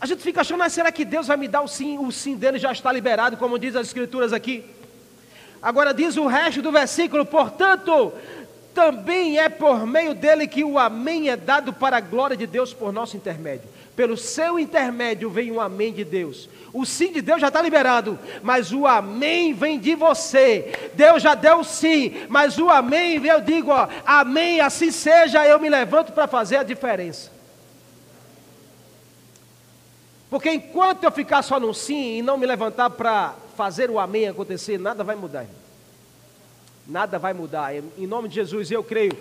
A 0.00 0.06
gente 0.06 0.22
fica 0.22 0.42
achando, 0.42 0.58
mas 0.58 0.72
será 0.72 0.92
que 0.92 1.04
Deus 1.04 1.26
vai 1.26 1.36
me 1.36 1.48
dar 1.48 1.62
o 1.62 1.66
sim? 1.66 1.98
O 1.98 2.12
sim 2.12 2.36
dele 2.36 2.56
já 2.56 2.70
está 2.70 2.92
liberado, 2.92 3.36
como 3.36 3.58
diz 3.58 3.74
as 3.74 3.88
Escrituras 3.88 4.32
aqui. 4.32 4.64
Agora 5.60 5.92
diz 5.92 6.16
o 6.16 6.28
resto 6.28 6.62
do 6.62 6.70
versículo, 6.70 7.26
portanto, 7.26 8.12
também 8.72 9.40
é 9.40 9.48
por 9.48 9.84
meio 9.88 10.14
dele 10.14 10.46
que 10.46 10.62
o 10.62 10.78
amém 10.78 11.30
é 11.30 11.36
dado 11.36 11.72
para 11.72 11.96
a 11.96 12.00
glória 12.00 12.36
de 12.36 12.46
Deus 12.46 12.72
por 12.72 12.92
nosso 12.92 13.16
intermédio. 13.16 13.68
Pelo 14.00 14.16
seu 14.16 14.58
intermédio 14.58 15.28
vem 15.28 15.52
o 15.52 15.60
amém 15.60 15.92
de 15.92 16.04
Deus. 16.04 16.48
O 16.72 16.86
sim 16.86 17.12
de 17.12 17.20
Deus 17.20 17.38
já 17.38 17.48
está 17.48 17.60
liberado, 17.60 18.18
mas 18.42 18.72
o 18.72 18.86
amém 18.86 19.52
vem 19.52 19.78
de 19.78 19.94
você. 19.94 20.90
Deus 20.94 21.22
já 21.22 21.34
deu 21.34 21.58
o 21.58 21.64
sim, 21.64 22.24
mas 22.26 22.56
o 22.56 22.70
amém, 22.70 23.22
eu 23.26 23.42
digo, 23.42 23.70
ó, 23.70 23.88
amém, 24.06 24.58
assim 24.62 24.90
seja, 24.90 25.46
eu 25.46 25.60
me 25.60 25.68
levanto 25.68 26.14
para 26.14 26.26
fazer 26.26 26.56
a 26.56 26.62
diferença. 26.62 27.30
Porque 30.30 30.50
enquanto 30.50 31.04
eu 31.04 31.12
ficar 31.12 31.42
só 31.42 31.60
no 31.60 31.74
sim 31.74 32.16
e 32.16 32.22
não 32.22 32.38
me 32.38 32.46
levantar 32.46 32.88
para 32.88 33.34
fazer 33.54 33.90
o 33.90 33.98
amém 33.98 34.28
acontecer, 34.28 34.78
nada 34.78 35.04
vai 35.04 35.14
mudar. 35.14 35.44
Nada 36.86 37.18
vai 37.18 37.34
mudar. 37.34 37.74
Em 37.76 38.06
nome 38.06 38.30
de 38.30 38.36
Jesus, 38.36 38.70
eu 38.70 38.82
creio 38.82 39.12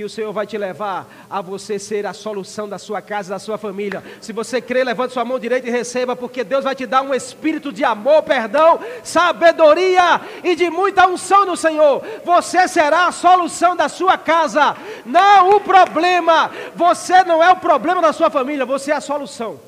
que 0.00 0.04
o 0.04 0.08
Senhor 0.08 0.32
vai 0.32 0.46
te 0.46 0.56
levar 0.56 1.06
a 1.28 1.42
você 1.42 1.78
ser 1.78 2.06
a 2.06 2.14
solução 2.14 2.66
da 2.66 2.78
sua 2.78 3.02
casa, 3.02 3.34
da 3.34 3.38
sua 3.38 3.58
família. 3.58 4.02
Se 4.18 4.32
você 4.32 4.58
crê, 4.58 4.82
levante 4.82 5.12
sua 5.12 5.26
mão 5.26 5.38
direita 5.38 5.68
e 5.68 5.70
receba, 5.70 6.16
porque 6.16 6.42
Deus 6.42 6.64
vai 6.64 6.74
te 6.74 6.86
dar 6.86 7.02
um 7.02 7.12
espírito 7.12 7.70
de 7.70 7.84
amor, 7.84 8.22
perdão, 8.22 8.80
sabedoria 9.04 10.22
e 10.42 10.56
de 10.56 10.70
muita 10.70 11.06
unção 11.06 11.44
no 11.44 11.54
Senhor. 11.54 12.02
Você 12.24 12.66
será 12.66 13.08
a 13.08 13.12
solução 13.12 13.76
da 13.76 13.90
sua 13.90 14.16
casa, 14.16 14.74
não 15.04 15.56
o 15.56 15.60
problema. 15.60 16.50
Você 16.74 17.22
não 17.24 17.42
é 17.42 17.50
o 17.52 17.56
problema 17.56 18.00
da 18.00 18.14
sua 18.14 18.30
família, 18.30 18.64
você 18.64 18.92
é 18.92 18.94
a 18.94 19.02
solução. 19.02 19.60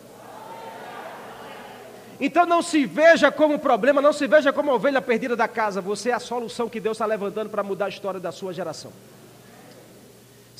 Então 2.18 2.46
não 2.46 2.62
se 2.62 2.86
veja 2.86 3.30
como 3.30 3.58
problema, 3.58 4.00
não 4.00 4.14
se 4.14 4.26
veja 4.26 4.50
como 4.50 4.72
ovelha 4.72 5.02
perdida 5.02 5.36
da 5.36 5.46
casa. 5.46 5.82
Você 5.82 6.08
é 6.08 6.14
a 6.14 6.18
solução 6.18 6.70
que 6.70 6.80
Deus 6.80 6.96
está 6.96 7.04
levantando 7.04 7.50
para 7.50 7.62
mudar 7.62 7.84
a 7.84 7.90
história 7.90 8.18
da 8.18 8.32
sua 8.32 8.54
geração. 8.54 8.90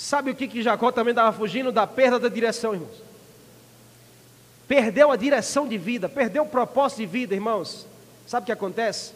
Sabe 0.03 0.33
o 0.33 0.35
que, 0.35 0.49
que 0.49 0.65
Jacó 0.65 0.91
também 0.91 1.13
estava 1.13 1.33
fugindo? 1.33 1.71
Da 1.71 1.87
perda 1.87 2.19
da 2.19 2.29
direção, 2.29 2.75
irmãos. 2.75 3.01
Perdeu 4.67 5.13
a 5.13 5.17
direção 5.17 5.69
de 5.69 5.79
vida, 5.79 6.09
perdeu 6.09 6.43
o 6.43 6.49
propósito 6.49 6.99
de 6.99 7.07
vida, 7.07 7.35
irmãos. 7.35 7.87
Sabe 8.27 8.43
o 8.43 8.47
que 8.47 8.53
acontece? 8.53 9.13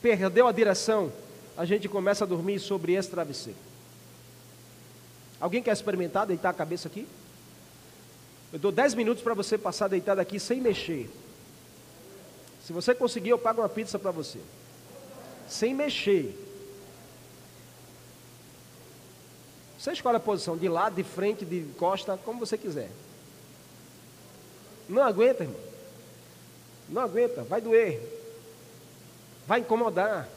Perdeu 0.00 0.48
a 0.48 0.52
direção, 0.52 1.12
a 1.58 1.66
gente 1.66 1.90
começa 1.90 2.24
a 2.24 2.26
dormir 2.26 2.58
sobre 2.58 2.94
esse 2.94 3.10
travesseiro. 3.10 3.58
Alguém 5.38 5.62
quer 5.62 5.72
experimentar 5.72 6.26
deitar 6.26 6.48
a 6.48 6.54
cabeça 6.54 6.88
aqui? 6.88 7.06
Eu 8.50 8.58
dou 8.58 8.72
10 8.72 8.94
minutos 8.94 9.22
para 9.22 9.34
você 9.34 9.58
passar 9.58 9.88
deitado 9.88 10.20
aqui 10.22 10.40
sem 10.40 10.58
mexer. 10.58 11.10
Se 12.64 12.72
você 12.72 12.94
conseguir, 12.94 13.28
eu 13.28 13.38
pago 13.38 13.60
uma 13.60 13.68
pizza 13.68 13.98
para 13.98 14.10
você. 14.10 14.38
Sem 15.46 15.74
mexer. 15.74 16.34
Você 19.80 19.92
escolhe 19.92 20.18
a 20.18 20.20
posição 20.20 20.58
de 20.58 20.68
lado, 20.68 20.96
de 20.96 21.02
frente, 21.02 21.42
de 21.42 21.62
costa, 21.78 22.18
como 22.22 22.38
você 22.38 22.58
quiser. 22.58 22.90
Não 24.86 25.02
aguenta, 25.02 25.42
irmão. 25.42 25.58
Não 26.86 27.00
aguenta, 27.00 27.42
vai 27.44 27.62
doer. 27.62 27.98
Vai 29.46 29.60
incomodar. 29.60 30.28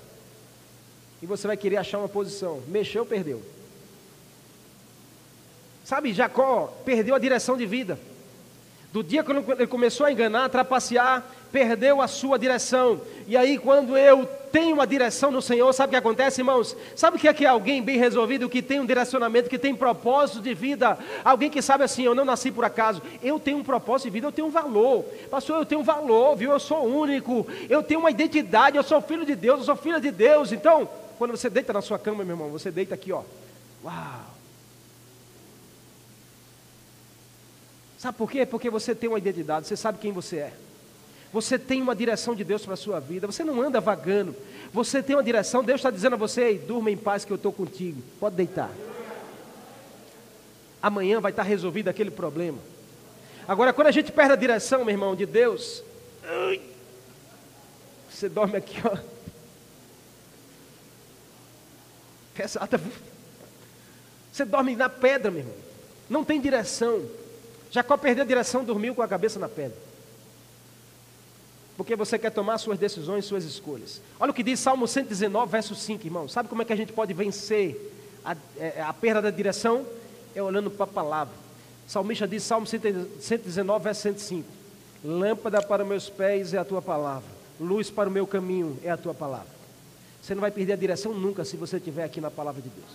E 1.21 1.25
você 1.25 1.45
vai 1.45 1.57
querer 1.57 1.75
achar 1.75 1.97
uma 1.97 2.07
posição. 2.07 2.63
Mexeu, 2.69 3.05
perdeu. 3.05 3.43
Sabe, 5.83 6.13
Jacó 6.13 6.67
perdeu 6.85 7.13
a 7.13 7.19
direção 7.19 7.57
de 7.57 7.65
vida. 7.65 7.99
Do 8.93 9.03
dia 9.03 9.25
que 9.25 9.31
ele 9.31 9.67
começou 9.67 10.05
a 10.05 10.11
enganar, 10.13 10.45
a 10.45 10.49
trapacear, 10.49 11.21
perdeu 11.53 12.01
a 12.01 12.07
sua 12.07 12.39
direção. 12.39 12.99
E 13.27 13.37
aí, 13.37 13.59
quando 13.59 13.95
eu 13.95 14.25
tenho 14.51 14.73
uma 14.73 14.87
direção 14.87 15.29
no 15.29 15.39
Senhor, 15.39 15.71
sabe 15.71 15.89
o 15.89 15.91
que 15.91 15.97
acontece, 15.97 16.41
irmãos? 16.41 16.75
Sabe 16.95 17.15
o 17.15 17.19
que 17.19 17.27
é 17.27 17.33
que 17.33 17.45
é 17.45 17.47
alguém 17.47 17.79
bem 17.79 17.99
resolvido, 17.99 18.49
que 18.49 18.59
tem 18.59 18.79
um 18.79 18.85
direcionamento, 18.87 19.49
que 19.49 19.59
tem 19.59 19.75
propósito 19.75 20.41
de 20.41 20.51
vida? 20.55 20.97
Alguém 21.23 21.51
que 21.51 21.61
sabe 21.61 21.83
assim, 21.83 22.03
eu 22.03 22.15
não 22.15 22.25
nasci 22.25 22.51
por 22.51 22.65
acaso, 22.65 23.03
eu 23.21 23.39
tenho 23.39 23.59
um 23.59 23.63
propósito 23.63 24.07
de 24.07 24.13
vida, 24.13 24.27
eu 24.27 24.31
tenho 24.31 24.47
um 24.47 24.51
valor. 24.51 25.05
Pastor, 25.29 25.59
eu 25.59 25.65
tenho 25.65 25.81
um 25.81 25.83
valor, 25.83 26.35
viu? 26.35 26.51
Eu 26.51 26.59
sou 26.59 26.87
único, 26.87 27.45
eu 27.69 27.83
tenho 27.83 27.99
uma 27.99 28.09
identidade, 28.09 28.75
eu 28.75 28.83
sou 28.83 28.99
filho 28.99 29.23
de 29.23 29.35
Deus, 29.35 29.59
eu 29.59 29.65
sou 29.65 29.75
filha 29.75 30.01
de 30.01 30.09
Deus. 30.09 30.51
Então, 30.51 30.89
quando 31.19 31.37
você 31.37 31.51
deita 31.51 31.71
na 31.71 31.83
sua 31.83 31.99
cama, 31.99 32.23
meu 32.23 32.35
irmão, 32.35 32.49
você 32.49 32.71
deita 32.71 32.95
aqui, 32.95 33.11
ó. 33.11 33.21
Uau! 33.83 34.33
Sabe 37.99 38.17
por 38.17 38.29
quê? 38.29 38.43
Porque 38.43 38.71
você 38.71 38.95
tem 38.95 39.07
uma 39.07 39.19
identidade, 39.19 39.67
você 39.67 39.77
sabe 39.77 39.99
quem 39.99 40.11
você 40.11 40.37
é. 40.37 40.53
Você 41.33 41.57
tem 41.57 41.81
uma 41.81 41.95
direção 41.95 42.35
de 42.35 42.43
Deus 42.43 42.63
para 42.63 42.75
a 42.75 42.77
sua 42.77 42.99
vida. 42.99 43.25
Você 43.25 43.43
não 43.43 43.59
anda 43.59 43.81
vagando. 43.81 44.35
Você 44.71 45.01
tem 45.01 45.15
uma 45.15 45.23
direção. 45.23 45.63
Deus 45.63 45.79
está 45.79 45.89
dizendo 45.89 46.13
a 46.13 46.17
você: 46.17 46.53
durma 46.53 46.91
em 46.91 46.95
paz 46.95 47.25
que 47.25 47.33
eu 47.33 47.37
estou 47.37 47.51
contigo. 47.51 47.99
Pode 48.19 48.35
deitar. 48.35 48.69
Amanhã 50.79 51.19
vai 51.19 51.31
estar 51.31 51.41
resolvido 51.41 51.87
aquele 51.87 52.11
problema. 52.11 52.59
Agora, 53.47 53.73
quando 53.73 53.87
a 53.87 53.91
gente 53.91 54.11
perde 54.11 54.33
a 54.33 54.35
direção, 54.35 54.85
meu 54.85 54.93
irmão, 54.93 55.15
de 55.15 55.25
Deus, 55.25 55.83
Você 58.09 58.29
dorme 58.29 58.57
aqui, 58.57 58.77
ó. 58.85 58.95
Pesada. 62.35 62.79
Você 64.31 64.45
dorme 64.45 64.75
na 64.75 64.87
pedra, 64.87 65.31
meu 65.31 65.39
irmão. 65.39 65.55
Não 66.07 66.23
tem 66.23 66.39
direção. 66.39 67.03
Jacó 67.71 67.97
perdeu 67.97 68.23
a 68.23 68.27
direção, 68.27 68.63
dormiu 68.63 68.93
com 68.93 69.01
a 69.01 69.07
cabeça 69.07 69.39
na 69.39 69.49
pedra. 69.49 69.77
Porque 71.75 71.95
você 71.95 72.19
quer 72.19 72.29
tomar 72.29 72.57
suas 72.59 72.77
decisões, 72.77 73.25
suas 73.25 73.43
escolhas. 73.43 74.01
Olha 74.19 74.31
o 74.31 74.33
que 74.33 74.43
diz 74.43 74.59
Salmo 74.59 74.87
119, 74.87 75.51
verso 75.51 75.73
5, 75.73 76.05
irmão. 76.05 76.27
Sabe 76.27 76.47
como 76.47 76.61
é 76.61 76.65
que 76.65 76.73
a 76.73 76.75
gente 76.75 76.93
pode 76.93 77.13
vencer 77.13 77.91
a, 78.23 78.35
é, 78.57 78.81
a 78.81 78.93
perda 78.93 79.23
da 79.23 79.31
direção? 79.31 79.85
É 80.35 80.41
olhando 80.41 80.69
para 80.69 80.83
a 80.83 80.87
palavra. 80.87 81.33
Salmista 81.87 82.27
diz, 82.27 82.43
Salmo 82.43 82.67
119, 82.67 83.83
verso 83.83 84.01
105. 84.01 84.47
Lâmpada 85.03 85.61
para 85.61 85.83
meus 85.83 86.09
pés 86.09 86.53
é 86.53 86.57
a 86.57 86.65
tua 86.65 86.81
palavra. 86.81 87.29
Luz 87.59 87.89
para 87.89 88.09
o 88.09 88.11
meu 88.11 88.25
caminho 88.25 88.77
é 88.83 88.89
a 88.89 88.97
tua 88.97 89.13
palavra. 89.13 89.53
Você 90.21 90.33
não 90.33 90.41
vai 90.41 90.51
perder 90.51 90.73
a 90.73 90.77
direção 90.77 91.13
nunca 91.13 91.43
se 91.43 91.57
você 91.57 91.77
estiver 91.77 92.03
aqui 92.03 92.21
na 92.21 92.31
palavra 92.31 92.61
de 92.61 92.69
Deus. 92.69 92.89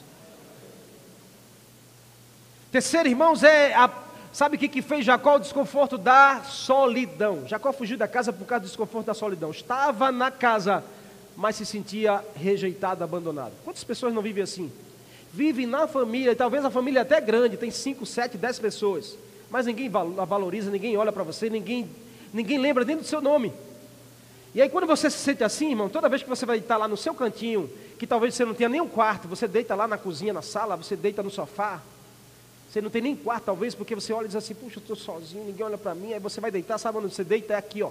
Terceiro, 2.71 3.09
irmãos, 3.09 3.43
é 3.43 3.75
a, 3.75 3.91
sabe 4.33 4.57
o 4.57 4.59
que, 4.59 4.69
que 4.69 4.83
fez 4.83 5.05
Jacó 5.05 5.37
o 5.37 5.41
desconforto 5.41 5.97
da 5.99 6.43
solidão? 6.43 7.47
Jacó 7.47 7.73
fugiu 7.73 7.97
da 7.97 8.09
casa 8.09 8.33
por 8.33 8.47
causa 8.47 8.63
do 8.63 8.69
desconforto 8.69 9.07
da 9.07 9.15
solidão. 9.15 9.51
Estava 9.51 10.13
na 10.13 10.31
casa, 10.31 10.85
mas 11.37 11.57
se 11.57 11.67
sentia 11.67 12.25
rejeitado, 12.35 13.05
abandonado. 13.05 13.53
Quantas 13.65 13.85
pessoas 13.85 14.13
não 14.13 14.23
vivem 14.23 14.43
assim? 14.43 14.73
Vivem 15.33 15.67
na 15.67 15.87
família, 15.87 16.33
e 16.33 16.37
talvez 16.37 16.65
a 16.65 16.71
família 16.71 17.03
até 17.03 17.21
grande, 17.21 17.57
tem 17.57 17.71
5, 17.71 18.05
7, 18.07 18.39
10 18.39 18.59
pessoas, 18.59 19.17
mas 19.51 19.67
ninguém 19.67 19.89
valoriza, 19.89 20.71
ninguém 20.71 20.97
olha 20.97 21.13
para 21.13 21.23
você, 21.23 21.51
ninguém, 21.51 21.89
ninguém 22.33 22.59
lembra 22.59 22.85
nem 22.85 22.97
do 22.97 23.05
seu 23.05 23.21
nome. 23.21 23.53
E 24.55 24.63
aí, 24.63 24.69
quando 24.69 24.87
você 24.87 25.11
se 25.11 25.19
sente 25.19 25.45
assim, 25.45 25.71
irmão, 25.71 25.89
toda 25.89 26.09
vez 26.09 26.23
que 26.23 26.29
você 26.29 26.47
vai 26.47 26.59
estar 26.59 26.77
lá 26.77 26.89
no 26.89 26.97
seu 26.97 27.15
cantinho, 27.15 27.71
que 27.99 28.07
talvez 28.07 28.35
você 28.35 28.45
não 28.45 28.55
tenha 28.55 28.69
nem 28.69 28.81
um 28.81 28.89
quarto, 28.89 29.29
você 29.29 29.47
deita 29.47 29.75
lá 29.75 29.87
na 29.87 29.99
cozinha, 29.99 30.33
na 30.33 30.43
sala, 30.43 30.77
você 30.77 30.97
deita 30.97 31.23
no 31.23 31.31
sofá, 31.31 31.83
você 32.69 32.83
não 32.83 32.91
tem 32.91 33.01
nem 33.01 33.17
quarto, 33.17 33.45
talvez, 33.45 33.75
porque 33.75 33.95
você 33.95 34.13
olha 34.13 34.27
e 34.27 34.29
diz 34.29 34.37
assim: 34.37 34.55
Puxa, 34.55 34.79
eu 34.79 34.81
estou 34.81 34.97
sozinho, 34.97 35.45
ninguém 35.45 35.65
olha 35.65 35.79
para 35.79 35.95
mim. 35.95 36.13
Aí 36.13 36.21
você 36.21 36.41
vai 36.41 36.51
deitar, 36.51 36.77
sabe 36.79 36.99
onde 36.99 37.15
você 37.15 37.25
deita? 37.25 37.55
É 37.55 37.57
aqui, 37.57 37.83
ó, 37.83 37.91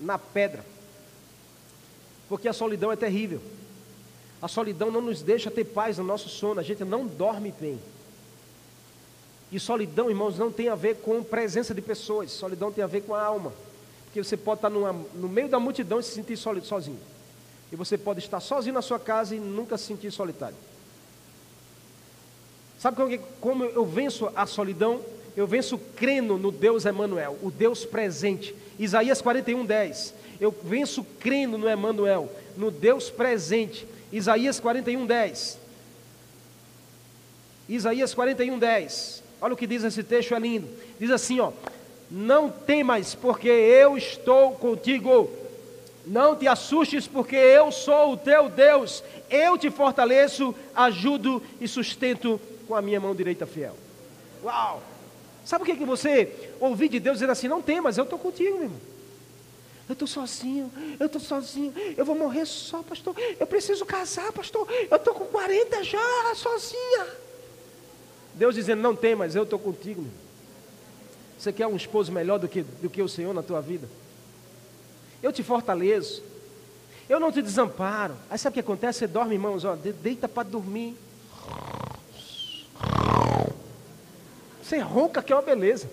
na 0.00 0.18
pedra. 0.18 0.64
Porque 2.28 2.48
a 2.48 2.52
solidão 2.52 2.90
é 2.90 2.96
terrível. 2.96 3.40
A 4.40 4.48
solidão 4.48 4.90
não 4.90 5.00
nos 5.00 5.22
deixa 5.22 5.50
ter 5.50 5.64
paz 5.64 5.98
no 5.98 6.04
nosso 6.04 6.28
sono, 6.28 6.58
a 6.58 6.62
gente 6.64 6.84
não 6.84 7.06
dorme 7.06 7.54
bem. 7.60 7.78
E 9.52 9.60
solidão, 9.60 10.10
irmãos, 10.10 10.36
não 10.36 10.50
tem 10.50 10.68
a 10.68 10.74
ver 10.74 10.96
com 10.96 11.22
presença 11.22 11.72
de 11.72 11.80
pessoas, 11.80 12.32
solidão 12.32 12.72
tem 12.72 12.82
a 12.82 12.88
ver 12.88 13.02
com 13.02 13.14
a 13.14 13.22
alma. 13.22 13.52
Porque 14.06 14.22
você 14.24 14.36
pode 14.36 14.58
estar 14.58 14.70
numa, 14.70 14.92
no 14.92 15.28
meio 15.28 15.48
da 15.48 15.60
multidão 15.60 16.00
e 16.00 16.02
se 16.02 16.10
sentir 16.10 16.36
sozinho. 16.36 16.98
E 17.70 17.76
você 17.76 17.96
pode 17.96 18.18
estar 18.18 18.40
sozinho 18.40 18.74
na 18.74 18.82
sua 18.82 18.98
casa 18.98 19.36
e 19.36 19.38
nunca 19.38 19.78
se 19.78 19.84
sentir 19.84 20.10
solitário. 20.10 20.56
Sabe 22.82 22.96
como, 22.96 23.18
como 23.40 23.64
eu 23.64 23.86
venço 23.86 24.28
a 24.34 24.44
solidão? 24.44 25.00
Eu 25.36 25.46
venço 25.46 25.78
crendo 25.94 26.36
no 26.36 26.50
Deus 26.50 26.84
Emanuel, 26.84 27.38
o 27.40 27.48
Deus 27.48 27.84
presente. 27.84 28.52
Isaías 28.76 29.22
41, 29.22 29.64
10. 29.64 30.14
Eu 30.40 30.52
venço 30.64 31.06
crendo 31.20 31.56
no 31.56 31.68
Emanuel, 31.68 32.28
no 32.56 32.72
Deus 32.72 33.08
presente. 33.08 33.86
Isaías 34.10 34.58
41, 34.58 35.06
10. 35.06 35.58
Isaías 37.68 38.12
41, 38.14 38.58
10. 38.58 39.22
Olha 39.40 39.54
o 39.54 39.56
que 39.56 39.68
diz 39.68 39.84
esse 39.84 40.02
texto, 40.02 40.34
é 40.34 40.40
lindo. 40.40 40.68
Diz 40.98 41.12
assim, 41.12 41.38
ó. 41.38 41.52
Não 42.10 42.50
temas, 42.50 43.14
porque 43.14 43.48
eu 43.48 43.96
estou 43.96 44.54
contigo. 44.56 45.30
Não 46.04 46.34
te 46.34 46.48
assustes, 46.48 47.06
porque 47.06 47.36
eu 47.36 47.70
sou 47.70 48.14
o 48.14 48.16
teu 48.16 48.48
Deus. 48.48 49.04
Eu 49.30 49.56
te 49.56 49.70
fortaleço, 49.70 50.52
ajudo 50.74 51.40
e 51.60 51.68
sustento 51.68 52.40
com 52.72 52.76
a 52.76 52.80
minha 52.80 52.98
mão 52.98 53.14
direita 53.14 53.46
fiel. 53.46 53.76
Uau! 54.42 54.82
Sabe 55.44 55.62
o 55.62 55.66
que, 55.66 55.76
que 55.76 55.84
você 55.84 56.54
ouvir 56.58 56.88
de 56.88 56.98
Deus 56.98 57.18
dizer 57.18 57.28
assim? 57.28 57.46
Não 57.46 57.60
tem, 57.60 57.82
mas 57.82 57.98
eu 57.98 58.04
estou 58.04 58.18
contigo, 58.18 58.54
meu 58.54 58.62
irmão. 58.62 58.80
Eu 59.86 59.92
estou 59.92 60.08
sozinho, 60.08 60.72
eu 60.98 61.04
estou 61.04 61.20
sozinho, 61.20 61.74
eu 61.94 62.02
vou 62.02 62.16
morrer 62.16 62.46
só, 62.46 62.82
pastor. 62.82 63.14
Eu 63.38 63.46
preciso 63.46 63.84
casar, 63.84 64.32
pastor. 64.32 64.66
Eu 64.90 64.96
estou 64.96 65.12
com 65.12 65.26
40 65.26 65.84
já, 65.84 66.34
sozinha. 66.34 67.08
Deus 68.32 68.54
dizendo, 68.54 68.80
não 68.80 68.96
tem, 68.96 69.14
mas 69.14 69.36
eu 69.36 69.42
estou 69.42 69.58
contigo. 69.58 70.00
Meu. 70.00 70.10
Você 71.38 71.52
quer 71.52 71.66
um 71.66 71.76
esposo 71.76 72.10
melhor 72.10 72.38
do 72.38 72.48
que, 72.48 72.62
do 72.62 72.88
que 72.88 73.02
o 73.02 73.08
Senhor 73.08 73.34
na 73.34 73.42
tua 73.42 73.60
vida? 73.60 73.86
Eu 75.22 75.30
te 75.30 75.42
fortaleço. 75.42 76.22
Eu 77.06 77.20
não 77.20 77.30
te 77.30 77.42
desamparo. 77.42 78.16
Aí 78.30 78.38
sabe 78.38 78.52
o 78.52 78.54
que 78.54 78.60
acontece? 78.60 79.00
Você 79.00 79.06
dorme, 79.06 79.34
irmãos, 79.34 79.62
ó, 79.62 79.76
deita 79.76 80.26
para 80.26 80.48
dormir. 80.48 80.96
Você 84.62 84.78
ronca 84.78 85.22
que 85.22 85.32
é 85.32 85.36
uma 85.36 85.42
beleza. 85.42 85.90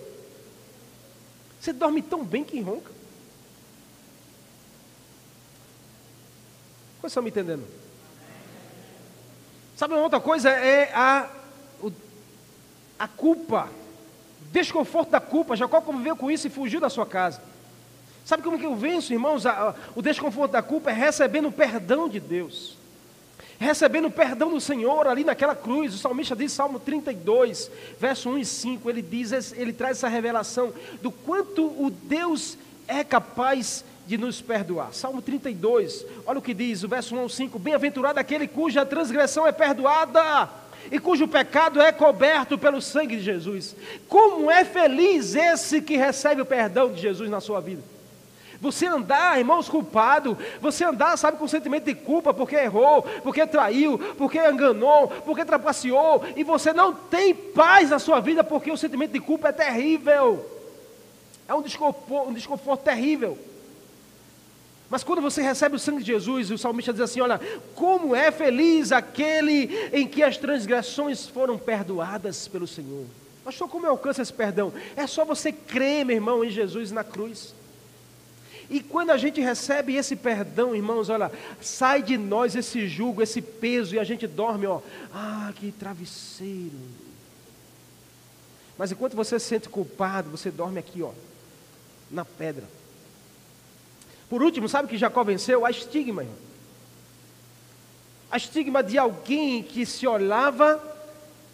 Você 1.59 1.73
dorme 1.73 2.01
tão 2.01 2.23
bem 2.23 2.45
que 2.45 2.61
ronca. 2.61 2.89
Vocês 7.01 7.11
estão 7.11 7.21
me 7.21 7.29
entendendo? 7.29 7.67
Sabe 9.75 9.93
uma 9.93 10.03
outra 10.03 10.21
coisa? 10.21 10.49
É 10.49 10.93
a, 10.93 11.29
o, 11.81 11.91
a 12.97 13.07
culpa. 13.07 13.69
Desconforto 14.51 15.09
da 15.09 15.19
culpa. 15.19 15.57
Jacó 15.57 15.81
conviveu 15.81 16.15
com 16.15 16.31
isso 16.31 16.47
e 16.47 16.49
fugiu 16.49 16.79
da 16.79 16.89
sua 16.89 17.05
casa. 17.05 17.41
Sabe 18.23 18.43
como 18.43 18.57
que 18.57 18.65
eu 18.65 18.75
venço, 18.77 19.11
irmãos? 19.11 19.45
A, 19.45 19.69
a, 19.69 19.75
o 19.93 20.01
desconforto 20.01 20.53
da 20.53 20.61
culpa 20.61 20.89
é 20.89 20.93
recebendo 20.93 21.49
o 21.49 21.51
perdão 21.51 22.07
de 22.07 22.21
Deus 22.21 22.78
recebendo 23.59 24.05
o 24.05 24.11
perdão 24.11 24.49
do 24.49 24.61
Senhor 24.61 25.05
ali 25.05 25.23
naquela 25.23 25.53
cruz. 25.53 25.93
O 25.93 25.97
salmista 25.97 26.35
diz, 26.35 26.51
Salmo 26.53 26.79
32, 26.79 27.69
verso 27.99 28.29
1 28.29 28.37
e 28.39 28.45
5, 28.45 28.89
ele 28.89 29.01
diz, 29.01 29.51
ele 29.51 29.73
traz 29.73 29.97
essa 29.97 30.07
revelação 30.07 30.73
do 31.01 31.11
quanto 31.11 31.65
o 31.65 31.91
Deus 31.91 32.57
é 32.87 33.03
capaz 33.03 33.83
de 34.07 34.17
nos 34.17 34.41
perdoar. 34.41 34.93
Salmo 34.93 35.21
32, 35.21 36.05
olha 36.25 36.39
o 36.39 36.41
que 36.41 36.53
diz, 36.53 36.83
o 36.83 36.87
verso 36.87 37.13
1 37.13 37.19
ao 37.19 37.29
5: 37.29 37.59
Bem-aventurado 37.59 38.19
aquele 38.19 38.47
cuja 38.47 38.85
transgressão 38.85 39.45
é 39.45 39.51
perdoada 39.51 40.49
e 40.89 40.97
cujo 40.97 41.27
pecado 41.27 41.81
é 41.81 41.91
coberto 41.91 42.57
pelo 42.57 42.81
sangue 42.81 43.17
de 43.17 43.23
Jesus. 43.23 43.75
Como 44.07 44.49
é 44.49 44.63
feliz 44.63 45.35
esse 45.35 45.81
que 45.81 45.97
recebe 45.97 46.41
o 46.41 46.45
perdão 46.45 46.91
de 46.91 47.01
Jesus 47.01 47.29
na 47.29 47.41
sua 47.41 47.59
vida. 47.59 47.83
Você 48.61 48.85
andar, 48.87 49.37
irmãos, 49.37 49.69
culpado, 49.69 50.37
você 50.59 50.83
andar, 50.83 51.15
sabe, 51.17 51.37
com 51.37 51.47
sentimento 51.47 51.85
de 51.85 51.95
culpa 51.95 52.33
porque 52.33 52.55
errou, 52.55 53.03
porque 53.23 53.47
traiu, 53.47 53.97
porque 54.17 54.37
enganou, 54.37 55.07
porque 55.25 55.45
trapaceou, 55.45 56.23
e 56.35 56.43
você 56.43 56.73
não 56.73 56.93
tem 56.93 57.33
paz 57.33 57.89
na 57.89 57.99
sua 57.99 58.19
vida 58.19 58.43
porque 58.43 58.69
o 58.69 58.77
sentimento 58.77 59.13
de 59.13 59.19
culpa 59.21 59.49
é 59.49 59.53
terrível. 59.53 60.45
É 61.47 61.53
um 61.53 61.61
desconforto, 61.61 62.29
um 62.29 62.33
desconforto 62.33 62.83
terrível. 62.83 63.37
Mas 64.89 65.03
quando 65.03 65.21
você 65.21 65.41
recebe 65.41 65.75
o 65.75 65.79
sangue 65.79 65.99
de 65.99 66.11
Jesus, 66.11 66.51
o 66.51 66.57
salmista 66.57 66.91
diz 66.91 67.01
assim: 67.01 67.21
Olha, 67.21 67.39
como 67.75 68.15
é 68.15 68.29
feliz 68.29 68.91
aquele 68.91 69.89
em 69.93 70.07
que 70.07 70.21
as 70.21 70.35
transgressões 70.37 71.27
foram 71.27 71.57
perdoadas 71.57 72.47
pelo 72.47 72.67
Senhor. 72.67 73.05
Pastor, 73.45 73.69
como 73.69 73.85
eu 73.85 73.91
alcanço 73.91 74.21
esse 74.21 74.33
perdão? 74.33 74.73
É 74.95 75.07
só 75.07 75.23
você 75.23 75.51
crer, 75.51 76.05
meu 76.05 76.15
irmão, 76.15 76.43
em 76.43 76.49
Jesus 76.49 76.91
na 76.91 77.03
cruz. 77.03 77.53
E 78.69 78.81
quando 78.81 79.09
a 79.09 79.17
gente 79.17 79.41
recebe 79.41 79.95
esse 79.95 80.15
perdão, 80.15 80.75
irmãos, 80.75 81.09
olha, 81.09 81.31
sai 81.59 82.03
de 82.03 82.17
nós 82.17 82.55
esse 82.55 82.87
jugo, 82.87 83.21
esse 83.21 83.41
peso, 83.41 83.95
e 83.95 83.99
a 83.99 84.03
gente 84.03 84.27
dorme, 84.27 84.67
ó, 84.67 84.79
ah, 85.11 85.51
que 85.55 85.71
travesseiro. 85.71 86.77
Mas 88.77 88.91
enquanto 88.91 89.15
você 89.15 89.39
se 89.39 89.47
sente 89.47 89.67
culpado, 89.67 90.29
você 90.29 90.51
dorme 90.51 90.79
aqui, 90.79 91.01
ó, 91.01 91.11
na 92.11 92.23
pedra. 92.23 92.63
Por 94.29 94.43
último, 94.43 94.69
sabe 94.69 94.87
que 94.87 94.97
Jacó 94.97 95.23
venceu? 95.23 95.65
A 95.65 95.71
estigma, 95.71 96.21
irmão. 96.21 96.37
A 98.31 98.37
estigma 98.37 98.83
de 98.83 98.97
alguém 98.99 99.63
que 99.63 99.83
se 99.87 100.05
olhava 100.05 100.88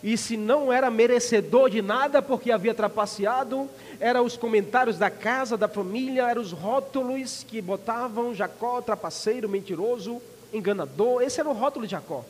e 0.04 0.18
se 0.18 0.38
não 0.38 0.72
era 0.72 0.92
merecedor 0.92 1.70
de 1.70 1.82
nada 1.82 2.22
porque 2.22 2.52
havia 2.52 2.74
trapaceado, 2.74 3.70
eram 4.00 4.24
os 4.24 4.38
comentários 4.38 4.98
da 4.98 5.10
casa, 5.10 5.58
da 5.58 5.68
família, 5.68 6.30
eram 6.30 6.42
os 6.42 6.52
rótulos 6.52 7.44
que 7.48 7.62
botavam 7.62 8.36
Jacó, 8.36 8.82
trapaceiro, 8.82 9.50
mentiroso, 9.50 10.22
enganador. 10.54 11.22
Esse 11.24 11.40
era 11.40 11.50
o 11.50 11.54
rótulo 11.54 11.86
de 11.86 11.92
Jacó. 11.92 12.24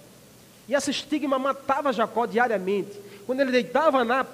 E 0.67 0.73
esse 0.73 0.91
estigma 0.91 1.37
matava 1.37 1.91
Jacó 1.91 2.25
diariamente. 2.25 2.97
Quando 3.25 3.41
ele 3.41 3.51
deitava 3.51 4.05
na, 4.05 4.25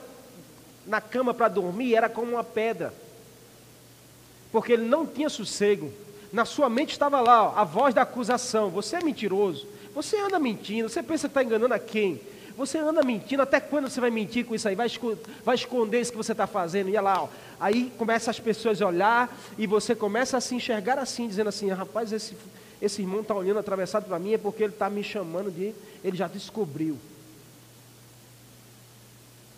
na 0.86 1.02
cama 1.02 1.34
para 1.34 1.48
dormir, 1.48 1.96
era 1.96 2.10
como 2.10 2.34
uma 2.34 2.44
pedra. 2.44 2.94
Porque 4.52 4.74
ele 4.74 4.86
não 4.86 5.06
tinha 5.06 5.30
sossego. 5.30 5.92
Na 6.32 6.46
sua 6.46 6.70
mente 6.70 6.92
estava 6.92 7.20
lá 7.20 7.50
ó, 7.50 7.58
a 7.58 7.64
voz 7.64 7.94
da 7.94 8.04
acusação: 8.04 8.70
você 8.70 8.98
é 8.98 9.04
mentiroso, 9.04 9.68
você 9.94 10.18
anda 10.18 10.40
mentindo, 10.40 10.88
você 10.88 11.04
pensa 11.04 11.28
que 11.28 11.32
está 11.32 11.44
enganando 11.44 11.74
a 11.74 11.80
quem? 11.80 12.22
Você 12.62 12.78
anda 12.78 13.02
mentindo, 13.02 13.42
até 13.42 13.60
quando 13.60 13.90
você 13.90 14.00
vai 14.00 14.12
mentir 14.12 14.46
com 14.46 14.54
isso 14.54 14.68
aí? 14.68 14.76
Vai, 14.76 14.88
vai 15.44 15.56
esconder 15.56 16.00
isso 16.00 16.12
que 16.12 16.18
você 16.18 16.32
está 16.32 16.46
fazendo? 16.46 16.90
E 16.90 17.00
lá, 17.00 17.24
ó. 17.24 17.28
aí 17.60 17.92
começa 17.98 18.30
as 18.30 18.40
pessoas 18.40 18.80
a 18.84 18.88
olhar 18.88 19.36
e 19.58 19.66
você 19.66 19.96
começa 19.96 20.38
a 20.38 20.42
se 20.42 20.54
enxergar 20.54 21.00
assim, 21.00 21.28
dizendo 21.28 21.48
assim: 21.48 21.70
rapaz, 21.70 22.14
esse, 22.14 22.38
esse 22.80 23.02
irmão 23.02 23.22
está 23.22 23.34
olhando 23.34 23.58
atravessado 23.58 24.06
para 24.06 24.20
mim 24.20 24.34
é 24.34 24.38
porque 24.38 24.62
ele 24.62 24.74
está 24.74 24.92
me 24.92 25.04
chamando 25.04 25.50
de. 25.50 25.74
Ele 26.04 26.16
já 26.16 26.28
descobriu. 26.28 27.00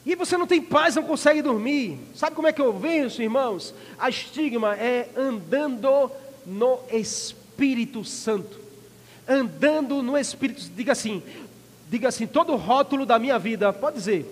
E 0.05 0.15
você 0.15 0.37
não 0.37 0.47
tem 0.47 0.61
paz, 0.61 0.95
não 0.95 1.03
consegue 1.03 1.41
dormir. 1.41 1.99
Sabe 2.15 2.37
como 2.37 2.47
é 2.47 2.53
que 2.53 2.61
eu 2.61 2.71
venço, 2.71 3.21
irmãos? 3.21 3.75
A 3.99 4.07
estigma 4.07 4.77
é 4.77 5.09
andando 5.17 6.09
no 6.45 6.79
Espírito 6.89 8.05
Santo. 8.05 8.63
Andando 9.27 10.01
no 10.01 10.17
Espírito, 10.17 10.69
diga 10.73 10.93
assim, 10.93 11.21
diga 11.93 12.07
assim, 12.09 12.25
todo 12.25 12.55
rótulo 12.55 13.05
da 13.05 13.19
minha 13.19 13.37
vida, 13.37 13.71
pode 13.71 13.97
dizer. 13.97 14.25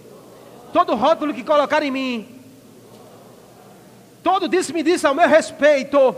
Todo 0.73 0.95
rótulo 0.95 1.31
que 1.31 1.43
colocar 1.43 1.83
em 1.83 1.91
mim. 1.91 2.27
Todo 4.23 4.47
disse 4.47 4.73
me 4.73 4.81
disse 4.81 5.05
ao 5.05 5.13
meu 5.13 5.27
respeito. 5.29 6.15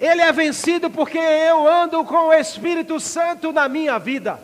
Ele 0.00 0.20
é 0.20 0.32
vencido 0.32 0.90
porque 0.90 1.18
eu 1.18 1.68
ando 1.68 2.04
com 2.04 2.16
o 2.16 2.32
Espírito 2.32 2.98
Santo 2.98 3.52
na 3.52 3.68
minha 3.68 3.96
vida. 3.96 4.40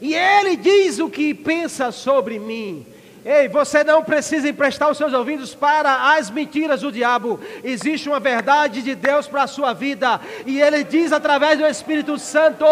E 0.00 0.14
ele 0.14 0.56
diz 0.56 0.98
o 0.98 1.10
que 1.10 1.34
pensa 1.34 1.92
sobre 1.92 2.38
mim. 2.38 2.86
Ei, 3.24 3.48
você 3.48 3.84
não 3.84 4.02
precisa 4.02 4.48
emprestar 4.48 4.90
os 4.90 4.98
seus 4.98 5.12
ouvidos 5.12 5.54
para 5.54 6.14
as 6.14 6.28
mentiras 6.28 6.80
do 6.80 6.90
diabo. 6.90 7.38
Existe 7.62 8.08
uma 8.08 8.18
verdade 8.18 8.82
de 8.82 8.96
Deus 8.96 9.28
para 9.28 9.44
a 9.44 9.46
sua 9.46 9.72
vida. 9.72 10.20
E 10.44 10.60
Ele 10.60 10.82
diz 10.82 11.12
através 11.12 11.56
do 11.56 11.66
Espírito 11.66 12.18
Santo 12.18 12.64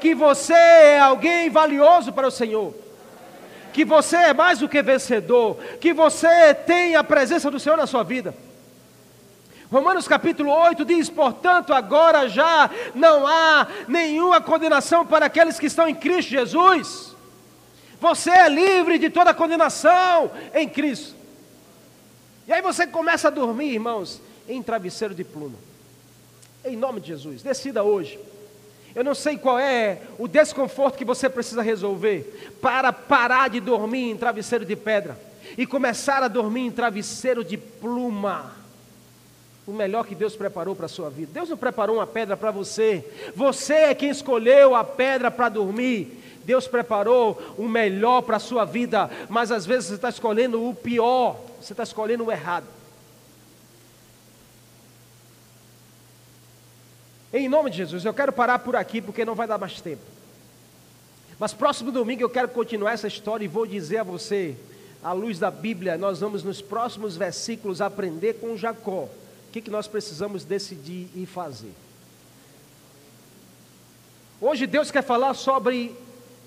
que 0.00 0.14
você 0.14 0.52
é 0.52 1.00
alguém 1.00 1.48
valioso 1.48 2.12
para 2.12 2.28
o 2.28 2.30
Senhor. 2.30 2.74
Que 3.72 3.82
você 3.82 4.16
é 4.16 4.34
mais 4.34 4.58
do 4.58 4.68
que 4.68 4.82
vencedor. 4.82 5.56
Que 5.80 5.94
você 5.94 6.52
tem 6.52 6.96
a 6.96 7.02
presença 7.02 7.50
do 7.50 7.58
Senhor 7.58 7.76
na 7.76 7.86
sua 7.86 8.02
vida. 8.04 8.34
Romanos 9.72 10.06
capítulo 10.06 10.50
8 10.50 10.84
diz: 10.84 11.08
Portanto, 11.08 11.72
agora 11.72 12.28
já 12.28 12.68
não 12.94 13.26
há 13.26 13.66
nenhuma 13.88 14.38
condenação 14.38 15.06
para 15.06 15.26
aqueles 15.26 15.58
que 15.58 15.66
estão 15.66 15.88
em 15.88 15.94
Cristo 15.94 16.28
Jesus. 16.28 17.13
Você 18.04 18.28
é 18.28 18.50
livre 18.50 18.98
de 18.98 19.08
toda 19.08 19.32
condenação 19.32 20.30
em 20.52 20.68
Cristo. 20.68 21.14
E 22.46 22.52
aí 22.52 22.60
você 22.60 22.86
começa 22.86 23.28
a 23.28 23.30
dormir, 23.30 23.72
irmãos, 23.72 24.20
em 24.46 24.62
travesseiro 24.62 25.14
de 25.14 25.24
pluma. 25.24 25.56
Em 26.62 26.76
nome 26.76 27.00
de 27.00 27.06
Jesus, 27.06 27.42
decida 27.42 27.82
hoje. 27.82 28.18
Eu 28.94 29.02
não 29.02 29.14
sei 29.14 29.38
qual 29.38 29.58
é 29.58 30.02
o 30.18 30.28
desconforto 30.28 30.98
que 30.98 31.04
você 31.04 31.30
precisa 31.30 31.62
resolver 31.62 32.52
para 32.60 32.92
parar 32.92 33.48
de 33.48 33.58
dormir 33.58 34.10
em 34.10 34.18
travesseiro 34.18 34.66
de 34.66 34.76
pedra 34.76 35.18
e 35.56 35.66
começar 35.66 36.22
a 36.22 36.28
dormir 36.28 36.66
em 36.66 36.70
travesseiro 36.70 37.42
de 37.42 37.56
pluma 37.56 38.52
o 39.66 39.72
melhor 39.72 40.04
que 40.04 40.14
Deus 40.14 40.36
preparou 40.36 40.76
para 40.76 40.84
a 40.84 40.90
sua 40.90 41.08
vida. 41.08 41.30
Deus 41.32 41.48
não 41.48 41.56
preparou 41.56 41.96
uma 41.96 42.06
pedra 42.06 42.36
para 42.36 42.50
você, 42.50 43.02
você 43.34 43.72
é 43.72 43.94
quem 43.94 44.10
escolheu 44.10 44.74
a 44.74 44.84
pedra 44.84 45.30
para 45.30 45.48
dormir. 45.48 46.20
Deus 46.44 46.66
preparou 46.66 47.40
o 47.56 47.68
melhor 47.68 48.22
para 48.22 48.36
a 48.36 48.40
sua 48.40 48.64
vida, 48.64 49.10
mas 49.28 49.50
às 49.50 49.64
vezes 49.66 49.86
você 49.86 49.94
está 49.94 50.08
escolhendo 50.08 50.68
o 50.68 50.74
pior, 50.74 51.40
você 51.60 51.72
está 51.72 51.82
escolhendo 51.82 52.24
o 52.24 52.32
errado. 52.32 52.66
Em 57.32 57.48
nome 57.48 57.70
de 57.70 57.78
Jesus, 57.78 58.04
eu 58.04 58.14
quero 58.14 58.32
parar 58.32 58.60
por 58.60 58.76
aqui 58.76 59.00
porque 59.00 59.24
não 59.24 59.34
vai 59.34 59.46
dar 59.46 59.58
mais 59.58 59.80
tempo. 59.80 60.02
Mas 61.38 61.52
próximo 61.52 61.90
domingo 61.90 62.22
eu 62.22 62.30
quero 62.30 62.48
continuar 62.48 62.92
essa 62.92 63.08
história 63.08 63.44
e 63.44 63.48
vou 63.48 63.66
dizer 63.66 63.98
a 63.98 64.04
você, 64.04 64.56
à 65.02 65.12
luz 65.12 65.38
da 65.38 65.50
Bíblia, 65.50 65.98
nós 65.98 66.20
vamos 66.20 66.44
nos 66.44 66.62
próximos 66.62 67.16
versículos 67.16 67.80
aprender 67.80 68.34
com 68.34 68.56
Jacó 68.56 69.08
que, 69.54 69.60
que 69.60 69.70
nós 69.70 69.86
precisamos 69.86 70.44
decidir 70.44 71.08
e 71.14 71.24
fazer? 71.26 71.72
Hoje 74.40 74.66
Deus 74.66 74.90
quer 74.90 75.02
falar 75.02 75.32
sobre 75.34 75.94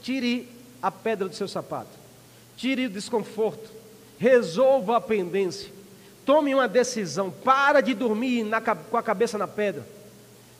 tire 0.01 0.47
a 0.81 0.91
pedra 0.91 1.27
do 1.27 1.35
seu 1.35 1.47
sapato, 1.47 1.89
tire 2.55 2.85
o 2.85 2.89
desconforto, 2.89 3.69
resolva 4.17 4.97
a 4.97 5.01
pendência, 5.01 5.71
tome 6.25 6.53
uma 6.53 6.67
decisão, 6.67 7.31
para 7.31 7.81
de 7.81 7.93
dormir 7.93 8.43
na, 8.43 8.61
com 8.61 8.97
a 8.97 9.03
cabeça 9.03 9.37
na 9.37 9.47
pedra. 9.47 9.87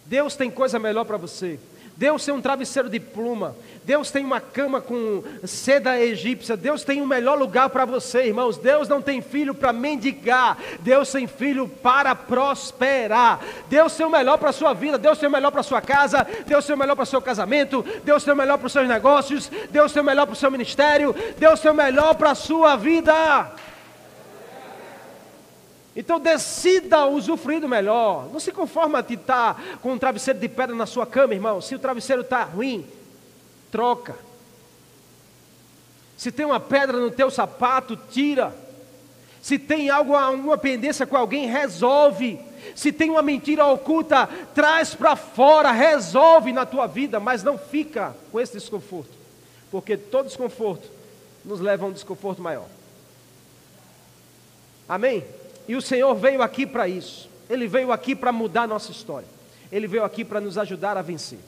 Deus 0.06 0.36
tem 0.36 0.50
coisa 0.50 0.80
melhor 0.80 1.06
para 1.06 1.18
você. 1.18 1.60
Deus 1.98 2.24
tem 2.24 2.32
um 2.32 2.40
travesseiro 2.40 2.90
de 2.90 3.00
pluma. 3.00 3.56
Deus 3.84 4.12
tem 4.12 4.24
uma 4.24 4.40
cama 4.40 4.80
com 4.80 5.24
seda 5.44 6.00
egípcia. 6.00 6.56
Deus 6.56 6.84
tem 6.84 7.02
o 7.02 7.06
um 7.06 7.08
melhor 7.08 7.36
lugar 7.36 7.72
para 7.72 7.86
você, 7.86 8.28
irmãos. 8.28 8.56
Deus 8.56 8.88
não 8.88 9.02
tem 9.02 9.20
filho 9.20 9.56
para 9.56 9.74
mendigar. 9.74 10.60
Deus 10.82 11.12
tem 11.12 11.26
filho 11.26 11.68
para 11.68 12.14
prosperar. 12.14 13.40
Deus 13.68 13.96
tem 13.96 14.06
o 14.06 14.12
melhor 14.12 14.38
para 14.38 14.52
a 14.52 14.54
sua 14.54 14.74
vida. 14.74 14.96
Deus 15.00 15.18
tem 15.18 15.28
o 15.28 15.32
melhor 15.32 15.50
para 15.50 15.62
a 15.62 15.64
sua 15.64 15.82
casa. 15.82 16.26
Deus 16.46 16.68
tem 16.68 16.76
o 16.76 16.78
melhor 16.78 16.96
para 16.96 17.04
o 17.04 17.08
seu 17.08 17.22
casamento. 17.22 17.84
Deus 18.04 18.24
tem 18.24 18.32
o 18.32 18.38
melhor 18.38 18.60
para 18.60 18.68
os 18.68 18.74
seus 18.74 18.88
negócios. 18.88 19.50
Deus 19.72 19.92
tem 19.92 20.02
o 20.04 20.06
melhor 20.06 20.28
para 20.28 20.34
o 20.34 20.38
seu 20.38 20.52
ministério. 20.52 21.16
Deus 21.40 21.60
tem 21.60 21.72
o 21.72 21.74
melhor 21.74 22.14
para 22.14 22.30
a 22.30 22.36
sua 22.36 22.76
vida. 22.76 23.56
Então 25.98 26.20
decida 26.20 27.08
usufruir 27.08 27.60
do 27.60 27.68
melhor. 27.68 28.30
Não 28.32 28.40
se 28.40 28.52
conforma 28.52 29.02
de 29.02 29.16
estar 29.16 29.80
com 29.82 29.94
um 29.94 29.98
travesseiro 29.98 30.40
de 30.40 30.48
pedra 30.48 30.76
na 30.76 30.86
sua 30.86 31.08
cama, 31.08 31.34
irmão. 31.34 31.60
Se 31.60 31.74
o 31.74 31.80
travesseiro 31.80 32.22
está 32.22 32.44
ruim, 32.44 32.86
troca. 33.72 34.16
Se 36.16 36.32
tem 36.32 36.46
uma 36.46 36.60
pedra 36.60 37.00
no 37.00 37.10
teu 37.10 37.32
sapato, 37.32 37.98
tira. 38.12 38.56
Se 39.42 39.58
tem 39.58 39.90
algo, 39.90 40.14
alguma 40.16 40.56
pendência 40.56 41.08
com 41.08 41.18
alguém, 41.18 41.48
resolve. 41.48 42.40
Se 42.76 42.92
tem 42.92 43.10
uma 43.10 43.24
mentira 43.24 43.66
oculta, 43.66 44.30
traz 44.54 44.94
para 44.94 45.16
fora, 45.16 45.72
resolve 45.72 46.54
na 46.54 46.66
tua 46.66 46.86
vida, 46.86 47.20
mas 47.20 47.42
não 47.42 47.58
fica 47.58 48.16
com 48.32 48.40
esse 48.40 48.54
desconforto. 48.54 49.18
Porque 49.72 49.98
todo 49.98 50.28
desconforto 50.28 50.92
nos 51.44 51.60
leva 51.60 51.86
a 51.86 51.90
um 51.90 51.92
desconforto 51.92 52.40
maior. 52.40 52.68
Amém? 54.88 55.26
E 55.68 55.76
o 55.76 55.82
Senhor 55.82 56.14
veio 56.16 56.42
aqui 56.42 56.66
para 56.66 56.88
isso. 56.88 57.30
Ele 57.50 57.68
veio 57.68 57.92
aqui 57.92 58.16
para 58.16 58.32
mudar 58.32 58.64
a 58.64 58.68
nossa 58.68 58.92
história. 58.92 59.28
Ele 59.72 59.88
veio 59.88 60.04
aqui 60.04 60.24
para 60.24 60.40
nos 60.40 60.58
ajudar 60.58 60.98
a 60.98 61.02
vencer. 61.02 61.40